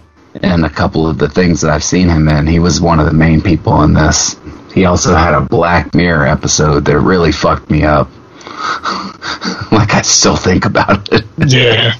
and 0.43 0.66
a 0.66 0.70
couple 0.70 1.07
of 1.07 1.20
the 1.20 1.30
things 1.30 1.61
that 1.61 1.72
I've 1.72 1.86
seen 1.86 2.09
him 2.09 2.28
in. 2.28 2.47
He 2.47 2.59
was 2.59 2.82
one 2.82 2.99
of 2.99 3.05
the 3.05 3.13
main 3.13 3.41
people 3.41 3.82
in 3.84 3.93
this. 3.93 4.36
He 4.74 4.84
also 4.84 5.16
had 5.16 5.34
a 5.34 5.39
Black 5.39 5.95
Mirror 5.95 6.28
episode 6.28 6.84
that 6.84 6.99
really 6.99 7.32
fucked 7.32 7.70
me 7.70 7.84
up. 7.86 8.09
like 9.72 9.93
I 9.93 10.01
still 10.03 10.36
think 10.36 10.66
about 10.66 11.09
it 11.11 11.24
Yeah. 11.38 11.93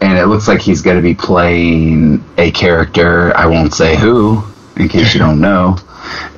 and 0.00 0.18
it 0.18 0.26
looks 0.26 0.48
like 0.48 0.60
he's 0.60 0.82
going 0.82 0.96
to 0.96 1.02
be 1.02 1.14
playing 1.14 2.24
a 2.38 2.50
character. 2.50 3.36
I 3.36 3.46
won't 3.46 3.74
say 3.74 3.96
who, 3.96 4.42
in 4.76 4.88
case 4.88 5.14
you 5.14 5.20
don't 5.20 5.40
know, 5.40 5.76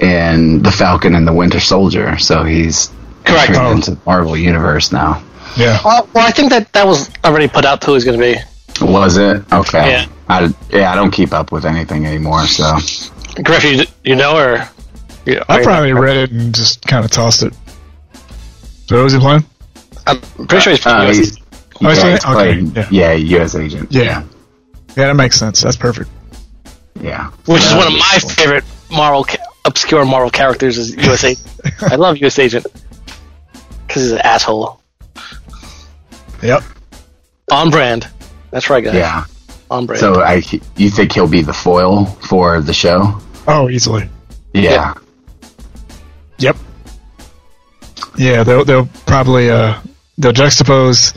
in 0.01 0.63
the 0.63 0.71
Falcon 0.71 1.15
and 1.15 1.27
the 1.27 1.33
Winter 1.33 1.61
Soldier. 1.61 2.19
So 2.19 2.45
he's 2.45 2.91
Correct. 3.25 3.51
entering 3.51 3.67
Oh. 3.67 3.73
into 3.73 3.91
the 3.93 4.01
Marvel 4.07 4.37
universe 4.37 4.93
now. 4.93 5.23
Yeah. 5.57 5.79
well, 5.85 6.09
well, 6.15 6.27
I 6.27 6.31
think 6.31 6.51
that 6.51 6.73
that 6.75 6.87
was 6.87 7.11
already 7.25 7.49
put 7.49 7.65
out 7.65 7.83
who 7.83 7.95
he's 7.95 8.05
going 8.05 8.19
to 8.19 8.25
be. 8.35 8.85
Was 8.85 9.17
it 9.17 9.43
okay? 9.53 9.91
Yeah. 9.91 10.07
I, 10.29 10.55
yeah, 10.71 10.93
I 10.93 10.95
don't 10.97 11.11
keep 11.11 11.33
up 11.33 11.51
with 11.51 11.65
anything 11.65 12.05
anymore. 12.07 12.47
So 12.47 12.77
Griff, 13.43 13.65
you, 13.65 13.85
you 14.05 14.17
know, 14.17 14.37
or 14.37 14.69
you 15.25 15.41
I 15.49 15.63
probably 15.63 15.93
read 15.93 16.17
it 16.17 16.31
and 16.31 16.55
just 16.55 16.83
kind 16.87 17.05
of 17.05 17.11
tossed 17.11 17.43
it. 17.43 17.55
So 18.89 18.97
who's 19.03 19.13
he 19.15 19.19
playing? 19.19 19.45
I'm 20.07 20.21
pretty 20.47 20.61
sure 20.61 20.73
he's. 20.73 20.87
uh, 20.87 21.07
he's, 21.07 21.39
Oh, 21.85 21.89
he's 21.91 21.99
yeah, 21.99 22.11
he's 22.11 22.15
it? 22.15 22.25
Okay, 22.25 22.33
playing- 22.33 22.73
yeah. 22.75 22.89
yeah, 22.91 23.13
U.S. 23.13 23.55
agent. 23.55 23.93
Yeah. 23.93 24.23
Yeah, 24.97 25.07
that 25.09 25.15
makes 25.17 25.37
sense. 25.39 25.61
That's 25.61 25.77
perfect. 25.77 26.09
yeah. 27.01 27.31
which 27.47 27.63
is 27.63 27.75
one 27.75 27.87
of 27.87 27.93
my 27.93 28.19
favorite 28.35 28.65
Marvel, 28.91 29.25
ca- 29.25 29.45
obscure 29.67 30.05
Marvel 30.07 30.31
characters 30.31 30.79
is 30.79 30.97
U.S. 30.97 31.23
Agent. 31.25 31.47
I 31.83 31.97
love 31.97 32.17
U.S. 32.19 32.39
Agent 32.39 32.67
because 33.87 34.03
he's 34.05 34.13
an 34.13 34.19
asshole. 34.21 34.81
Yep. 36.43 36.63
On 37.51 37.71
brand. 37.71 38.09
That's 38.51 38.71
right, 38.71 38.83
guys. 38.83 38.95
Yeah. 38.95 39.25
On 39.71 39.85
brand. 39.85 40.01
So 40.01 40.21
I, 40.23 40.43
you 40.77 40.89
think 40.91 41.13
he'll 41.13 41.29
be 41.29 41.43
the 41.43 41.53
foil 41.53 42.07
for 42.07 42.61
the 42.63 42.73
show? 42.73 43.21
Oh, 43.47 43.69
easily. 43.69 44.09
Yeah. 44.55 44.95
Yep. 46.39 46.57
Yeah, 48.17 48.45
they'll 48.45 48.65
they'll 48.65 48.87
probably 49.07 49.51
uh 49.51 49.79
they'll 50.19 50.33
juxtapose 50.33 51.17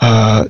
uh 0.00 0.48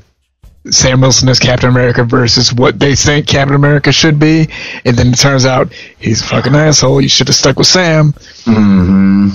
Sam 0.71 1.01
Wilson 1.01 1.29
as 1.29 1.41
Captain 1.41 1.69
America 1.69 2.05
versus 2.05 2.53
what 2.53 2.79
they 2.79 2.95
think 2.95 3.27
Captain 3.27 3.57
America 3.57 3.91
should 3.91 4.21
be, 4.21 4.49
and 4.85 4.97
then 4.97 5.09
it 5.09 5.17
turns 5.19 5.45
out 5.45 5.73
he's 5.99 6.23
a 6.23 6.25
fucking 6.25 6.55
asshole. 6.55 7.01
You 7.01 7.09
should 7.09 7.27
have 7.27 7.35
stuck 7.35 7.59
with 7.59 7.67
Sam, 7.67 8.15
hmm 8.45 9.31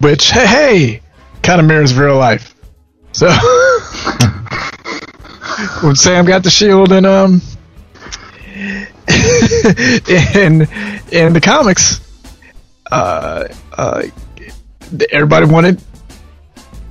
which 0.00 0.30
hey 0.30 0.46
hey, 0.46 1.02
kind 1.42 1.60
of 1.60 1.66
mirrors 1.66 1.94
real 1.94 2.16
life. 2.16 2.54
So 3.12 3.26
when 5.82 5.96
Sam 5.96 6.24
got 6.24 6.44
the 6.44 6.50
shield 6.50 6.92
and 6.92 7.04
um 7.06 7.42
in 10.08 10.68
in 11.10 11.32
the 11.32 11.40
comics, 11.42 12.00
uh, 12.90 13.44
uh, 13.76 14.02
everybody 15.10 15.46
wanted 15.46 15.80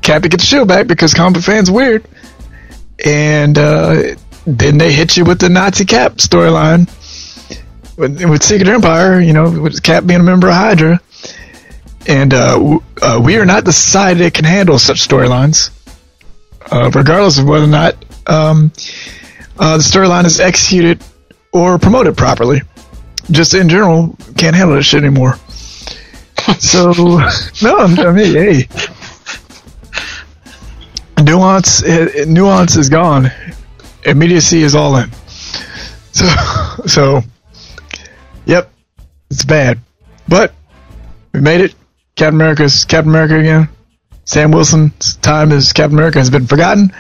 Cap 0.08 0.24
to 0.24 0.30
get 0.30 0.40
the 0.40 0.46
shield 0.46 0.70
back 0.70 0.88
because 0.88 1.14
comic 1.14 1.44
fans 1.44 1.70
weird, 1.70 2.06
and 3.04 3.58
uh, 3.58 4.16
then 4.46 4.78
they 4.78 4.94
hit 4.94 5.18
you 5.18 5.26
with 5.26 5.40
the 5.40 5.50
Nazi 5.50 5.84
Cap 5.84 6.14
storyline 6.14 6.88
with, 7.98 8.24
with 8.24 8.42
Secret 8.42 8.70
Empire. 8.70 9.20
You 9.20 9.34
know, 9.34 9.52
with 9.62 9.84
Cap 9.84 10.06
being 10.06 10.22
a 10.22 10.24
member 10.24 10.48
of 10.48 10.54
Hydra, 10.54 11.02
and 12.08 12.34
uh, 12.34 12.54
w- 12.54 12.84
uh, 13.02 13.22
we 13.22 13.36
are 13.36 13.46
not 13.46 13.66
the 13.66 13.74
society 13.74 14.22
that 14.22 14.34
can 14.34 14.46
handle 14.46 14.80
such 14.80 15.06
storylines, 15.06 15.72
uh, 16.72 16.90
regardless 16.96 17.38
of 17.38 17.46
whether 17.46 17.66
or 17.66 17.68
not 17.68 17.96
um, 18.28 18.72
uh, 19.60 19.76
the 19.76 19.84
storyline 19.84 20.24
is 20.24 20.40
executed 20.40 21.04
or 21.52 21.78
promoted 21.80 22.16
properly. 22.16 22.62
Just 23.30 23.54
in 23.54 23.68
general, 23.68 24.16
can't 24.38 24.56
handle 24.56 24.78
this 24.78 24.86
shit 24.86 25.04
anymore. 25.04 25.36
So 26.60 26.92
no, 27.62 27.78
I 27.78 28.12
mean, 28.14 28.34
hey, 28.34 28.68
nuance, 31.22 31.84
eh, 31.84 32.26
nuance 32.28 32.76
is 32.76 32.90
gone. 32.90 33.32
Immediacy 34.04 34.62
is 34.62 34.76
all 34.76 34.96
in. 34.98 35.12
So, 36.12 36.26
so, 36.86 37.22
yep, 38.46 38.72
it's 39.30 39.46
bad, 39.46 39.80
but 40.28 40.54
we 41.34 41.42
made 41.42 41.62
it. 41.62 41.76
Captain 42.16 42.36
America's 42.36 42.84
Captain 42.84 43.12
America 43.12 43.38
again. 43.38 43.70
Sam 44.26 44.52
Wilson's 44.52 45.16
time 45.18 45.52
as 45.52 45.72
Captain 45.72 45.98
America 45.98 46.18
has 46.18 46.30
been 46.30 46.48
forgotten 46.48 46.92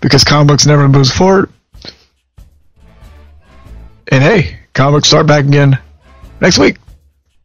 because 0.00 0.24
comic 0.24 0.48
books 0.48 0.66
never 0.66 0.88
moves 0.88 1.10
forward. 1.10 1.50
And 4.08 4.22
hey, 4.22 4.58
comic 4.74 4.96
books 4.96 5.08
start 5.08 5.26
back 5.26 5.44
again 5.44 5.78
next 6.40 6.58
week, 6.58 6.78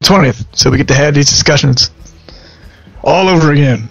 20th. 0.03 0.45
So 0.53 0.71
we 0.71 0.77
get 0.77 0.87
to 0.89 0.95
have 0.95 1.13
these 1.13 1.29
discussions 1.29 1.91
all 3.03 3.29
over 3.29 3.51
again. 3.51 3.87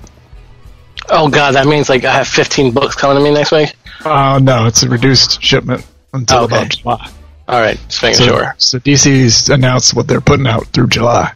Oh 1.10 1.28
god, 1.28 1.54
that 1.54 1.66
means 1.66 1.88
like 1.88 2.04
I 2.04 2.12
have 2.12 2.28
15 2.28 2.72
books 2.72 2.94
coming 2.94 3.16
to 3.16 3.22
me 3.22 3.32
next 3.32 3.52
week. 3.52 3.74
Uh, 4.04 4.38
no, 4.42 4.66
it's 4.66 4.82
a 4.82 4.88
reduced 4.88 5.42
shipment 5.42 5.86
until 6.12 6.44
okay. 6.44 6.56
about 6.56 6.70
July. 6.70 7.10
All 7.48 7.60
right, 7.60 7.78
just 7.88 8.02
making 8.02 8.18
So, 8.18 8.26
sure. 8.26 8.54
so 8.58 8.78
DC's 8.78 9.48
announced 9.48 9.94
what 9.94 10.06
they're 10.06 10.20
putting 10.20 10.46
out 10.46 10.66
through 10.68 10.88
July. 10.88 11.32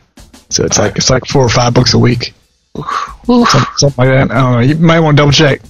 So 0.50 0.64
it's 0.64 0.78
like 0.78 0.96
it's 0.96 1.10
like 1.10 1.26
four 1.26 1.42
or 1.44 1.48
five 1.48 1.74
books 1.74 1.94
a 1.94 1.98
week, 1.98 2.32
Oof. 3.28 3.48
something, 3.76 4.04
like 4.06 4.14
that. 4.14 4.30
I 4.30 4.40
don't 4.40 4.52
know. 4.52 4.60
You 4.60 4.76
might 4.76 5.00
want 5.00 5.16
to 5.16 5.20
double 5.20 5.32
check. 5.32 5.60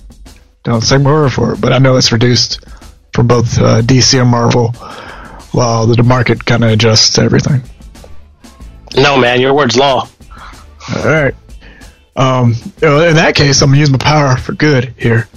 Don't 0.65 0.87
take 0.87 1.01
my 1.01 1.11
word 1.11 1.33
for 1.33 1.55
it, 1.55 1.61
but 1.61 1.73
I 1.73 1.79
know 1.79 1.97
it's 1.97 2.13
reduced 2.13 2.65
for 3.13 3.23
both 3.23 3.59
uh, 3.59 3.81
DC 3.81 4.21
and 4.21 4.31
Marvel, 4.31 4.73
while 5.53 5.87
the 5.87 6.03
market 6.03 6.45
kind 6.45 6.65
of 6.65 6.71
adjusts 6.71 7.11
to 7.15 7.23
everything. 7.23 7.63
No, 8.97 9.17
man, 9.17 9.41
your 9.41 9.55
word's 9.55 9.77
law. 9.77 10.09
All 10.95 11.05
right. 11.05 11.35
Um, 12.17 12.55
in 12.81 13.17
that 13.17 13.35
case, 13.35 13.61
I'm 13.62 13.71
gonna 13.71 13.81
use 13.81 13.91
my 13.91 13.99
power 13.99 14.37
for 14.37 14.53
good 14.53 14.95
here, 14.97 15.29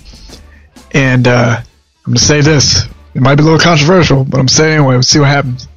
and 0.91 1.27
uh, 1.27 1.57
I'm 1.59 1.65
gonna 2.05 2.19
say 2.19 2.41
this. 2.41 2.85
It 3.15 3.21
might 3.21 3.35
be 3.35 3.41
a 3.41 3.45
little 3.45 3.59
controversial, 3.59 4.23
but 4.23 4.39
I'm 4.39 4.47
saying 4.47 4.73
it 4.73 4.75
anyway. 4.75 4.93
We'll 4.93 5.03
see 5.03 5.19
what 5.19 5.29
happens. 5.29 5.67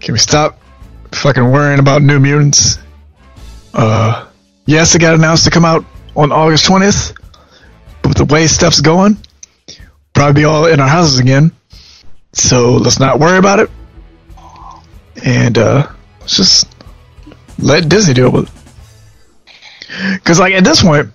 Can 0.00 0.12
we 0.12 0.18
stop 0.18 0.60
fucking 1.10 1.50
worrying 1.50 1.80
about 1.80 2.02
New 2.02 2.20
Mutants? 2.20 2.78
Uh, 3.72 4.28
yes, 4.66 4.94
it 4.94 5.00
got 5.00 5.14
announced 5.14 5.44
to 5.44 5.50
come 5.50 5.64
out 5.64 5.84
on 6.14 6.30
August 6.30 6.66
20th, 6.66 7.18
but 8.02 8.10
with 8.10 8.18
the 8.18 8.32
way 8.32 8.46
stuff's 8.46 8.80
going, 8.80 9.16
probably 10.12 10.42
be 10.42 10.44
all 10.44 10.66
in 10.66 10.78
our 10.78 10.88
houses 10.88 11.18
again. 11.18 11.50
So 12.32 12.76
let's 12.76 13.00
not 13.00 13.18
worry 13.18 13.38
about 13.38 13.58
it, 13.58 13.70
and 15.24 15.58
uh, 15.58 15.88
let's 16.20 16.36
just 16.36 16.68
let 17.58 17.88
Disney 17.88 18.14
deal 18.14 18.30
with 18.30 18.44
it. 18.44 18.63
Because, 20.12 20.40
like, 20.40 20.54
at 20.54 20.64
this 20.64 20.82
point, 20.82 21.10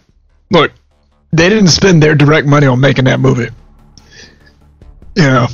look, 0.52 0.72
they 1.32 1.50
didn't 1.50 1.70
spend 1.70 2.02
their 2.02 2.16
direct 2.16 2.48
money 2.48 2.68
on 2.68 2.80
making 2.80 3.06
that 3.06 3.20
movie. 3.20 3.50
You 5.16 5.24
know, 5.24 5.48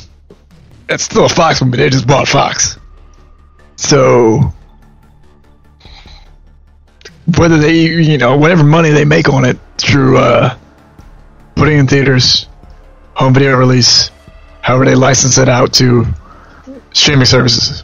it's 0.90 1.04
still 1.04 1.26
a 1.26 1.30
Fox 1.30 1.62
movie. 1.62 1.78
They 1.78 1.90
just 1.90 2.08
bought 2.08 2.28
Fox. 2.28 2.78
So, 3.78 4.54
whether 7.38 7.58
they, 7.58 7.80
you 7.80 8.18
know, 8.18 8.38
whatever 8.38 8.64
money 8.64 8.92
they 8.92 9.06
make 9.06 9.30
on 9.30 9.46
it 9.46 9.58
through 9.78 10.18
uh, 10.18 10.58
putting 11.56 11.80
in 11.80 11.88
theaters, 11.88 12.48
home 13.14 13.34
video 13.34 13.58
release, 13.58 14.12
however 14.62 14.86
they 14.86 14.96
license 14.96 15.38
it 15.38 15.50
out 15.50 15.74
to 15.74 16.06
streaming 16.94 17.26
services, 17.26 17.84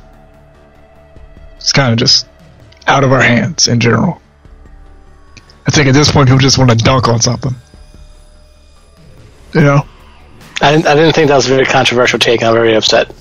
it's 1.58 1.74
kind 1.74 1.92
of 1.92 2.00
just 2.00 2.28
out 2.88 3.04
of 3.04 3.12
our 3.12 3.22
hands 3.22 3.68
in 3.68 3.80
general. 3.80 4.22
I 5.68 5.72
think 5.72 5.88
at 5.88 5.93
this 5.93 6.12
point 6.12 6.28
people 6.28 6.39
just 6.39 6.57
want 6.57 6.70
to 6.72 6.76
dunk 6.76 7.07
on 7.07 7.22
something. 7.22 7.55
You 9.53 9.62
know. 9.62 9.86
I 10.62 10.72
didn't, 10.74 10.88
I 10.88 10.95
didn't 10.95 11.14
think 11.14 11.30
that 11.30 11.36
was 11.36 11.47
a 11.47 11.49
very 11.49 11.66
controversial 11.66 12.20
take. 12.20 12.43
I'm 12.43 12.53
very 12.53 12.76
upset. 12.76 13.14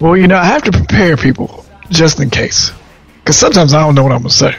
Well, 0.00 0.16
you 0.16 0.28
know, 0.28 0.36
I 0.36 0.44
have 0.44 0.62
to 0.64 0.72
prepare 0.72 1.16
people 1.16 1.64
just 1.90 2.20
in 2.20 2.30
case, 2.30 2.70
because 3.16 3.36
sometimes 3.36 3.74
I 3.74 3.80
don't 3.80 3.94
know 3.94 4.02
what 4.02 4.12
I'm 4.12 4.18
gonna 4.22 4.30
say. 4.30 4.56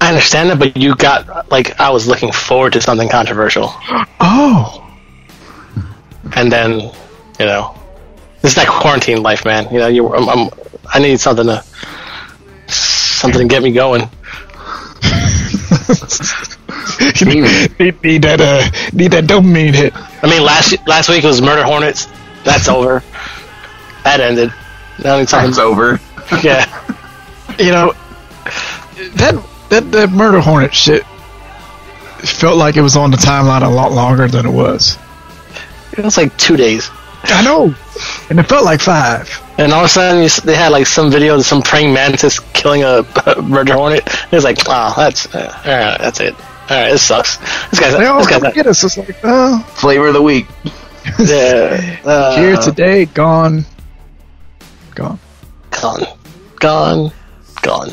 I 0.00 0.08
understand 0.08 0.50
that, 0.50 0.58
but 0.58 0.76
you 0.76 0.94
got 0.96 1.50
like 1.50 1.78
I 1.78 1.90
was 1.90 2.06
looking 2.06 2.32
forward 2.32 2.72
to 2.74 2.80
something 2.80 3.08
controversial, 3.08 3.72
Oh, 4.20 4.88
and 6.36 6.50
then 6.50 6.80
you 7.38 7.46
know, 7.46 7.76
this 8.40 8.52
is 8.52 8.56
like 8.56 8.68
quarantine 8.68 9.22
life, 9.22 9.44
man. 9.44 9.70
You 9.72 9.80
know, 9.80 9.88
you 9.88 10.14
I'm, 10.14 10.28
I'm 10.28 10.50
I 10.92 11.00
need 11.00 11.20
something 11.20 11.46
to 11.46 11.62
something 12.68 13.46
to 13.46 13.52
get 13.52 13.62
me 13.62 13.72
going. 13.72 14.08
You 17.20 17.26
need, 17.26 17.78
need, 17.78 18.02
need 18.02 18.22
that 18.22 18.40
uh, 18.40 18.62
need 18.92 19.12
that 19.12 19.24
dopamine 19.24 19.74
hit. 19.74 19.92
I 20.22 20.28
mean, 20.28 20.42
last 20.42 20.76
last 20.86 21.08
week 21.08 21.24
was 21.24 21.40
Murder 21.42 21.64
Hornets. 21.64 22.08
That's 22.44 22.68
over. 22.68 23.02
That 24.04 24.20
ended. 24.20 24.52
Now 25.02 25.16
I 25.16 25.20
need 25.20 25.28
something. 25.28 25.50
It's 25.50 25.58
over. 25.58 26.00
Yeah. 26.42 26.66
You 27.58 27.72
know, 27.72 27.92
that 29.14 29.34
that 29.70 29.90
that 29.92 30.10
murder 30.10 30.40
hornet 30.40 30.74
shit 30.74 31.04
felt 32.18 32.56
like 32.56 32.76
it 32.76 32.82
was 32.82 32.96
on 32.96 33.10
the 33.10 33.16
timeline 33.16 33.62
a 33.62 33.68
lot 33.68 33.92
longer 33.92 34.28
than 34.28 34.46
it 34.46 34.50
was. 34.50 34.96
It 35.96 36.04
was 36.04 36.16
like 36.16 36.36
two 36.36 36.56
days. 36.56 36.88
I 37.24 37.42
know, 37.42 37.74
and 38.30 38.38
it 38.38 38.44
felt 38.44 38.64
like 38.64 38.80
five. 38.80 39.28
And 39.60 39.74
all 39.74 39.80
of 39.80 39.86
a 39.86 39.88
sudden, 39.90 40.22
you, 40.22 40.28
they 40.30 40.56
had 40.56 40.72
like 40.72 40.86
some 40.86 41.10
video 41.10 41.34
of 41.34 41.44
some 41.44 41.60
praying 41.60 41.92
mantis 41.92 42.38
killing 42.54 42.82
a, 42.82 43.04
murder 43.42 43.74
hornet. 43.74 44.06
It 44.06 44.32
was 44.32 44.42
like, 44.42 44.56
oh, 44.66 44.94
that's 44.96 45.34
uh, 45.34 45.62
all 45.66 45.70
right. 45.70 45.98
That's 45.98 46.18
it. 46.18 46.34
All 46.34 46.80
right, 46.80 46.90
this 46.92 47.02
sucks. 47.02 47.36
This 47.68 47.78
guy's 47.78 47.92
They 47.92 48.06
all 48.06 48.24
this 48.24 48.28
guy's 48.28 48.54
get 48.54 48.66
us. 48.66 48.82
It's 48.82 48.96
like, 48.96 49.16
oh, 49.22 49.58
Flavor 49.74 50.06
of 50.06 50.14
the 50.14 50.22
week. 50.22 50.46
yeah, 51.18 51.98
uh, 52.04 52.36
here 52.38 52.56
today, 52.56 53.04
gone, 53.04 53.66
gone. 54.94 55.18
gone, 55.70 56.06
gone, 56.58 57.12
gone. 57.60 57.90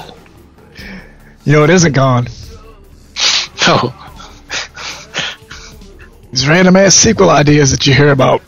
You 1.44 1.52
know, 1.52 1.66
it 1.66 1.70
isn't 1.70 1.94
gone. 1.94 2.28
Oh, 3.70 3.94
These 6.32 6.48
random 6.48 6.78
ass 6.78 6.96
sequel 6.96 7.30
ideas 7.30 7.72
that 7.72 7.86
you 7.86 7.94
hear 7.94 8.12
about. 8.12 8.42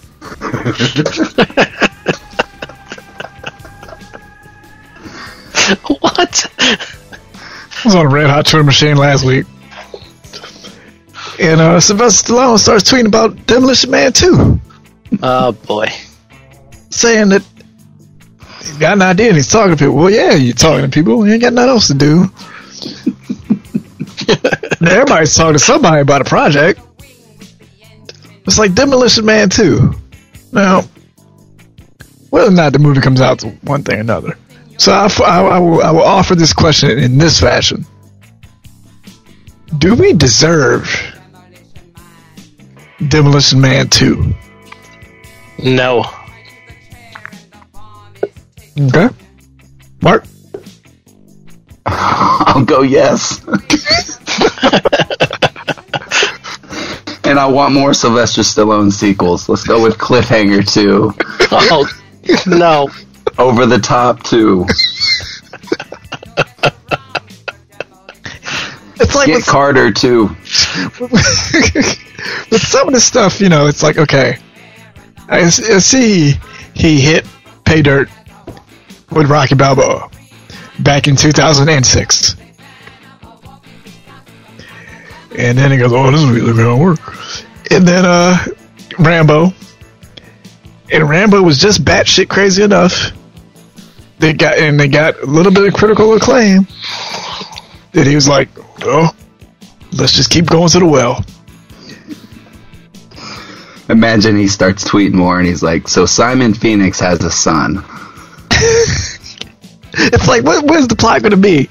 what? 5.99 6.51
I 6.59 6.77
was 7.85 7.95
on 7.95 8.05
a 8.05 8.09
Red 8.09 8.29
Hot 8.29 8.45
Tour 8.45 8.63
Machine 8.63 8.97
last 8.97 9.23
week. 9.25 9.45
And 11.39 11.61
uh, 11.61 11.79
Sylvester 11.79 12.33
Stallone 12.33 12.59
starts 12.59 12.91
tweeting 12.91 13.07
about 13.07 13.45
Demolition 13.47 13.91
Man 13.91 14.11
2, 14.11 14.59
Oh 15.23 15.51
boy. 15.53 15.87
saying 16.89 17.29
that 17.29 17.43
he's 18.59 18.77
got 18.77 18.93
an 18.93 19.01
idea 19.01 19.27
and 19.27 19.37
he's 19.37 19.49
talking 19.49 19.71
to 19.75 19.77
people. 19.77 19.95
Well, 19.95 20.09
yeah, 20.09 20.33
you're 20.33 20.53
talking 20.53 20.83
to 20.83 20.89
people. 20.91 21.25
You 21.25 21.33
ain't 21.33 21.41
got 21.41 21.53
nothing 21.53 21.69
else 21.69 21.87
to 21.87 21.93
do. 21.93 22.25
Everybody's 24.85 25.33
talking 25.35 25.53
to 25.53 25.59
somebody 25.59 26.01
about 26.01 26.21
a 26.21 26.25
project. 26.25 26.81
It's 28.45 28.59
like 28.59 28.73
Demolition 28.73 29.25
Man 29.25 29.49
2. 29.49 29.93
Now, 30.51 30.83
whether 32.31 32.49
or 32.49 32.51
not 32.53 32.73
the 32.73 32.79
movie 32.79 32.99
comes 33.01 33.21
out, 33.21 33.41
one 33.63 33.83
thing 33.83 33.97
or 33.97 34.01
another. 34.01 34.37
So 34.79 34.93
I, 34.93 35.09
I, 35.25 35.41
I, 35.41 35.59
will, 35.59 35.83
I 35.83 35.91
will 35.91 36.03
offer 36.03 36.35
this 36.35 36.53
question 36.53 36.97
in 36.97 37.17
this 37.17 37.41
fashion. 37.41 37.85
Do 39.77 39.93
we 39.93 40.13
deserve 40.13 40.89
Demolition 43.05 43.59
Man 43.59 43.89
2? 43.89 44.33
No. 45.65 46.05
Okay. 48.79 49.09
Mark? 50.01 50.23
I'll 51.85 52.63
go 52.63 52.81
yes. 52.81 53.41
and 57.25 57.37
I 57.37 57.47
want 57.47 57.73
more 57.73 57.93
Sylvester 57.93 58.43
Stallone 58.43 58.93
sequels. 58.93 59.49
Let's 59.49 59.65
go 59.65 59.83
with 59.83 59.97
Cliffhanger 59.97 60.65
2. 60.73 61.13
Oh 61.51 61.89
no. 62.47 62.89
Over 63.39 63.65
the 63.65 63.79
Top 63.79 64.21
too. 64.23 64.65
It's 68.99 69.15
like 69.15 69.27
Get 69.27 69.35
with, 69.37 69.47
Carter 69.47 69.91
too. 69.91 70.27
with 70.99 72.61
some 72.61 72.89
of 72.89 72.93
the 72.93 72.99
stuff, 72.99 73.39
you 73.39 73.47
know, 73.47 73.67
it's 73.67 73.81
like, 73.81 73.97
okay. 73.97 74.37
I 75.29 75.47
see 75.49 76.33
he 76.73 76.99
hit 76.99 77.25
pay 77.63 77.81
dirt 77.81 78.09
with 79.11 79.29
Rocky 79.29 79.55
Balboa 79.55 80.09
back 80.79 81.07
in 81.07 81.15
2006. 81.15 82.35
And 85.37 85.57
then 85.57 85.71
he 85.71 85.77
goes, 85.77 85.93
oh, 85.93 86.11
this 86.11 86.21
is 86.21 86.29
really 86.29 86.53
going 86.53 86.77
to 86.77 86.83
work. 86.83 86.99
And 87.71 87.87
then 87.87 88.03
uh, 88.05 88.37
Rambo. 88.97 89.53
And 90.91 91.07
Rambo 91.07 91.41
was 91.41 91.59
just 91.59 91.85
batshit 91.85 92.27
crazy 92.27 92.63
enough. 92.63 93.11
They 94.19 94.33
got 94.33 94.57
and 94.57 94.79
they 94.79 94.87
got 94.87 95.19
a 95.21 95.25
little 95.25 95.51
bit 95.51 95.65
of 95.65 95.73
critical 95.73 96.13
acclaim 96.13 96.67
that 97.93 98.05
he 98.05 98.15
was 98.15 98.27
like, 98.27 98.49
oh, 98.83 99.15
let's 99.93 100.13
just 100.13 100.29
keep 100.29 100.45
going 100.45 100.69
to 100.69 100.79
the 100.79 100.85
well. 100.85 101.23
Imagine 103.89 104.37
he 104.37 104.47
starts 104.47 104.83
tweeting 104.83 105.13
more 105.13 105.39
and 105.39 105.47
he's 105.47 105.63
like, 105.63 105.87
So 105.87 106.05
Simon 106.05 106.53
Phoenix 106.53 106.99
has 106.99 107.23
a 107.23 107.31
son. 107.31 107.83
It's 110.01 110.27
like, 110.27 110.43
what, 110.43 110.63
where's 110.65 110.87
the 110.87 110.95
plot 110.95 111.21
going 111.23 111.31
to 111.31 111.37
be? 111.37 111.67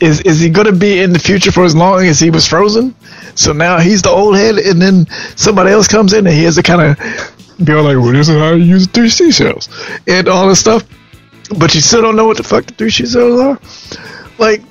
Is 0.00 0.20
is 0.20 0.40
he 0.40 0.48
going 0.48 0.66
to 0.66 0.72
be 0.72 1.00
in 1.00 1.12
the 1.12 1.18
future 1.18 1.52
for 1.52 1.64
as 1.64 1.74
long 1.74 2.04
as 2.06 2.18
he 2.20 2.30
was 2.30 2.46
frozen? 2.46 2.94
So 3.34 3.52
now 3.52 3.78
he's 3.78 4.02
the 4.02 4.08
old 4.08 4.36
head, 4.36 4.56
and 4.56 4.80
then 4.80 5.06
somebody 5.36 5.72
else 5.72 5.88
comes 5.88 6.12
in 6.12 6.26
and 6.26 6.34
he 6.34 6.44
has 6.44 6.54
to 6.54 6.62
kind 6.62 6.80
of 6.80 6.96
be 7.64 7.72
like, 7.74 7.96
well, 7.96 8.12
this 8.12 8.28
is 8.28 8.38
how 8.38 8.52
you 8.52 8.64
use 8.64 8.86
3 8.86 9.08
seashells 9.08 9.68
and 10.06 10.28
all 10.28 10.48
this 10.48 10.60
stuff. 10.60 10.84
But 11.48 11.74
you 11.74 11.80
still 11.80 12.02
don't 12.02 12.16
know 12.16 12.26
what 12.26 12.36
the 12.36 12.42
fuck 12.42 12.66
the 12.66 12.74
3 12.74 12.90
seashells 12.90 13.40
are. 13.40 13.60
Like, 14.38 14.62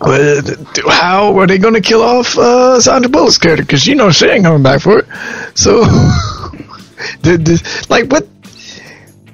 how 0.00 1.38
are 1.38 1.46
they 1.46 1.58
going 1.58 1.74
to 1.74 1.80
kill 1.80 2.02
off 2.02 2.36
uh, 2.36 2.80
Sandra 2.80 3.10
Bullock's 3.10 3.38
character? 3.38 3.62
Because 3.62 3.86
you 3.86 3.94
know 3.94 4.10
she 4.10 4.26
ain't 4.26 4.44
coming 4.44 4.62
back 4.62 4.80
for 4.80 5.00
it. 5.00 5.06
So, 5.54 5.80
like, 7.88 8.10
what? 8.10 8.26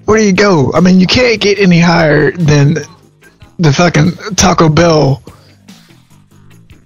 where 0.08 0.16
do 0.16 0.24
you 0.24 0.32
go? 0.32 0.72
I 0.72 0.80
mean, 0.80 1.00
you 1.00 1.06
can't 1.06 1.38
get 1.38 1.58
any 1.58 1.80
higher 1.80 2.30
than 2.30 2.76
the 3.58 3.70
fucking 3.70 4.12
Taco 4.36 4.70
Bell 4.70 5.22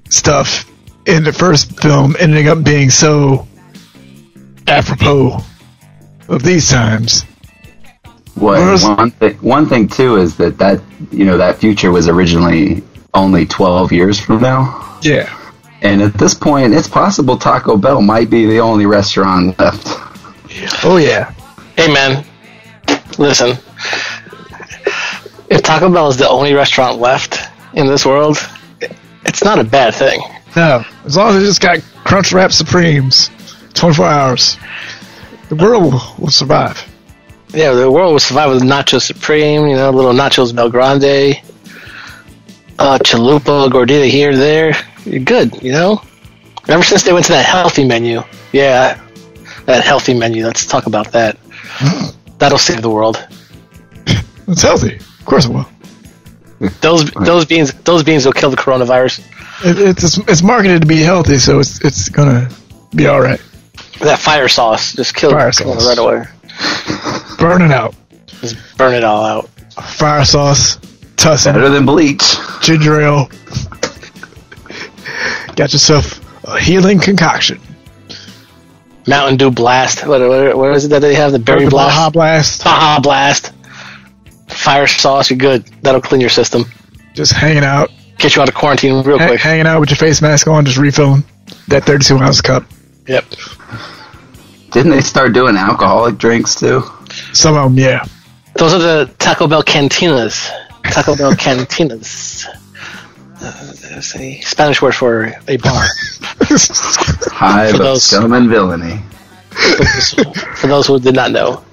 stuff 0.09 0.69
in 1.07 1.23
the 1.23 1.33
first 1.33 1.81
film 1.81 2.17
ending 2.19 2.49
up 2.49 2.65
being 2.65 2.91
so 2.91 3.47
apropos 4.67 5.39
of 6.27 6.43
these 6.43 6.69
times. 6.69 7.25
What 8.43 8.59
Whereas- 8.59 8.85
one 8.85 9.11
thing? 9.13 9.35
One 9.41 9.67
thing 9.67 9.87
too 9.89 10.17
is 10.17 10.37
that 10.37 10.59
that 10.59 10.81
you 11.13 11.25
know 11.25 11.39
that 11.39 11.59
future 11.59 11.93
was 11.93 12.09
originally 12.09 12.83
only 13.15 13.47
twelve 13.47 13.93
years 13.93 14.19
from 14.19 14.41
now, 14.43 14.85
Yeah. 15.03 15.29
and 15.81 16.03
at 16.03 16.15
this 16.15 16.35
point, 16.35 16.75
it's 16.75 16.89
possible 16.89 17.37
Taco 17.37 17.77
Bell 17.77 18.03
might 18.03 18.31
be 18.31 18.47
the 18.47 18.59
only 18.61 18.85
restaurant 18.87 19.57
left. 19.61 19.87
Oh 20.85 20.97
yeah. 20.97 21.31
Hey 21.77 21.93
man, 21.93 22.25
listen. 23.19 23.57
If 25.49 25.63
Taco 25.63 25.89
Bell 25.91 26.09
is 26.09 26.17
the 26.17 26.29
only 26.29 26.55
restaurant 26.55 26.99
left 26.99 27.39
in 27.75 27.87
this 27.87 28.05
world, 28.05 28.39
it's 29.25 29.45
not 29.45 29.59
a 29.59 29.65
bad 29.65 29.95
thing. 29.95 30.21
No, 30.57 30.85
as 31.05 31.17
long 31.17 31.37
as 31.37 31.43
it 31.43 31.47
just 31.47 31.61
got 31.61 31.79
Crunch 32.05 32.33
Wrap 32.33 32.51
Supremes, 32.53 33.31
24 33.75 34.07
hours, 34.07 34.57
the 35.49 35.55
world 35.55 35.85
will, 35.93 36.03
will 36.19 36.31
survive. 36.31 36.83
Yeah, 37.55 37.73
the 37.73 37.91
world 37.91 38.13
will 38.13 38.19
survive 38.21 38.51
with 38.51 38.63
Nacho 38.63 39.01
Supreme, 39.01 39.67
you 39.67 39.77
know, 39.77 39.91
little 39.91 40.13
Nachos 40.13 40.55
Bel 40.55 40.71
Grande, 40.71 41.37
uh, 42.79 42.99
Chalupa, 42.99 43.69
Gordita 43.71 44.09
here, 44.09 44.35
there. 44.35 44.75
You're 45.05 45.21
good, 45.25 45.63
you 45.63 45.73
know? 45.73 46.03
Ever 46.69 46.83
since 46.83 47.03
they 47.03 47.13
went 47.13 47.27
to 47.27 47.33
that 47.33 47.45
healthy 47.45 47.85
menu, 47.85 48.23
yeah, 48.53 49.01
that 49.67 49.85
healthy 49.85 50.15
menu, 50.15 50.47
let's 50.47 50.65
talk 50.67 50.87
about 50.87 51.13
that. 51.13 51.37
That'll 52.39 52.59
save 52.59 52.81
the 52.83 52.91
world. 52.91 53.23
It's 54.49 54.63
healthy. 54.63 54.97
Of 54.97 55.25
course 55.25 55.45
it 55.47 55.53
will. 55.53 55.69
Those 56.81 57.11
those 57.13 57.45
beans 57.45 57.73
those 57.73 58.03
beans 58.05 58.25
will 58.25 58.33
kill 58.33 58.51
the 58.51 58.57
coronavirus. 58.57 59.21
It, 59.65 59.79
it's 59.99 60.19
it's 60.19 60.43
marketed 60.43 60.83
to 60.83 60.87
be 60.87 61.01
healthy, 61.03 61.39
so 61.39 61.59
it's 61.59 61.85
it's 61.85 62.09
gonna 62.09 62.49
be 62.95 63.07
all 63.09 63.21
right. 63.21 63.41
That 64.01 64.19
fire 64.21 64.49
sauce 64.49 64.95
just 64.95 65.15
kills 65.15 65.33
Fire 65.33 65.49
it 65.49 65.55
sauce. 65.55 65.87
right 65.89 65.99
away. 65.99 66.25
Burn 67.39 67.63
it 67.63 67.71
out. 67.71 67.95
Just 68.41 68.57
burn 68.77 68.95
it 68.95 69.05
all 69.05 69.25
out. 69.25 69.49
Fire 69.83 70.25
sauce, 70.25 70.77
tussin, 71.17 71.55
Better 71.55 71.69
than 71.71 71.87
bleach. 71.87 72.23
ginger 72.61 73.01
ale. 73.01 73.29
Got 75.57 75.73
yourself 75.73 76.21
a 76.45 76.59
healing 76.61 76.99
concoction. 77.01 77.61
Mountain 79.07 79.37
Dew 79.37 79.51
Blast. 79.51 80.07
What, 80.07 80.21
what, 80.21 80.57
what 80.57 80.77
is 80.77 80.85
it 80.85 80.89
that 80.89 81.01
they 81.01 81.15
have? 81.15 81.33
The 81.33 81.39
Berry 81.39 81.65
The 81.65 81.71
Blast? 81.71 81.97
Baja 81.97 82.11
Blast. 82.11 82.65
Baja 82.65 83.01
Blast. 83.01 83.53
Fire 84.49 84.87
sauce, 84.87 85.31
you're 85.31 85.39
good. 85.39 85.65
That'll 85.83 86.01
clean 86.01 86.21
your 86.21 86.31
system. 86.31 86.65
Just 87.15 87.33
hanging 87.33 87.65
out. 87.65 87.91
Get 88.19 88.37
you 88.37 88.43
out 88.43 88.49
of 88.49 88.55
quarantine 88.55 89.03
real 89.03 89.19
Ha- 89.19 89.27
quick. 89.29 89.41
hanging 89.41 89.67
out 89.67 89.81
with 89.81 89.91
your 89.91 89.97
face 89.97 90.23
mask 90.23 90.47
on, 90.47 90.65
just 90.65 90.79
refilling 90.79 91.25
that 91.69 91.85
32 91.85 92.17
ounce 92.19 92.41
cup. 92.41 92.65
Yep. 93.09 93.25
Didn't 94.73 94.91
they 94.93 95.01
start 95.03 95.33
doing 95.33 95.57
alcoholic 95.57 96.17
drinks 96.19 96.55
too? 96.55 96.83
Some 97.33 97.57
of 97.57 97.65
them, 97.75 97.79
yeah. 97.79 98.05
Those 98.55 98.73
are 98.75 98.79
the 98.79 99.15
Taco 99.19 99.47
Bell 99.47 99.63
cantinas. 99.63 100.49
Taco 100.85 101.15
Bell 101.17 101.33
cantinas. 101.37 102.47
Uh, 103.41 103.73
there's 103.83 104.15
a 104.17 104.41
Spanish 104.41 104.81
word 104.81 104.95
for 104.95 105.25
a 105.49 105.57
bar. 105.59 105.85
Hive 106.41 107.77
For 107.77 107.83
of 107.85 107.99
scum 108.01 108.33
and 108.33 108.49
villainy. 108.49 109.01
for 110.57 110.67
those 110.69 110.87
who 110.87 110.99
did 111.01 111.15
not 111.15 111.31
know. 111.33 111.63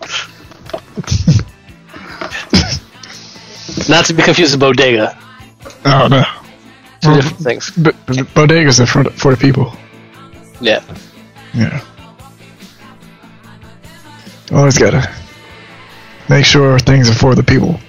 Not 3.87 4.05
to 4.05 4.13
be 4.13 4.21
confused 4.21 4.53
with 4.53 4.59
bodega. 4.59 5.17
oh, 5.85 6.07
no. 6.09 6.23
Two 7.01 7.13
different 7.15 7.37
things. 7.39 7.71
B- 7.71 7.91
b- 8.07 8.23
bodegas 8.35 8.79
are 8.79 8.85
for 8.85 9.03
the, 9.03 9.09
for 9.11 9.33
the 9.33 9.37
people. 9.39 9.73
Yeah. 10.61 10.83
Yeah. 11.53 11.81
Always 14.51 14.77
gotta 14.77 15.07
make 16.27 16.45
sure 16.45 16.79
things 16.79 17.09
are 17.09 17.13
for 17.13 17.35
the 17.35 17.43
people. 17.43 17.79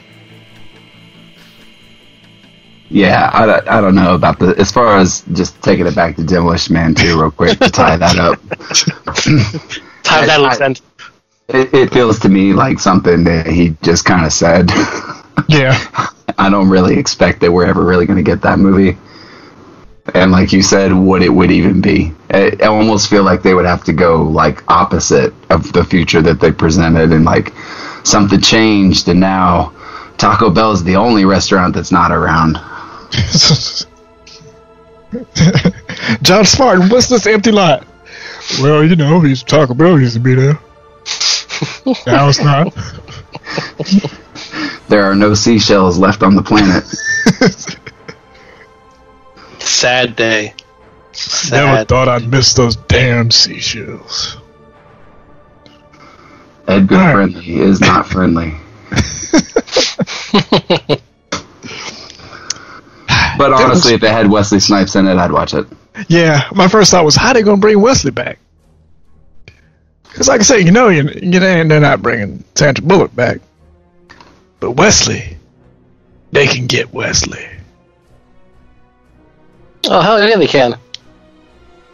Yeah, 2.92 3.30
I, 3.32 3.46
don't- 3.46 3.68
I 3.68 3.80
don't 3.80 3.94
know 3.94 4.14
about 4.14 4.38
the 4.40 4.54
as 4.58 4.72
far 4.72 4.98
as 4.98 5.22
just 5.32 5.62
taking 5.62 5.86
it 5.86 5.94
back 5.94 6.16
to 6.16 6.24
Demolition 6.24 6.74
Man 6.74 6.94
too, 6.94 7.20
real 7.20 7.30
quick 7.30 7.58
to 7.60 7.70
tie 7.70 7.96
that 7.96 8.18
up. 8.18 8.40
Time 10.02 10.22
I- 10.24 10.26
that 10.26 10.40
loose 10.40 10.60
end. 10.60 10.80
It, 11.48 11.74
it 11.74 11.92
feels 11.92 12.18
to 12.20 12.28
me 12.28 12.52
like 12.52 12.78
something 12.78 13.24
that 13.24 13.46
he 13.46 13.76
just 13.82 14.04
kind 14.04 14.24
of 14.24 14.32
said. 14.32 14.70
Yeah. 15.48 15.76
I 16.38 16.48
don't 16.48 16.68
really 16.68 16.96
expect 16.96 17.40
that 17.40 17.50
we're 17.50 17.66
ever 17.66 17.84
really 17.84 18.06
going 18.06 18.18
to 18.18 18.22
get 18.22 18.40
that 18.42 18.58
movie. 18.60 18.96
And 20.14 20.32
like 20.32 20.52
you 20.52 20.62
said, 20.62 20.92
what 20.92 21.22
it 21.22 21.28
would 21.28 21.50
even 21.50 21.80
be. 21.80 22.12
I, 22.30 22.56
I 22.60 22.66
almost 22.66 23.08
feel 23.10 23.22
like 23.22 23.42
they 23.42 23.54
would 23.54 23.66
have 23.66 23.84
to 23.84 23.92
go 23.92 24.22
like 24.22 24.62
opposite 24.70 25.32
of 25.50 25.72
the 25.72 25.84
future 25.84 26.22
that 26.22 26.40
they 26.40 26.52
presented, 26.52 27.12
and 27.12 27.24
like 27.24 27.52
something 28.04 28.40
changed, 28.40 29.08
and 29.08 29.20
now 29.20 29.72
Taco 30.16 30.50
Bell 30.50 30.72
is 30.72 30.82
the 30.82 30.96
only 30.96 31.24
restaurant 31.24 31.74
that's 31.74 31.92
not 31.92 32.10
around. 32.12 32.54
John 36.22 36.44
Spartan, 36.44 36.88
what's 36.88 37.08
this 37.08 37.26
empty 37.26 37.50
lot? 37.50 37.86
Well, 38.60 38.84
you 38.84 38.96
know, 38.96 39.20
he's 39.20 39.42
Taco 39.42 39.74
Bell 39.74 40.00
used 40.00 40.14
to 40.14 40.20
be 40.20 40.34
there. 40.34 40.58
now 42.06 42.28
it's 42.28 42.40
not. 42.40 42.74
There 44.90 45.04
are 45.04 45.14
no 45.14 45.34
seashells 45.34 45.98
left 45.98 46.24
on 46.24 46.34
the 46.34 46.42
planet. 46.42 46.82
Sad 49.70 50.16
day. 50.16 50.52
Never 51.50 51.84
thought 51.84 52.08
I'd 52.08 52.28
miss 52.28 52.54
those 52.54 52.76
damn 52.76 53.30
seashells. 53.30 54.36
Edgar 56.66 56.96
Alright. 56.96 57.14
Friendly 57.14 57.60
is 57.60 57.80
not 57.80 58.06
friendly. 58.06 58.54
but 63.38 63.52
honestly, 63.52 63.94
if 63.94 64.02
it 64.02 64.10
had 64.10 64.28
Wesley 64.30 64.60
Snipes 64.60 64.96
in 64.96 65.06
it, 65.06 65.16
I'd 65.16 65.32
watch 65.32 65.54
it. 65.54 65.66
Yeah, 66.08 66.48
my 66.52 66.68
first 66.68 66.90
thought 66.90 67.04
was, 67.04 67.16
how 67.16 67.32
they 67.32 67.42
gonna 67.42 67.56
bring 67.56 67.80
Wesley 67.80 68.10
back? 68.10 68.38
Because, 70.04 70.28
like 70.28 70.40
I 70.40 70.44
say, 70.44 70.60
you 70.60 70.72
know, 70.72 70.88
you, 70.88 71.08
you 71.22 71.40
know, 71.40 71.64
they're 71.64 71.80
not 71.80 72.02
bringing 72.02 72.44
Sandra 72.54 72.84
Bullock 72.84 73.14
back, 73.14 73.40
but 74.58 74.72
Wesley, 74.72 75.38
they 76.32 76.46
can 76.46 76.66
get 76.66 76.92
Wesley. 76.92 77.46
Oh, 79.88 80.00
hell 80.00 80.26
yeah, 80.28 80.36
they 80.36 80.46
can. 80.46 80.76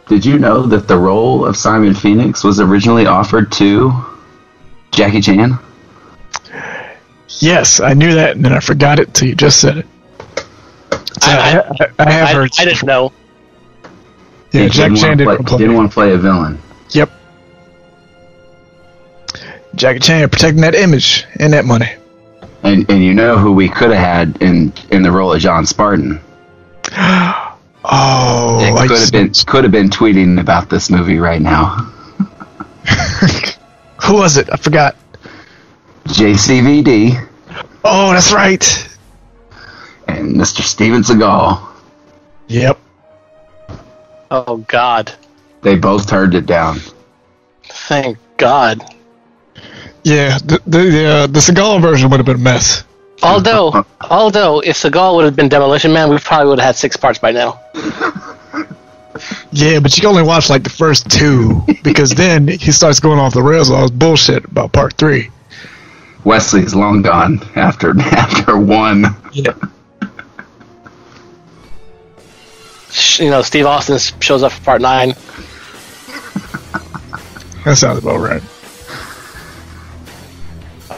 Did 0.07 0.25
you 0.25 0.39
know 0.39 0.63
that 0.63 0.87
the 0.87 0.97
role 0.97 1.45
of 1.45 1.57
Simon 1.57 1.93
Phoenix 1.93 2.43
was 2.43 2.59
originally 2.59 3.05
offered 3.05 3.51
to 3.53 3.91
Jackie 4.91 5.21
Chan? 5.21 5.57
Yes, 7.39 7.79
I 7.79 7.93
knew 7.93 8.15
that, 8.15 8.35
and 8.35 8.43
then 8.45 8.53
I 8.53 8.59
forgot 8.59 8.99
it 8.99 9.13
till 9.13 9.27
you 9.27 9.35
just 9.35 9.59
said 9.61 9.77
it. 9.79 9.87
So 11.21 11.31
I- 11.31 11.59
I, 11.59 11.59
I, 11.59 11.89
I 12.07 12.11
have 12.11 12.29
I, 12.29 12.33
heard. 12.33 12.51
I 12.57 12.65
didn't 12.65 12.83
know. 12.83 13.11
Yeah, 14.51 14.63
He 14.63 14.69
Jackie 14.69 14.95
Chan 14.95 15.17
didn't 15.17 15.35
play, 15.37 15.45
play. 15.45 15.57
didn't 15.57 15.75
want 15.75 15.91
to 15.91 15.93
play 15.93 16.13
a 16.13 16.17
villain. 16.17 16.57
Yep. 16.91 17.11
Jackie 19.75 19.99
Chan 19.99 20.29
protecting 20.29 20.61
that 20.61 20.73
image 20.75 21.25
and 21.39 21.51
that 21.53 21.65
money. 21.65 21.89
And 22.63 22.89
and 22.89 23.03
you 23.03 23.13
know 23.13 23.37
who 23.37 23.51
we 23.51 23.69
could 23.69 23.91
have 23.91 23.99
had 23.99 24.41
in 24.41 24.73
in 24.89 25.03
the 25.03 25.11
role 25.11 25.33
of 25.33 25.39
John 25.41 25.65
Spartan? 25.65 26.19
Oh, 27.83 28.59
It 28.61 28.73
like 28.73 28.89
could 28.89 28.99
have 28.99 29.11
been 29.11 29.31
could 29.33 29.63
have 29.63 29.71
been 29.71 29.89
tweeting 29.89 30.39
about 30.39 30.69
this 30.69 30.89
movie 30.89 31.17
right 31.19 31.41
now. 31.41 31.91
who 34.03 34.15
was 34.15 34.37
it? 34.37 34.49
I 34.51 34.57
forgot. 34.57 34.95
JCVD 36.07 37.27
Oh, 37.83 38.11
that's 38.13 38.31
right. 38.33 38.89
and 40.07 40.35
Mr. 40.35 40.61
Steven 40.61 41.01
Seagal. 41.03 41.61
Yep. 42.47 42.79
Oh, 44.31 44.57
God. 44.57 45.13
They 45.61 45.75
both 45.77 46.07
turned 46.07 46.33
it 46.35 46.45
down. 46.45 46.79
Thank 47.63 48.17
God. 48.37 48.83
Yeah, 50.03 50.37
the 50.37 50.61
the 50.65 50.79
the, 50.79 51.05
uh, 51.05 51.27
the 51.27 51.39
Seagal 51.39 51.81
version 51.81 52.09
would 52.09 52.17
have 52.19 52.25
been 52.25 52.35
a 52.37 52.39
mess. 52.39 52.83
Although, 53.23 53.85
although, 54.01 54.59
if 54.61 54.77
Seagal 54.77 55.15
would 55.15 55.25
have 55.25 55.35
been 55.35 55.49
Demolition 55.49 55.91
Man, 55.91 56.09
we 56.09 56.17
probably 56.19 56.47
would 56.49 56.59
have 56.59 56.67
had 56.67 56.75
six 56.75 56.95
parts 56.95 57.19
by 57.19 57.31
now. 57.31 57.59
Yeah, 59.51 59.79
but 59.79 59.95
you 59.97 60.01
can 60.01 60.09
only 60.09 60.23
watch 60.23 60.49
like 60.49 60.63
the 60.63 60.69
first 60.69 61.09
two 61.09 61.63
because 61.83 62.11
then 62.11 62.47
he 62.47 62.71
starts 62.71 62.99
going 62.99 63.17
off 63.19 63.33
the 63.33 63.41
rails 63.41 63.69
with 63.69 63.79
all 63.79 63.87
this 63.87 63.97
bullshit 63.97 64.45
about 64.45 64.71
part 64.71 64.93
three. 64.93 65.31
Wesley's 66.23 66.75
long 66.75 67.01
gone 67.01 67.39
after 67.55 67.99
after 67.99 68.57
one. 68.57 69.05
Yeah. 69.31 69.53
You 73.17 73.29
know, 73.31 73.41
Steve 73.41 73.65
Austin 73.65 73.97
shows 74.19 74.43
up 74.43 74.51
for 74.51 74.63
part 74.63 74.81
nine. 74.81 75.09
That 77.65 77.77
sounds 77.77 77.99
about 77.99 78.19
right. 78.19 78.43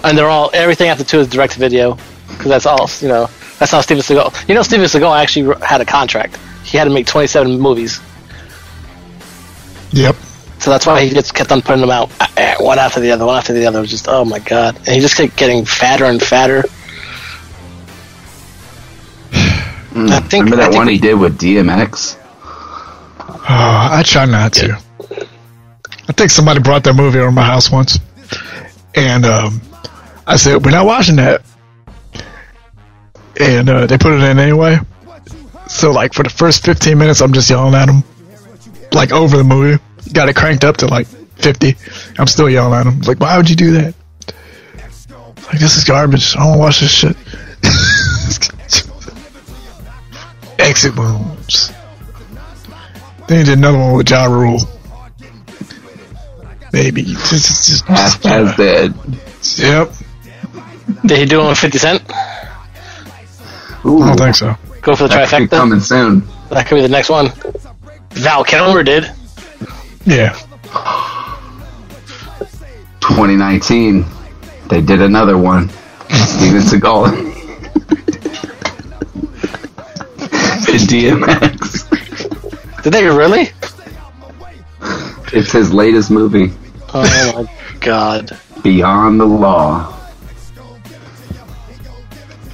and 0.03 0.17
they're 0.17 0.29
all 0.29 0.49
everything 0.53 0.89
after 0.89 1.03
two 1.03 1.19
is 1.19 1.27
direct 1.27 1.53
to 1.53 1.59
video 1.59 1.97
because 2.29 2.47
that's 2.47 2.65
all 2.65 2.89
you 3.01 3.07
know. 3.07 3.29
That's 3.57 3.71
how 3.71 3.81
Steven 3.81 4.03
Seagal. 4.03 4.47
You 4.47 4.55
know, 4.55 4.61
Steven 4.63 4.85
Seagal 4.85 5.17
actually 5.19 5.55
had 5.65 5.81
a 5.81 5.85
contract. 5.85 6.37
He 6.69 6.77
had 6.77 6.83
to 6.85 6.89
make 6.91 7.07
27 7.07 7.59
movies, 7.59 7.99
Yep. 9.91 10.15
so 10.59 10.69
that's 10.69 10.85
why 10.85 11.03
he 11.03 11.09
just 11.09 11.33
kept 11.33 11.51
on 11.51 11.61
putting 11.63 11.81
them 11.81 11.89
out 11.89 12.11
uh, 12.21 12.27
uh, 12.37 12.55
one 12.59 12.77
after 12.77 12.99
the 12.99 13.09
other, 13.11 13.25
one 13.25 13.37
after 13.37 13.53
the 13.53 13.65
other. 13.65 13.79
It 13.79 13.81
was 13.81 13.89
just 13.89 14.07
oh 14.07 14.23
my 14.23 14.37
god, 14.39 14.75
and 14.77 14.87
he 14.89 14.99
just 14.99 15.17
kept 15.17 15.35
getting 15.35 15.65
fatter 15.65 16.05
and 16.05 16.21
fatter. 16.21 16.63
I 19.95 20.19
think 20.21 20.45
Remember 20.45 20.55
I 20.55 20.65
that 20.65 20.71
think 20.71 20.75
one 20.75 20.87
we- 20.87 20.93
he 20.93 20.99
did 20.99 21.15
with 21.15 21.39
DMX? 21.39 22.17
Oh, 23.19 23.35
I 23.49 24.03
try 24.05 24.25
not 24.25 24.53
to. 24.53 24.77
I 26.07 26.11
think 26.11 26.29
somebody 26.31 26.59
brought 26.59 26.83
that 26.85 26.93
movie 26.93 27.19
over 27.19 27.31
my 27.31 27.43
house 27.43 27.71
once, 27.71 27.99
and 28.95 29.25
um, 29.25 29.61
I 30.27 30.35
said 30.37 30.63
we're 30.65 30.71
not 30.71 30.85
watching 30.85 31.15
that, 31.17 31.41
and 33.39 33.69
uh, 33.69 33.85
they 33.87 33.97
put 33.97 34.13
it 34.13 34.21
in 34.23 34.37
anyway. 34.39 34.77
So 35.79 35.91
like 35.91 36.13
for 36.13 36.23
the 36.23 36.29
first 36.29 36.65
15 36.65 36.97
minutes, 36.97 37.21
I'm 37.21 37.31
just 37.31 37.49
yelling 37.49 37.73
at 37.73 37.85
them, 37.85 38.03
like 38.91 39.13
over 39.13 39.37
the 39.37 39.45
movie. 39.45 39.81
Got 40.11 40.27
it 40.27 40.35
cranked 40.35 40.65
up 40.65 40.75
to 40.77 40.87
like 40.87 41.07
50. 41.07 41.77
I'm 42.17 42.27
still 42.27 42.49
yelling 42.49 42.73
at 42.73 42.83
them. 42.83 42.99
Like, 42.99 43.21
why 43.21 43.37
would 43.37 43.49
you 43.49 43.55
do 43.55 43.71
that? 43.71 43.93
Like 45.47 45.59
this 45.59 45.77
is 45.77 45.85
garbage. 45.85 46.35
I 46.35 46.45
don't 46.45 46.59
watch 46.59 46.81
this 46.81 46.91
shit. 46.91 47.15
Exit 50.59 50.97
wounds. 50.97 51.71
Then 53.29 53.37
he 53.37 53.43
did 53.45 53.57
another 53.57 53.77
one 53.77 53.93
with 53.93 54.09
Ja 54.09 54.25
Rule. 54.25 54.59
Maybe. 56.73 57.03
Just, 57.03 57.29
just, 57.29 57.69
just, 57.69 57.85
Half 57.85 58.25
as 58.25 58.49
uh, 58.49 58.55
dead. 58.57 58.93
Yep. 59.57 59.93
Did 61.05 61.19
he 61.19 61.25
do 61.25 61.39
it 61.39 61.47
with 61.47 61.57
50 61.57 61.77
Cent? 61.77 62.01
Ooh, 63.85 64.01
I 64.01 64.07
don't 64.07 64.17
think 64.17 64.35
so. 64.35 64.57
Go 64.81 64.95
for 64.95 65.03
the 65.07 65.09
that 65.09 65.29
could 65.29 65.37
be 65.39 65.45
trifecta. 65.47 65.57
coming 65.57 65.79
soon. 65.79 66.23
That 66.49 66.67
could 66.67 66.75
be 66.75 66.81
the 66.81 66.87
next 66.89 67.09
one. 67.09 67.31
Val 68.11 68.43
Kilmer 68.43 68.83
did. 68.83 69.11
Yeah. 70.05 70.33
2019, 73.01 74.05
they 74.69 74.81
did 74.81 75.01
another 75.01 75.37
one. 75.37 75.69
Steven 76.09 76.61
Seagal. 76.61 77.07
and 80.69 80.89
DMX. 80.89 82.83
Did 82.83 82.93
they 82.93 83.05
really? 83.05 83.49
It's 85.33 85.51
his 85.51 85.73
latest 85.73 86.09
movie, 86.09 86.51
Oh 86.93 87.03
my 87.35 87.77
god. 87.81 88.37
Beyond 88.63 89.19
the 89.19 89.25
Law. 89.25 89.95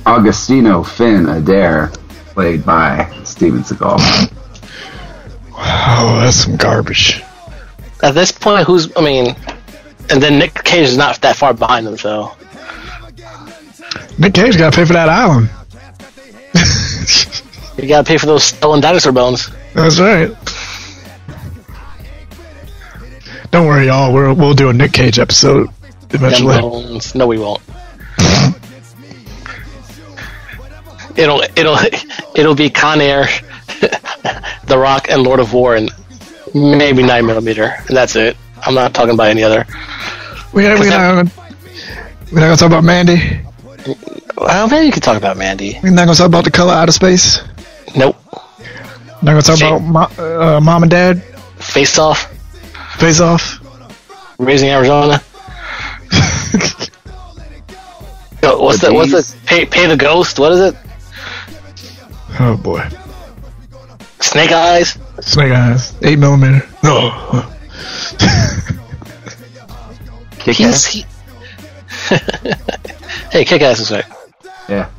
Augustino 0.05 0.85
Finn 0.85 1.27
Adair, 1.29 1.91
played 2.35 2.65
by 2.65 3.09
Steven 3.23 3.61
Seagal. 3.61 3.97
Wow, 5.53 6.19
that's 6.21 6.35
some 6.35 6.57
garbage. 6.57 7.23
At 8.03 8.13
this 8.13 8.33
point, 8.33 8.67
who's? 8.67 8.95
I 8.95 9.01
mean, 9.01 9.35
and 10.09 10.21
then 10.21 10.37
Nick 10.37 10.53
Cage 10.53 10.89
is 10.89 10.97
not 10.97 11.21
that 11.21 11.37
far 11.37 11.53
behind 11.53 11.87
them, 11.87 11.97
so 11.97 12.35
Nick 14.19 14.33
Cage 14.33 14.57
got 14.57 14.73
to 14.73 14.75
pay 14.75 14.85
for 14.85 14.93
that 14.93 15.07
island. 15.07 15.49
you 17.81 17.87
gotta 17.87 18.05
pay 18.05 18.17
for 18.17 18.25
those 18.25 18.43
stolen 18.43 18.81
dinosaur 18.81 19.13
bones. 19.13 19.49
That's 19.73 19.99
right. 19.99 20.35
Don't 23.51 23.65
worry, 23.67 23.85
y'all. 23.87 24.13
We're, 24.13 24.33
we'll 24.33 24.53
do 24.53 24.69
a 24.69 24.73
Nick 24.73 24.91
Cage 24.91 25.19
episode 25.19 25.69
eventually. 26.09 26.59
bones. 26.59 27.15
No, 27.15 27.27
we 27.27 27.39
won't. 27.39 27.61
it'll 31.15 31.41
it'll 31.55 31.77
it'll 32.35 32.55
be 32.55 32.69
Con 32.69 33.01
Air, 33.01 33.23
The 34.65 34.77
Rock, 34.77 35.07
and 35.09 35.23
Lord 35.23 35.39
of 35.39 35.53
War, 35.53 35.75
and 35.75 35.91
maybe 36.53 37.03
nine 37.03 37.25
millimeter, 37.25 37.73
and 37.87 37.95
that's 37.97 38.15
it. 38.15 38.37
I'm 38.65 38.73
not 38.73 38.93
talking 38.93 39.13
about 39.13 39.27
any 39.27 39.43
other. 39.43 39.65
We, 40.53 40.63
we're, 40.63 40.89
not 40.89 41.15
gonna, 41.15 41.31
we're 42.31 42.39
not 42.39 42.45
gonna 42.47 42.57
talk 42.57 42.67
about 42.67 42.83
Mandy. 42.83 43.41
Well, 44.37 44.67
maybe 44.67 44.85
you 44.85 44.91
could 44.91 45.03
talk 45.03 45.17
about 45.17 45.37
Mandy. 45.37 45.79
We're 45.83 45.91
not 45.91 46.05
gonna 46.05 46.15
talk 46.15 46.27
about 46.27 46.43
the 46.45 46.51
color 46.51 46.73
out 46.73 46.87
of 46.89 46.95
space. 46.95 47.39
Nope. 47.95 48.15
Not 49.21 49.31
gonna 49.31 49.41
talk 49.41 49.57
Shit. 49.57 49.67
about 49.71 49.81
mo- 50.17 50.23
uh, 50.57 50.59
mom 50.61 50.83
and 50.83 50.91
dad. 50.91 51.23
Face 51.57 51.97
Off, 51.99 52.31
Face 52.97 53.19
off. 53.19 53.59
Raising 54.37 54.69
Arizona. 54.69 55.21
Yo, 58.43 58.59
What's 58.61 58.81
The 58.81 58.87
the 58.87 58.93
what's 58.93 59.11
the 59.11 59.35
pay, 59.45 59.65
pay 59.65 59.87
the 59.87 59.97
ghost? 59.97 60.37
What 60.39 60.51
is 60.51 60.59
it? 60.59 60.75
Oh 62.39 62.57
boy. 62.57 62.87
Snake 64.19 64.51
Eyes. 64.51 64.97
Snake 65.21 65.51
eyes. 65.53 65.93
Eight 66.01 66.19
millimeter. 66.19 66.67
No. 66.83 67.11
Kick 70.39 70.57
He's 70.57 70.67
ass. 70.67 70.85
he. 70.85 71.05
hey, 73.31 73.45
kick 73.45 73.61
ass 73.61 73.79
is 73.79 73.91
right. 73.91 74.05
Yeah. 74.67 74.89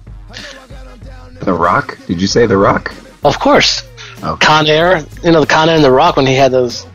The 1.41 1.53
Rock? 1.53 1.99
Did 2.07 2.21
you 2.21 2.27
say 2.27 2.47
The 2.47 2.57
Rock? 2.57 2.93
Of 3.25 3.39
course. 3.39 3.83
Okay. 4.23 4.47
Con 4.47 4.67
Air, 4.67 5.05
you 5.23 5.33
know 5.33 5.41
the 5.41 5.47
Con 5.47 5.69
Air 5.69 5.77
and 5.77 5.85
the 5.85 5.91
Rock 5.91 6.17
when 6.17 6.27
he 6.27 6.35
had 6.35 6.51
those 6.51 6.87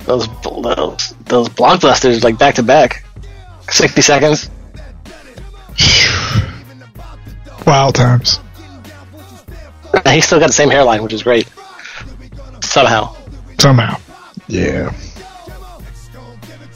those 0.00 0.28
those, 0.42 1.14
those 1.24 1.48
blockbusters 1.48 2.22
like 2.22 2.38
back 2.38 2.56
to 2.56 2.62
back, 2.62 3.04
sixty 3.70 4.02
seconds. 4.02 4.50
Wild 7.66 7.94
times. 7.94 8.38
And 9.92 10.14
he 10.14 10.20
still 10.20 10.38
got 10.40 10.48
the 10.48 10.52
same 10.52 10.70
hairline, 10.70 11.02
which 11.02 11.12
is 11.12 11.22
great. 11.22 11.48
Somehow, 12.62 13.14
Somehow. 13.58 13.98
Yeah. 14.46 14.92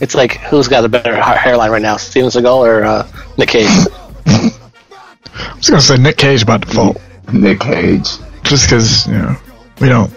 it's 0.00 0.14
like 0.14 0.38
who's 0.38 0.68
got 0.68 0.84
a 0.84 0.88
better 0.88 1.16
ha- 1.20 1.36
hairline 1.36 1.70
right 1.70 1.82
now, 1.82 1.96
Steven 1.96 2.30
Seagal 2.30 2.56
or 2.56 2.84
uh, 2.84 3.08
Nick 3.38 3.50
Cage? 3.50 3.68
I 4.26 5.54
was 5.56 5.68
gonna 5.70 5.80
say 5.80 5.96
Nick 5.96 6.16
Cage 6.16 6.44
by 6.46 6.58
default, 6.58 7.00
Nick 7.32 7.60
Cage. 7.60 8.08
just 8.42 8.66
because 8.68 9.06
you 9.06 9.14
know 9.14 9.36
we 9.80 9.88
don't 9.88 10.12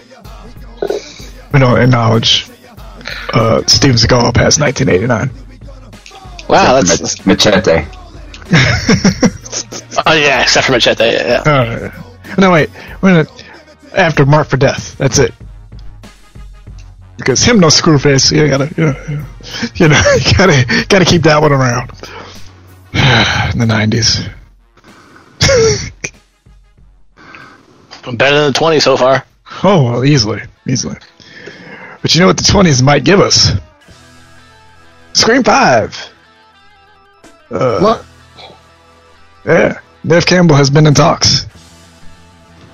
we 1.52 1.58
don't 1.60 1.80
acknowledge 1.80 2.48
uh, 3.32 3.62
Steven 3.66 3.96
Seagal 3.96 4.34
past 4.34 4.60
1989. 4.60 5.30
Wow, 6.48 6.80
that's 6.80 7.24
Machete. 7.26 7.84
oh 10.06 10.14
yeah, 10.14 10.42
except 10.42 10.66
for 10.66 10.72
Machete. 10.72 11.04
Yeah, 11.04 11.42
yeah. 11.44 11.52
Uh, 11.52 12.02
no, 12.36 12.50
wait. 12.50 12.70
We're 13.00 13.24
gonna, 13.24 13.38
after 13.96 14.26
Mark 14.26 14.48
for 14.48 14.56
Death. 14.56 14.96
That's 14.98 15.18
it. 15.18 15.32
Because 17.16 17.42
him 17.42 17.58
no 17.60 17.66
screwface. 17.68 18.30
You 18.30 18.48
gotta, 18.48 18.72
you 18.76 18.84
know, 18.84 19.24
you 19.74 19.88
know, 19.88 20.00
you 20.16 20.36
gotta, 20.36 20.86
gotta 20.88 21.04
keep 21.04 21.22
that 21.22 21.40
one 21.40 21.52
around. 21.52 21.90
In 23.52 23.58
the 23.58 23.66
nineties. 23.66 24.26
better 28.16 28.36
than 28.36 28.52
the 28.52 28.52
twenty 28.54 28.80
so 28.80 28.96
far. 28.96 29.24
Oh 29.62 29.84
well, 29.84 30.04
easily, 30.04 30.42
easily. 30.66 30.96
But 32.00 32.14
you 32.14 32.20
know 32.20 32.26
what 32.28 32.36
the 32.38 32.44
twenties 32.44 32.82
might 32.82 33.04
give 33.04 33.20
us? 33.20 33.50
Scream 35.12 35.42
Five. 35.42 35.94
Uh, 37.50 37.80
What? 37.80 38.04
Yeah, 39.44 39.80
Nev 40.04 40.24
Campbell 40.24 40.56
has 40.56 40.70
been 40.70 40.86
in 40.86 40.94
talks 40.94 41.46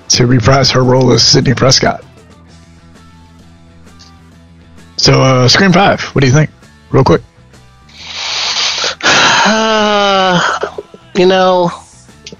to 0.09 0.27
reprise 0.27 0.71
her 0.71 0.83
role 0.83 1.11
as 1.11 1.25
Sidney 1.25 1.53
Prescott. 1.53 2.03
So, 4.97 5.21
uh, 5.21 5.47
Scream 5.47 5.73
Five. 5.73 6.01
What 6.15 6.21
do 6.21 6.27
you 6.27 6.33
think? 6.33 6.49
Real 6.89 7.03
quick. 7.03 7.21
Uh, 9.47 10.77
you 11.15 11.25
know, 11.25 11.69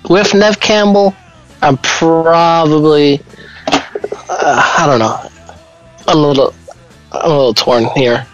with 0.10 0.34
Nev 0.34 0.60
Campbell, 0.60 1.14
I'm 1.62 1.78
probably 1.78 3.22
uh, 3.68 4.76
I 4.78 4.86
don't 4.86 5.00
know. 5.00 5.30
I'm 6.08 6.18
a 6.18 6.22
little 6.28 6.54
I'm 7.12 7.32
a 7.32 7.36
little 7.36 7.54
torn 7.54 7.86
here. 7.96 8.26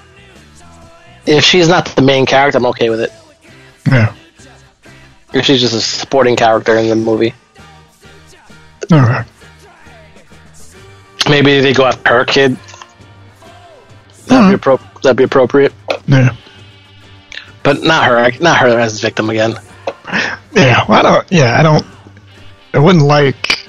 If 1.25 1.43
she's 1.43 1.67
not 1.67 1.85
the 1.85 2.01
main 2.01 2.25
character, 2.25 2.57
I'm 2.57 2.65
okay 2.67 2.89
with 2.89 3.01
it. 3.01 3.11
Yeah. 3.87 4.15
If 5.33 5.45
she's 5.45 5.61
just 5.61 5.73
a 5.73 5.81
supporting 5.81 6.35
character 6.35 6.75
in 6.75 6.89
the 6.89 6.95
movie, 6.95 7.33
right. 8.99 9.25
maybe 11.29 11.59
they 11.61 11.73
go 11.73 11.85
after 11.85 12.09
her 12.09 12.25
kid. 12.25 12.57
That'd 14.27 14.59
be, 14.61 14.63
appro- 14.63 15.01
that'd 15.01 15.17
be 15.17 15.23
appropriate, 15.23 15.73
Yeah. 16.07 16.35
but 17.63 17.81
not 17.83 18.05
her. 18.05 18.31
Not 18.39 18.57
her 18.59 18.79
as 18.79 18.99
victim 19.01 19.29
again. 19.29 19.55
Yeah. 20.53 20.85
Well, 20.87 20.99
I 20.99 21.01
don't. 21.01 21.31
Yeah, 21.31 21.59
I 21.59 21.63
don't. 21.63 21.85
I 22.73 22.79
wouldn't 22.79 23.03
like. 23.05 23.67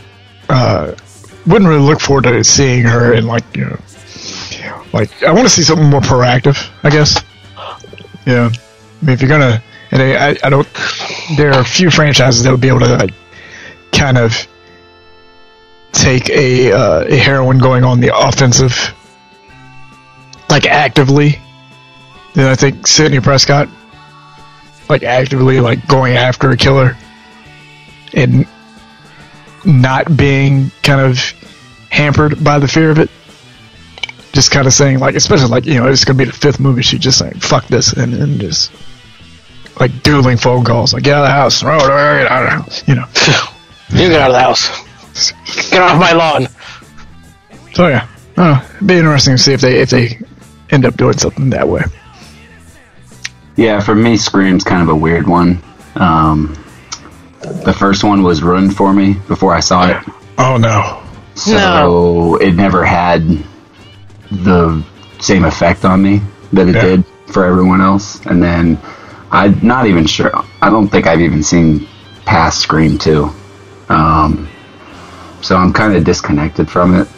Uh, 0.48 0.94
wouldn't 1.46 1.68
really 1.68 1.82
look 1.82 2.00
forward 2.00 2.24
to 2.24 2.44
seeing 2.44 2.84
her 2.84 3.12
in 3.14 3.26
like 3.26 3.44
you 3.56 3.64
know, 3.64 3.80
like 4.92 5.22
I 5.22 5.32
want 5.32 5.44
to 5.44 5.48
see 5.48 5.62
something 5.62 5.88
more 5.88 6.00
proactive. 6.00 6.70
I 6.82 6.90
guess. 6.90 7.22
Yeah. 8.26 8.50
I 8.52 9.04
mean, 9.04 9.14
if 9.14 9.20
you're 9.20 9.28
gonna, 9.28 9.62
and 9.90 10.00
I, 10.02 10.36
I 10.44 10.50
don't. 10.50 10.68
There 11.36 11.52
are 11.52 11.60
a 11.60 11.64
few 11.64 11.90
franchises 11.90 12.44
that 12.44 12.50
would 12.52 12.60
be 12.60 12.68
able 12.68 12.80
to 12.80 12.96
like, 12.96 13.14
kind 13.92 14.16
of 14.18 14.46
take 15.92 16.30
a 16.30 16.72
uh, 16.72 17.04
a 17.04 17.16
heroine 17.16 17.58
going 17.58 17.84
on 17.84 18.00
the 18.00 18.16
offensive, 18.16 18.94
like 20.50 20.66
actively. 20.66 21.38
Then 22.34 22.48
I 22.48 22.54
think 22.54 22.86
Sidney 22.86 23.20
Prescott 23.20 23.68
like 24.88 25.02
actively 25.02 25.60
like 25.60 25.86
going 25.86 26.16
after 26.16 26.50
a 26.50 26.56
killer 26.56 26.96
and 28.14 28.46
not 29.64 30.14
being 30.16 30.70
kind 30.82 31.00
of 31.00 31.18
hampered 31.90 32.42
by 32.42 32.58
the 32.58 32.68
fear 32.68 32.90
of 32.90 32.98
it. 32.98 33.10
Just 34.32 34.50
kind 34.50 34.66
of 34.66 34.72
saying 34.72 34.98
like, 34.98 35.14
especially 35.14 35.48
like 35.48 35.66
you 35.66 35.74
know, 35.74 35.88
it's 35.88 36.04
gonna 36.04 36.18
be 36.18 36.24
the 36.24 36.32
fifth 36.32 36.58
movie. 36.58 36.82
She 36.82 36.98
just 36.98 37.18
saying 37.18 37.40
fuck 37.40 37.66
this 37.66 37.92
and, 37.92 38.14
and 38.14 38.40
just 38.40 38.72
like 39.78 40.02
doodling 40.02 40.38
phone 40.38 40.64
calls 40.64 40.94
like 40.94 41.02
get 41.02 41.14
out 41.16 41.24
of 41.24 41.28
the 41.28 41.32
house, 41.32 41.62
you 42.88 42.94
know. 42.94 43.06
You 43.90 44.08
get 44.08 44.22
out 44.22 44.30
of 44.30 44.34
the 44.36 44.40
house. 44.40 44.81
Get 45.70 45.82
off 45.82 45.98
my 46.00 46.12
lawn. 46.12 46.48
So 47.74 47.88
yeah, 47.88 48.06
oh, 48.36 48.68
it'd 48.76 48.86
be 48.86 48.98
interesting 48.98 49.36
to 49.36 49.42
see 49.42 49.52
if 49.52 49.60
they 49.60 49.78
if 49.80 49.90
they 49.90 50.18
end 50.70 50.84
up 50.86 50.96
doing 50.96 51.16
something 51.18 51.50
that 51.50 51.68
way. 51.68 51.82
Yeah, 53.56 53.80
for 53.80 53.94
me, 53.94 54.16
Scream's 54.16 54.64
kind 54.64 54.82
of 54.82 54.88
a 54.88 54.94
weird 54.94 55.26
one. 55.26 55.62
Um, 55.94 56.54
the 57.42 57.74
first 57.78 58.02
one 58.04 58.22
was 58.22 58.42
ruined 58.42 58.76
for 58.76 58.92
me 58.92 59.14
before 59.28 59.52
I 59.52 59.60
saw 59.60 59.88
it, 59.90 59.96
Oh 60.38 60.56
no, 60.56 61.02
so 61.34 62.36
it 62.36 62.54
never 62.54 62.84
had 62.84 63.22
the 64.30 64.82
same 65.20 65.44
effect 65.44 65.84
on 65.84 66.02
me 66.02 66.20
that 66.54 66.68
it 66.68 66.74
Yeah. 66.74 66.82
did 66.82 67.04
for 67.26 67.44
everyone 67.44 67.80
else. 67.82 68.24
And 68.26 68.42
then 68.42 68.78
I'm 69.30 69.58
not 69.62 69.86
even 69.86 70.06
sure. 70.06 70.30
I 70.62 70.70
don't 70.70 70.88
think 70.88 71.06
I've 71.06 71.20
even 71.20 71.42
seen 71.42 71.86
past 72.24 72.60
Scream 72.60 72.96
two. 72.98 73.30
Um, 73.90 74.48
so 75.42 75.56
I'm 75.56 75.72
kind 75.72 75.94
of 75.96 76.04
disconnected 76.04 76.70
from 76.70 76.94
it. 77.00 77.08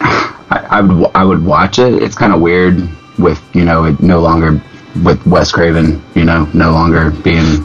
I, 0.00 0.66
I 0.70 0.80
would 0.80 1.10
I 1.14 1.24
would 1.24 1.44
watch 1.44 1.78
it. 1.78 2.02
It's 2.02 2.14
kind 2.14 2.32
of 2.32 2.40
weird 2.40 2.76
with 3.18 3.42
you 3.54 3.64
know 3.64 3.84
it 3.84 4.00
no 4.00 4.20
longer 4.20 4.60
with 5.04 5.26
Wes 5.26 5.50
Craven 5.50 6.02
you 6.14 6.24
know 6.24 6.48
no 6.54 6.70
longer 6.72 7.10
being 7.10 7.64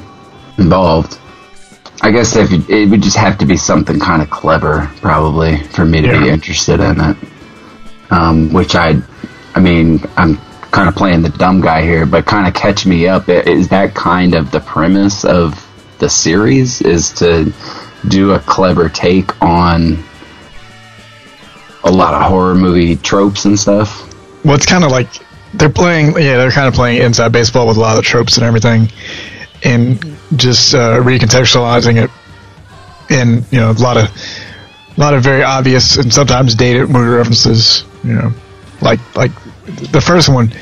involved. 0.57 1.17
I 2.03 2.09
guess 2.11 2.35
if 2.35 2.51
it, 2.51 2.67
it 2.69 2.89
would 2.89 3.03
just 3.03 3.17
have 3.17 3.37
to 3.39 3.45
be 3.45 3.55
something 3.57 3.99
kind 3.99 4.21
of 4.23 4.29
clever 4.31 4.89
probably 5.01 5.57
for 5.57 5.85
me 5.85 6.01
to 6.01 6.19
be 6.19 6.29
interested 6.29 6.79
in 6.79 6.99
it. 6.99 7.17
um, 8.09 8.51
which 8.53 8.75
I, 8.75 9.01
I 9.55 9.59
mean, 9.59 10.01
I'm 10.17 10.37
kind 10.71 10.89
of 10.89 10.95
playing 10.95 11.21
the 11.21 11.29
dumb 11.29 11.61
guy 11.61 11.81
here, 11.83 12.05
but 12.05 12.25
kind 12.25 12.47
of 12.47 12.53
catch 12.53 12.85
me 12.85 13.07
up. 13.07 13.29
Is 13.29 13.69
that 13.69 13.93
kind 13.93 14.35
of 14.35 14.51
the 14.51 14.59
premise 14.59 15.23
of 15.25 15.67
the 15.99 16.09
series? 16.09 16.81
Is 16.81 17.11
to 17.13 17.53
do 18.07 18.31
a 18.31 18.39
clever 18.39 18.89
take 18.89 19.41
on 19.41 20.03
a 21.83 21.91
lot 21.91 22.13
of 22.13 22.21
horror 22.23 22.55
movie 22.55 22.95
tropes 22.95 23.45
and 23.45 23.59
stuff? 23.59 24.07
well, 24.43 24.55
it's 24.55 24.65
kind 24.65 24.83
of 24.83 24.91
like 24.91 25.07
they're 25.53 25.69
playing. 25.69 26.13
Yeah, 26.13 26.37
they're 26.37 26.51
kind 26.51 26.67
of 26.67 26.73
playing 26.73 27.01
inside 27.01 27.31
baseball 27.31 27.67
with 27.67 27.77
a 27.77 27.79
lot 27.79 27.97
of 27.97 28.03
tropes 28.03 28.37
and 28.37 28.45
everything, 28.45 28.89
and 29.63 30.17
just 30.35 30.73
uh, 30.73 30.99
recontextualizing 30.99 32.03
it. 32.03 32.09
And 33.09 33.45
you 33.51 33.59
know, 33.59 33.71
a 33.71 33.73
lot 33.73 33.97
of, 33.97 34.05
a 34.05 34.99
lot 34.99 35.13
of 35.13 35.23
very 35.23 35.43
obvious 35.43 35.97
and 35.97 36.13
sometimes 36.13 36.55
dated 36.55 36.89
movie 36.89 37.09
references. 37.09 37.83
You 38.03 38.13
know, 38.13 38.33
like 38.81 38.99
like 39.15 39.31
the 39.65 40.01
first 40.01 40.29
one. 40.29 40.53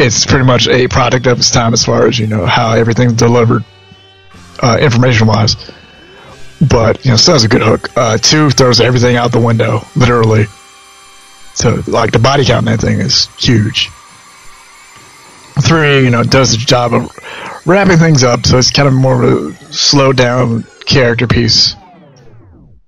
It's 0.00 0.24
pretty 0.24 0.44
much 0.44 0.68
a 0.68 0.86
product 0.86 1.26
of 1.26 1.38
its 1.38 1.50
time 1.50 1.72
as 1.72 1.84
far 1.84 2.06
as 2.06 2.20
you 2.20 2.28
know 2.28 2.46
how 2.46 2.72
everything's 2.72 3.14
delivered, 3.14 3.64
uh, 4.62 4.78
information 4.80 5.26
wise. 5.26 5.56
But 6.60 7.04
you 7.04 7.12
know, 7.12 7.16
still 7.16 7.34
has 7.34 7.44
a 7.44 7.48
good 7.48 7.62
hook. 7.62 7.96
Uh, 7.96 8.18
two 8.18 8.50
throws 8.50 8.80
everything 8.80 9.16
out 9.16 9.30
the 9.30 9.40
window, 9.40 9.82
literally. 9.94 10.46
So, 11.54 11.82
like, 11.86 12.12
the 12.12 12.18
body 12.18 12.44
count 12.44 12.68
in 12.68 12.72
that 12.72 12.80
thing 12.80 13.00
is 13.00 13.26
huge. 13.36 13.88
Three, 15.60 16.04
you 16.04 16.10
know, 16.10 16.22
does 16.22 16.52
the 16.52 16.56
job 16.56 16.94
of 16.94 17.18
wrapping 17.66 17.98
things 17.98 18.22
up, 18.22 18.46
so 18.46 18.58
it's 18.58 18.70
kind 18.70 18.86
of 18.86 18.94
more 18.94 19.22
of 19.22 19.32
a 19.32 19.52
slowed 19.72 20.16
down 20.16 20.64
character 20.84 21.26
piece. 21.26 21.74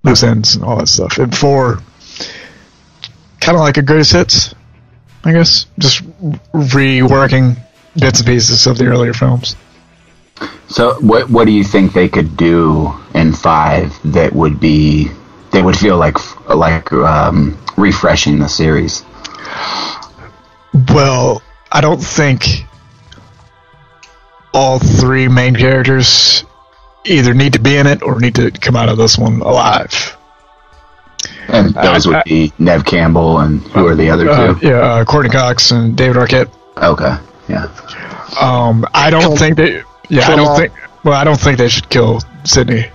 Loose 0.02 0.22
ends 0.22 0.54
and 0.54 0.64
all 0.64 0.78
that 0.78 0.88
stuff. 0.88 1.18
And 1.18 1.36
four, 1.36 1.80
kind 3.40 3.56
of 3.56 3.60
like 3.60 3.76
a 3.76 3.82
greatest 3.82 4.12
hits, 4.12 4.54
I 5.24 5.32
guess. 5.32 5.66
Just 5.78 6.02
reworking 6.52 7.56
bits 7.98 8.20
and 8.20 8.26
pieces 8.26 8.66
of 8.66 8.78
the 8.78 8.86
earlier 8.86 9.12
films. 9.12 9.56
So, 10.68 10.94
what 11.00 11.28
what 11.30 11.46
do 11.46 11.52
you 11.52 11.64
think 11.64 11.92
they 11.92 12.08
could 12.08 12.36
do 12.36 12.92
in 13.14 13.32
five 13.32 13.98
that 14.12 14.32
would 14.32 14.60
be 14.60 15.10
that 15.50 15.64
would 15.64 15.76
feel 15.76 15.96
like 15.96 16.16
like 16.48 16.92
um, 16.92 17.58
refreshing 17.76 18.38
the 18.38 18.48
series? 18.48 19.04
Well, 20.94 21.42
I 21.72 21.80
don't 21.80 22.02
think 22.02 22.64
all 24.54 24.78
three 24.78 25.28
main 25.28 25.54
characters 25.54 26.44
either 27.04 27.34
need 27.34 27.54
to 27.54 27.60
be 27.60 27.76
in 27.76 27.86
it 27.86 28.02
or 28.02 28.20
need 28.20 28.34
to 28.36 28.50
come 28.50 28.76
out 28.76 28.88
of 28.88 28.96
this 28.98 29.16
one 29.18 29.40
alive. 29.40 30.16
And 31.48 31.74
those 31.74 32.06
I- 32.06 32.10
would 32.10 32.24
be 32.24 32.52
Neve 32.58 32.84
Campbell 32.84 33.40
and 33.40 33.60
who 33.62 33.86
are 33.86 33.94
the 33.96 34.10
other 34.10 34.28
Uh, 34.30 34.54
two? 34.54 34.68
yeah, 34.68 34.74
uh, 34.78 35.04
Courteney 35.04 35.32
Cox 35.32 35.70
and 35.72 35.96
David 35.96 36.16
Arquette. 36.16 36.48
Okay, 36.76 37.16
yeah. 37.48 37.66
Um, 38.40 38.86
I 38.94 39.10
don't 39.10 39.36
think 39.36 39.56
they. 39.56 39.82
Yeah, 40.10 40.28
I 40.28 40.36
don't 40.36 40.56
think. 40.56 40.72
Well, 41.04 41.14
I 41.14 41.24
don't 41.24 41.40
think 41.40 41.56
they 41.56 41.68
should 41.68 41.88
kill 41.88 42.20
Sidney. 42.44 42.90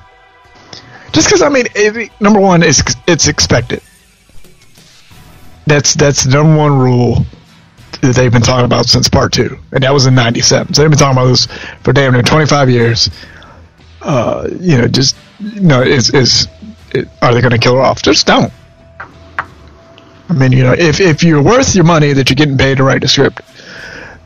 Just 1.11 1.27
because 1.27 1.41
I 1.41 1.49
mean, 1.49 1.65
it, 1.73 2.11
number 2.19 2.39
one, 2.39 2.61
it's 2.61 2.83
it's 3.07 3.27
expected. 3.27 3.81
That's 5.65 5.93
that's 5.95 6.25
the 6.25 6.31
number 6.31 6.57
one 6.57 6.77
rule 6.77 7.25
that 8.01 8.15
they've 8.15 8.31
been 8.31 8.41
talking 8.41 8.65
about 8.65 8.85
since 8.85 9.07
part 9.07 9.31
two, 9.31 9.57
and 9.71 9.83
that 9.83 9.93
was 9.93 10.05
in 10.05 10.13
'97. 10.13 10.73
So 10.73 10.81
they've 10.81 10.91
been 10.91 10.99
talking 10.99 11.17
about 11.17 11.29
this 11.29 11.47
for 11.81 11.93
damn 11.93 12.13
near 12.13 12.21
25 12.21 12.69
years. 12.69 13.09
Uh, 14.01 14.49
you 14.59 14.77
know, 14.77 14.87
just 14.87 15.15
you 15.39 15.61
know, 15.61 15.81
is 15.81 16.13
is 16.13 16.47
it, 16.93 17.07
are 17.21 17.33
they 17.33 17.41
going 17.41 17.51
to 17.51 17.57
kill 17.57 17.75
her 17.75 17.81
off? 17.81 18.01
Just 18.01 18.27
don't. 18.27 18.51
I 20.27 20.33
mean, 20.33 20.51
you 20.51 20.63
know, 20.63 20.73
if 20.73 20.99
if 20.99 21.23
you're 21.23 21.41
worth 21.41 21.75
your 21.75 21.85
money 21.85 22.13
that 22.13 22.29
you're 22.29 22.35
getting 22.35 22.57
paid 22.57 22.77
to 22.77 22.83
write 22.83 23.01
the 23.01 23.07
script, 23.07 23.41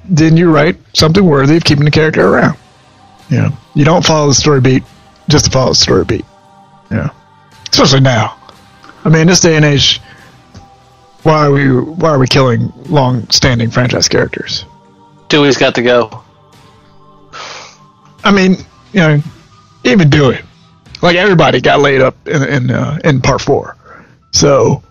then 0.06 0.38
you 0.38 0.52
write 0.52 0.78
something 0.94 1.24
worthy 1.24 1.58
of 1.58 1.64
keeping 1.64 1.86
the 1.86 1.92
character 1.92 2.28
around. 2.28 2.58
You 3.30 3.38
know, 3.38 3.58
you 3.76 3.86
don't 3.86 4.06
follow 4.06 4.28
the 4.28 4.34
story 4.34 4.62
beat 4.62 4.84
just 5.28 5.46
to 5.46 5.52
follow 5.52 5.70
the 5.70 5.76
story 5.76 6.06
beat. 6.06 6.26
Yeah. 6.92 7.10
especially 7.72 8.00
now. 8.02 8.36
I 9.06 9.10
mean, 9.10 9.22
in 9.22 9.28
this 9.28 9.40
day 9.40 9.56
and 9.56 9.64
age, 9.64 10.02
why 11.24 11.46
are 11.46 11.52
we 11.52 11.70
why 11.80 12.10
are 12.10 12.20
we 12.20 12.28
killing 12.28 12.74
long-standing 12.88 13.70
franchise 13.72 14.08
characters? 14.08 14.66
Dewey's 15.28 15.58
got 15.58 15.76
to 15.76 15.84
go. 15.84 16.24
I 18.24 18.32
mean, 18.32 18.58
you 18.94 19.00
know, 19.00 19.22
even 19.84 20.10
do 20.10 20.32
it. 20.32 20.44
Like 21.02 21.16
everybody 21.16 21.62
got 21.62 21.80
laid 21.80 22.02
up 22.02 22.16
in 22.28 22.44
in 22.44 22.72
uh, 22.72 23.00
in 23.04 23.22
part 23.22 23.42
four, 23.42 23.78
so 24.32 24.84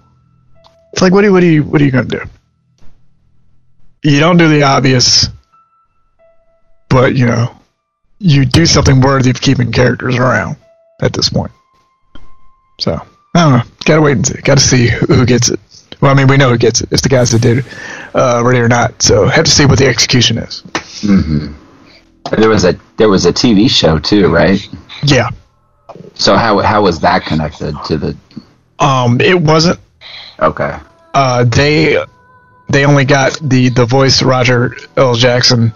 it's 0.92 1.02
like, 1.02 1.12
what 1.12 1.20
do 1.22 1.26
you, 1.26 1.32
what 1.32 1.40
do 1.40 1.46
you 1.46 1.62
what 1.64 1.80
are 1.80 1.84
you 1.84 1.90
gonna 1.90 2.06
do? 2.06 2.22
You 4.02 4.20
don't 4.20 4.36
do 4.36 4.48
the 4.48 4.62
obvious, 4.62 5.28
but 6.88 7.14
you 7.14 7.26
know, 7.26 7.57
you 8.18 8.44
do 8.44 8.66
something 8.66 9.00
worthy 9.00 9.30
of 9.30 9.40
keeping 9.40 9.72
characters 9.72 10.16
around 10.16 10.56
at 11.00 11.12
this 11.12 11.28
point. 11.28 11.52
So 12.80 13.00
I 13.34 13.44
don't 13.44 13.52
know. 13.58 13.74
Gotta 13.84 14.02
wait 14.02 14.16
and 14.16 14.26
see. 14.26 14.40
Gotta 14.40 14.60
see 14.60 14.88
who, 14.88 15.24
gets 15.26 15.50
it. 15.50 15.60
Well, 16.00 16.10
I 16.10 16.14
mean, 16.14 16.28
we 16.28 16.36
know 16.36 16.50
who 16.50 16.58
gets 16.58 16.80
it. 16.80 16.92
It's 16.92 17.02
the 17.02 17.08
guys 17.08 17.30
that 17.32 17.42
did 17.42 17.64
uh, 18.14 18.42
ready 18.44 18.60
or 18.60 18.68
not. 18.68 19.02
So 19.02 19.26
have 19.26 19.44
to 19.44 19.50
see 19.50 19.66
what 19.66 19.78
the 19.78 19.86
execution 19.86 20.38
is. 20.38 20.62
Mm-hmm. 21.02 21.54
There 22.40 22.48
was 22.48 22.64
a 22.64 22.78
there 22.96 23.08
was 23.08 23.24
a 23.26 23.32
TV 23.32 23.70
show 23.70 23.98
too, 23.98 24.28
right? 24.28 24.60
Yeah. 25.02 25.30
So 26.14 26.36
how 26.36 26.58
how 26.58 26.82
was 26.82 27.00
that 27.00 27.24
connected 27.24 27.74
to 27.86 27.96
the? 27.96 28.16
Um, 28.78 29.20
it 29.20 29.40
wasn't 29.40 29.80
Okay, 30.40 30.78
uh, 31.14 31.44
they 31.44 31.98
they 32.68 32.84
only 32.84 33.04
got 33.04 33.38
the 33.42 33.70
the 33.70 33.86
voice 33.86 34.22
Roger 34.22 34.76
L. 34.96 35.14
Jackson, 35.14 35.72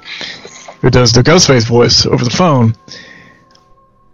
who 0.82 0.90
does 0.90 1.12
the 1.12 1.22
Ghostface 1.22 1.66
voice 1.66 2.04
over 2.06 2.24
the 2.24 2.30
phone. 2.30 2.74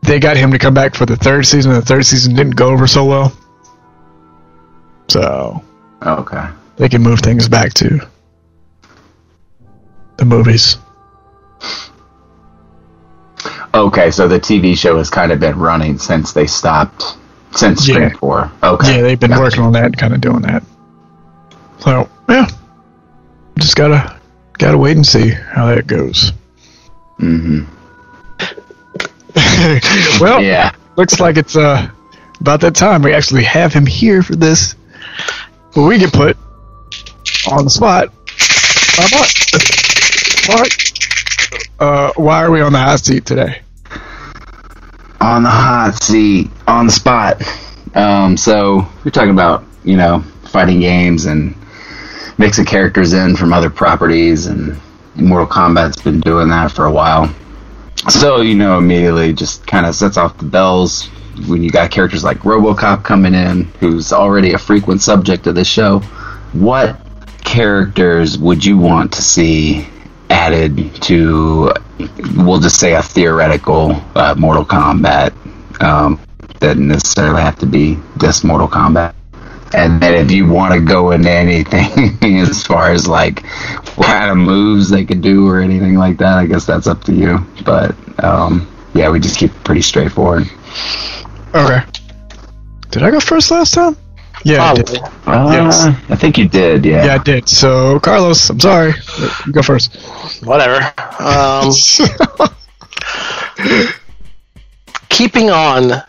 They 0.03 0.21
got 0.21 0.37
him 0.37 0.53
to 0.53 0.59
come 0.59 0.75
back 0.75 0.95
for 0.95 1.07
the 1.07 1.17
third 1.17 1.45
season. 1.47 1.73
and 1.73 1.83
The 1.83 1.87
third 1.87 2.07
season 2.07 2.35
didn't 2.35 2.55
go 2.57 2.69
over 2.69 2.87
so 2.87 3.05
well, 3.05 3.33
so 5.09 5.63
okay. 6.03 6.49
they 6.77 6.89
can 6.89 7.03
move 7.03 7.21
things 7.21 7.49
back 7.49 7.75
to 7.75 7.99
the 10.19 10.25
movies. 10.25 10.77
Okay, 13.75 14.11
so 14.11 14.29
the 14.29 14.41
TV 14.41 14.77
show 14.77 14.97
has 14.99 15.11
kind 15.11 15.31
of 15.33 15.41
been 15.41 15.59
running 15.59 15.99
since 15.99 16.33
they 16.33 16.47
stopped 16.47 17.17
since 17.53 17.87
Yeah. 17.89 18.11
Four. 18.17 18.51
Okay, 18.63 18.97
Yeah, 18.97 19.03
they've 19.03 19.21
been 19.21 19.31
Gotcha. 19.31 19.43
working 19.43 19.63
on 19.63 19.73
that, 19.73 19.97
kind 19.97 20.15
of 20.15 20.21
doing 20.21 20.43
that. 20.43 20.63
So 21.81 22.09
yeah, 22.29 22.49
just 23.59 23.77
gotta 23.77 24.19
gotta 24.59 24.79
wait 24.79 24.97
and 24.97 25.07
see 25.07 25.29
how 25.31 25.67
that 25.67 25.87
goes. 25.87 26.33
Mhm. 27.21 27.67
well, 30.21 30.43
Yeah. 30.43 30.73
looks 30.97 31.21
like 31.21 31.37
it's 31.37 31.57
uh 31.57 31.89
about 32.41 32.61
that 32.61 32.75
time 32.75 33.03
we 33.03 33.13
actually 33.13 33.45
have 33.45 33.73
him 33.73 33.85
here 33.87 34.23
for 34.23 34.37
this 34.37 34.75
where 35.75 35.87
we 35.87 35.99
get 35.99 36.13
put 36.13 36.37
on 37.51 37.65
the 37.65 37.71
spot 37.71 38.09
by 38.97 39.09
Mark. 39.13 39.29
Mark, 40.49 40.69
uh, 41.81 42.13
why 42.17 42.43
are 42.45 42.51
we 42.51 42.61
on 42.61 42.73
the 42.73 42.79
hot 42.79 43.01
seat 43.01 43.27
today? 43.27 43.63
on 45.21 45.43
the 45.43 45.51
hot 45.51 46.01
seat, 46.01 46.49
on 46.69 46.87
the 46.87 46.93
spot. 46.93 47.43
Um, 47.95 48.37
so 48.37 48.87
we're 49.05 49.11
talking 49.11 49.31
about 49.33 49.65
you 49.85 49.97
know 49.97 50.21
fighting 50.45 50.81
games 50.81 51.27
and 51.27 51.55
mixing 52.39 52.65
characters 52.65 53.13
in 53.13 53.35
from 53.37 53.53
other 53.53 53.69
properties, 53.71 54.47
and 54.47 54.77
Mortal 55.19 55.47
Kombat's 55.47 56.01
been 56.01 56.21
doing 56.21 56.49
that 56.49 56.73
for 56.73 56.87
a 56.87 56.93
while. 56.93 57.35
So 58.09 58.41
you 58.41 58.55
know 58.55 58.79
immediately 58.79 59.33
just 59.33 59.67
kind 59.67 59.87
of 59.87 59.95
sets 59.95 60.17
off 60.17 60.39
the 60.39 60.45
bells 60.45 61.07
when 61.47 61.63
you 61.63 61.71
got 61.71 61.91
characters 61.91 62.25
like 62.25 62.39
RoboCop 62.39 63.05
coming 63.05 63.35
in, 63.35 63.65
who's 63.81 64.13
already 64.13 64.53
a 64.53 64.59
frequent 64.59 65.03
subject 65.03 65.47
of 65.47 65.55
this 65.55 65.69
show. 65.69 66.01
What 66.53 67.01
characters 67.45 68.39
would 68.39 68.65
you 68.65 68.79
want 68.79 69.13
to 69.15 69.23
see 69.23 69.87
added 70.31 70.95
to 71.03 71.73
we'll 72.37 72.61
just 72.61 72.79
say 72.79 72.95
a 72.95 73.03
theoretical 73.03 74.03
uh, 74.15 74.35
Mortal 74.37 74.65
Kombat. 74.65 75.33
Um, 75.83 76.21
doesn't 76.61 76.89
necessarily 76.89 77.41
have 77.41 77.59
to 77.61 77.67
be 77.67 77.99
this 78.17 78.43
Mortal 78.45 78.69
Kombat. 78.69 79.15
And 79.75 80.01
then 80.01 80.15
if 80.15 80.31
you 80.31 80.49
want 80.49 80.75
to 80.75 80.81
go 80.81 81.11
into 81.11 81.31
anything 81.31 82.19
as 82.41 82.63
far 82.65 82.91
as 82.91 83.07
like 83.07 83.45
what 83.97 84.07
kind 84.07 84.31
of 84.31 84.37
moves 84.37 84.89
they 84.89 85.05
could 85.05 85.21
do 85.21 85.47
or 85.47 85.61
anything 85.61 85.95
like 85.97 86.17
that, 86.19 86.39
I 86.39 86.47
guess 86.47 86.65
that's 86.65 86.87
up 86.87 87.05
to 87.05 87.13
you. 87.13 87.39
But 87.65 87.95
um, 88.25 88.67
yeah, 88.95 89.11
we 89.11 89.21
just 89.21 89.39
keep 89.39 89.51
it 89.51 89.65
pretty 89.65 89.83
straightforward. 89.83 90.47
Okay. 91.55 91.81
Did 92.91 93.03
I 93.03 93.11
go 93.11 93.21
first 93.21 93.51
last 93.51 93.75
time? 93.75 93.97
Yeah, 94.45 94.63
I 94.63 94.75
did. 94.75 94.87
Probably. 95.23 95.57
Uh, 95.57 95.65
Yes. 95.65 95.87
I 96.09 96.17
think 96.17 96.39
you 96.39 96.49
did. 96.49 96.85
Yeah. 96.85 97.05
Yeah, 97.07 97.15
I 97.15 97.19
did. 97.19 97.49
So, 97.49 97.99
Carlos, 98.01 98.49
I'm 98.51 98.61
sorry. 98.61 98.93
You 99.47 99.53
go 99.53 99.63
first. 99.63 99.97
Whatever. 100.45 100.93
Um, 101.19 101.73
keeping 105.09 105.51
on 105.51 106.03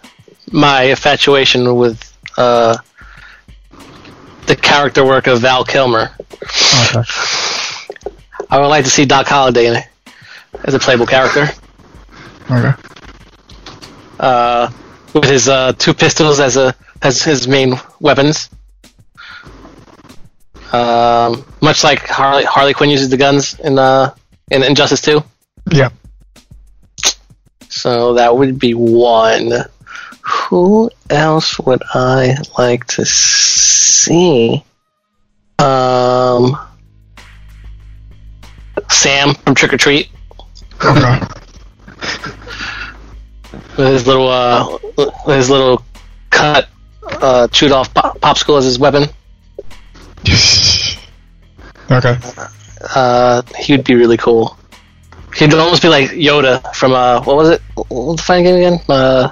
my 0.52 0.84
infatuation 0.84 1.76
with 1.76 2.16
uh, 2.38 2.78
the 4.50 4.56
character 4.56 5.06
work 5.06 5.28
of 5.28 5.40
Val 5.42 5.64
Kilmer. 5.64 6.10
Okay. 6.18 7.04
I 8.50 8.60
would 8.60 8.68
like 8.68 8.84
to 8.84 8.90
see 8.90 9.06
Doc 9.06 9.28
Holliday 9.28 9.68
in 9.68 9.76
it 9.76 9.86
as 10.66 10.74
a 10.74 10.80
playable 10.80 11.06
character, 11.06 11.48
Okay. 12.50 12.74
uh, 14.20 14.72
with 15.14 15.26
his 15.26 15.48
uh, 15.48 15.74
two 15.74 15.94
pistols 15.94 16.40
as 16.40 16.58
a 16.58 16.74
as 17.04 17.22
his 17.22 17.48
main 17.48 17.76
weapons. 18.00 18.50
Um, 20.74 21.46
much 21.62 21.84
like 21.84 22.08
Harley 22.08 22.44
Harley 22.44 22.74
Quinn 22.74 22.90
uses 22.90 23.10
the 23.10 23.18
guns 23.18 23.54
in 23.60 23.78
uh, 23.78 24.16
in 24.50 24.64
Injustice 24.64 25.02
Two. 25.02 25.24
Yeah. 25.72 25.90
So 27.70 28.16
that 28.16 28.36
would 28.36 28.58
be 28.58 28.74
one. 28.74 29.52
Who 30.30 30.90
else 31.10 31.58
would 31.60 31.82
I 31.94 32.36
like 32.58 32.86
to 32.88 33.06
see? 33.06 34.64
Um, 35.58 36.58
Sam 38.90 39.34
from 39.34 39.56
Trick 39.56 39.74
'r 39.74 39.78
Treat 39.78 40.10
Okay. 40.86 41.20
with 43.78 43.88
his 43.88 44.08
little 44.08 44.30
uh, 44.30 44.78
his 45.26 45.50
little 45.50 45.84
cut 46.30 46.70
uh, 47.22 47.48
chewed 47.48 47.72
off 47.72 47.94
pop- 47.94 48.20
popsicle 48.20 48.58
as 48.58 48.66
his 48.66 48.80
weapon. 48.80 49.04
okay. 51.92 52.18
Uh, 52.96 53.42
he 53.58 53.74
would 53.74 53.84
be 53.84 53.96
really 53.96 54.18
cool. 54.18 54.58
He'd 55.36 55.54
almost 55.54 55.82
be 55.82 55.90
like 55.90 56.12
Yoda 56.12 56.74
from 56.76 56.94
uh, 56.94 57.22
what 57.24 57.36
was 57.36 57.50
it? 57.50 57.62
What 57.76 57.90
was 57.92 58.16
the 58.18 58.24
fighting 58.24 58.46
game 58.46 58.56
again? 58.56 58.80
Uh, 58.88 59.32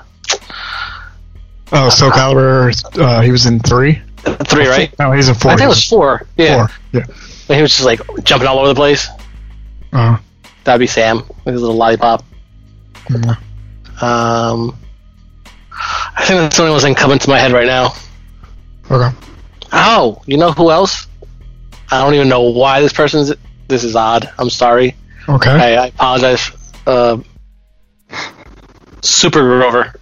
Oh, 1.71 1.89
Soul 1.89 2.11
Calibur. 2.11 2.71
Uh, 2.99 3.21
he 3.21 3.31
was 3.31 3.45
in 3.45 3.59
three. 3.59 4.01
three, 4.47 4.67
right? 4.67 4.93
No, 4.99 5.11
he's 5.11 5.27
in 5.29 5.35
four. 5.35 5.51
I 5.51 5.55
think 5.55 5.65
it 5.65 5.69
was 5.69 5.85
four. 5.85 6.25
Yeah. 6.37 6.67
Four. 6.67 6.75
Yeah. 6.93 7.05
When 7.47 7.57
he 7.57 7.61
was 7.61 7.71
just 7.71 7.85
like 7.85 7.99
jumping 8.23 8.47
all 8.47 8.59
over 8.59 8.67
the 8.69 8.75
place. 8.75 9.07
Uh, 9.93 10.17
That'd 10.63 10.79
be 10.79 10.87
Sam 10.87 11.23
with 11.45 11.53
his 11.53 11.61
little 11.61 11.77
lollipop. 11.77 12.23
mm, 13.09 13.29
Um, 14.01 14.77
I 15.71 16.25
think 16.25 16.39
that's 16.39 16.57
the 16.57 16.63
only 16.63 16.73
one 16.73 16.81
that's 16.81 16.99
coming 16.99 17.19
to 17.19 17.29
my 17.29 17.39
head 17.39 17.51
right 17.53 17.67
now. 17.67 17.93
okay. 18.91 19.15
Oh, 19.71 20.21
you 20.25 20.37
know 20.37 20.51
who 20.51 20.71
else? 20.71 21.07
I 21.91 22.01
don't 22.03 22.13
even 22.15 22.27
know 22.29 22.41
why 22.43 22.81
this 22.81 22.91
person's. 22.93 23.33
This 23.69 23.83
is 23.83 23.95
odd. 23.95 24.29
I'm 24.37 24.49
sorry. 24.49 24.95
Okay. 25.29 25.49
I, 25.51 25.83
I 25.83 25.87
apologize. 25.87 26.51
Uh, 26.85 27.17
Super 29.01 29.39
Grover. 29.41 29.93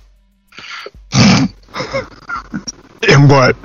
In 3.08 3.28
what? 3.28 3.56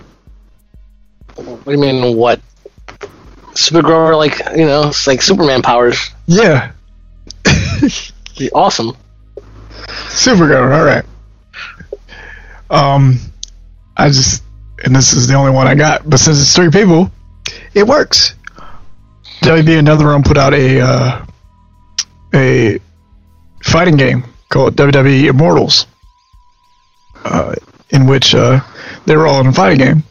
What 1.36 1.64
do 1.64 1.72
you 1.72 1.78
mean? 1.78 2.16
What? 2.16 2.40
Super 3.54 3.82
Grover, 3.82 4.16
like 4.16 4.38
you 4.56 4.66
know, 4.66 4.88
it's 4.88 5.06
like 5.06 5.22
Superman 5.22 5.62
powers. 5.62 6.10
Yeah. 6.26 6.72
Awesome. 8.54 8.96
Super 10.08 10.46
good. 10.48 10.56
All 10.56 10.82
right. 10.82 11.04
Um, 12.70 13.18
I 13.94 14.08
just, 14.08 14.42
and 14.82 14.96
this 14.96 15.12
is 15.12 15.28
the 15.28 15.34
only 15.34 15.52
one 15.52 15.66
I 15.66 15.74
got, 15.74 16.08
but 16.08 16.18
since 16.18 16.40
it's 16.40 16.54
three 16.56 16.70
people, 16.70 17.10
it 17.74 17.86
works. 17.86 18.34
WB 19.42 19.82
NetherRealm 19.82 20.24
put 20.24 20.38
out 20.38 20.54
a 20.54 20.80
uh, 20.80 21.26
a 22.34 22.80
fighting 23.62 23.96
game 23.96 24.24
called 24.48 24.76
WWE 24.76 25.28
Immortals, 25.28 25.86
uh, 27.24 27.54
in 27.90 28.06
which 28.06 28.34
uh, 28.34 28.60
they 29.06 29.16
were 29.16 29.26
all 29.26 29.40
in 29.40 29.46
a 29.48 29.52
fighting 29.52 29.78
game. 29.78 30.02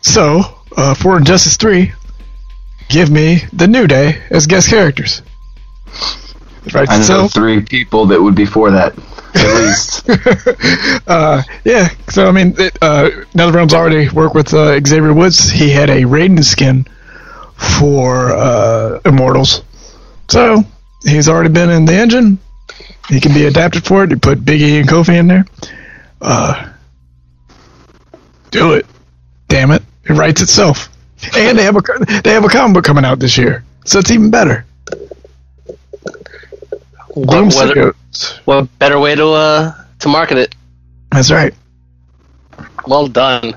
So 0.00 0.42
uh, 0.76 0.94
for 0.94 1.16
Injustice 1.16 1.56
Three, 1.56 1.92
give 2.88 3.10
me 3.10 3.42
the 3.52 3.66
New 3.68 3.86
Day 3.86 4.22
as 4.30 4.46
guest 4.46 4.68
characters. 4.68 5.22
Right. 6.72 6.88
I 6.88 6.96
know 6.98 7.02
so 7.02 7.28
three 7.28 7.60
people 7.60 8.06
that 8.06 8.22
would 8.22 8.34
be 8.34 8.46
for 8.46 8.70
that, 8.70 8.94
at 9.34 9.54
least. 10.98 11.06
uh, 11.08 11.42
yeah. 11.64 11.88
So 12.08 12.26
I 12.26 12.32
mean, 12.32 12.54
it, 12.58 12.78
uh, 12.80 13.10
NetherRealm's 13.34 13.74
already 13.74 14.08
worked 14.08 14.34
with 14.34 14.54
uh, 14.54 14.80
Xavier 14.80 15.12
Woods. 15.12 15.50
He 15.50 15.68
had 15.70 15.90
a 15.90 16.02
Raiden 16.02 16.42
skin 16.42 16.86
for 17.54 18.32
uh, 18.32 19.00
Immortals, 19.04 19.62
so 20.28 20.62
he's 21.02 21.28
already 21.28 21.50
been 21.50 21.68
in 21.70 21.84
the 21.84 21.94
engine. 21.94 22.38
He 23.08 23.20
can 23.20 23.34
be 23.34 23.44
adapted 23.44 23.84
for 23.84 24.04
it. 24.04 24.10
You 24.10 24.16
put 24.16 24.42
Big 24.42 24.62
E 24.62 24.78
and 24.78 24.88
Kofi 24.88 25.18
in 25.18 25.26
there. 25.26 25.44
Uh, 26.22 26.70
do 28.54 28.72
it. 28.74 28.86
Damn 29.48 29.70
it! 29.72 29.82
It 30.04 30.12
writes 30.12 30.40
itself. 30.42 30.88
And 31.36 31.58
they 31.58 31.64
have 31.64 31.76
a 31.76 31.82
they 32.22 32.32
have 32.32 32.44
a 32.44 32.48
comic 32.48 32.74
book 32.74 32.84
coming 32.84 33.04
out 33.04 33.18
this 33.18 33.36
year, 33.36 33.64
so 33.84 33.98
it's 33.98 34.10
even 34.10 34.30
better. 34.30 34.64
What, 37.08 37.28
Boom 37.28 37.48
what, 37.48 37.96
what 38.44 38.78
better 38.78 38.98
way 38.98 39.14
to 39.14 39.26
uh 39.28 39.74
to 40.00 40.08
market 40.08 40.38
it? 40.38 40.54
That's 41.10 41.30
right. 41.30 41.54
Well 42.86 43.06
done. 43.08 43.54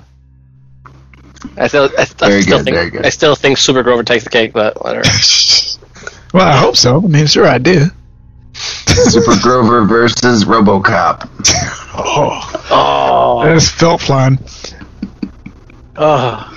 I 1.55 1.67
still, 1.67 1.89
I, 1.97 2.01
I 2.01 2.29
Very 2.29 2.41
still 2.41 2.63
good, 2.63 2.91
think. 2.91 3.05
I 3.05 3.09
still 3.09 3.35
think 3.35 3.57
Super 3.57 3.83
Grover 3.83 4.03
takes 4.03 4.23
the 4.23 4.29
cake, 4.29 4.53
but 4.53 4.83
whatever. 4.83 5.03
well, 6.33 6.47
I 6.47 6.57
hope 6.57 6.75
so. 6.75 6.97
I 6.97 7.07
mean, 7.07 7.23
it's 7.23 7.35
your 7.35 7.47
idea. 7.47 7.91
Super 8.53 9.39
Grover 9.41 9.85
versus 9.87 10.45
RoboCop. 10.45 11.29
Oh, 11.95 12.57
Oh, 12.69 13.43
that's 13.45 13.69
felt 13.69 14.01
flying. 14.01 14.39
Oh, 15.97 16.53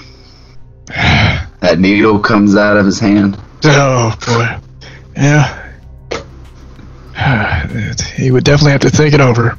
That 1.61 1.79
needle 1.79 2.19
comes 2.19 2.57
out 2.57 2.77
of 2.77 2.85
his 2.87 2.99
hand. 3.01 3.39
Oh 3.65 4.15
boy, 4.27 4.59
yeah. 5.17 5.57
Ah, 7.23 7.67
he 8.17 8.31
would 8.31 8.45
definitely 8.45 8.73
have 8.73 8.81
to 8.81 8.89
think 8.89 9.13
it 9.13 9.21
over. 9.21 9.59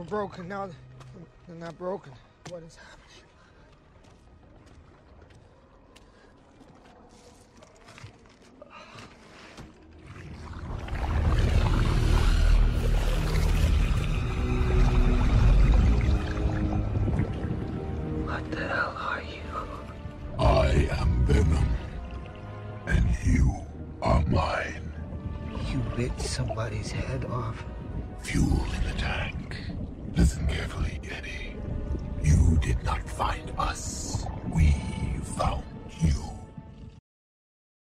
Broken. 0.08 0.48
Now 0.48 0.70
they're 1.48 1.58
not 1.58 1.78
broken. 1.78 2.14
What 2.50 2.64
is 2.64 2.76
happening? 2.76 3.07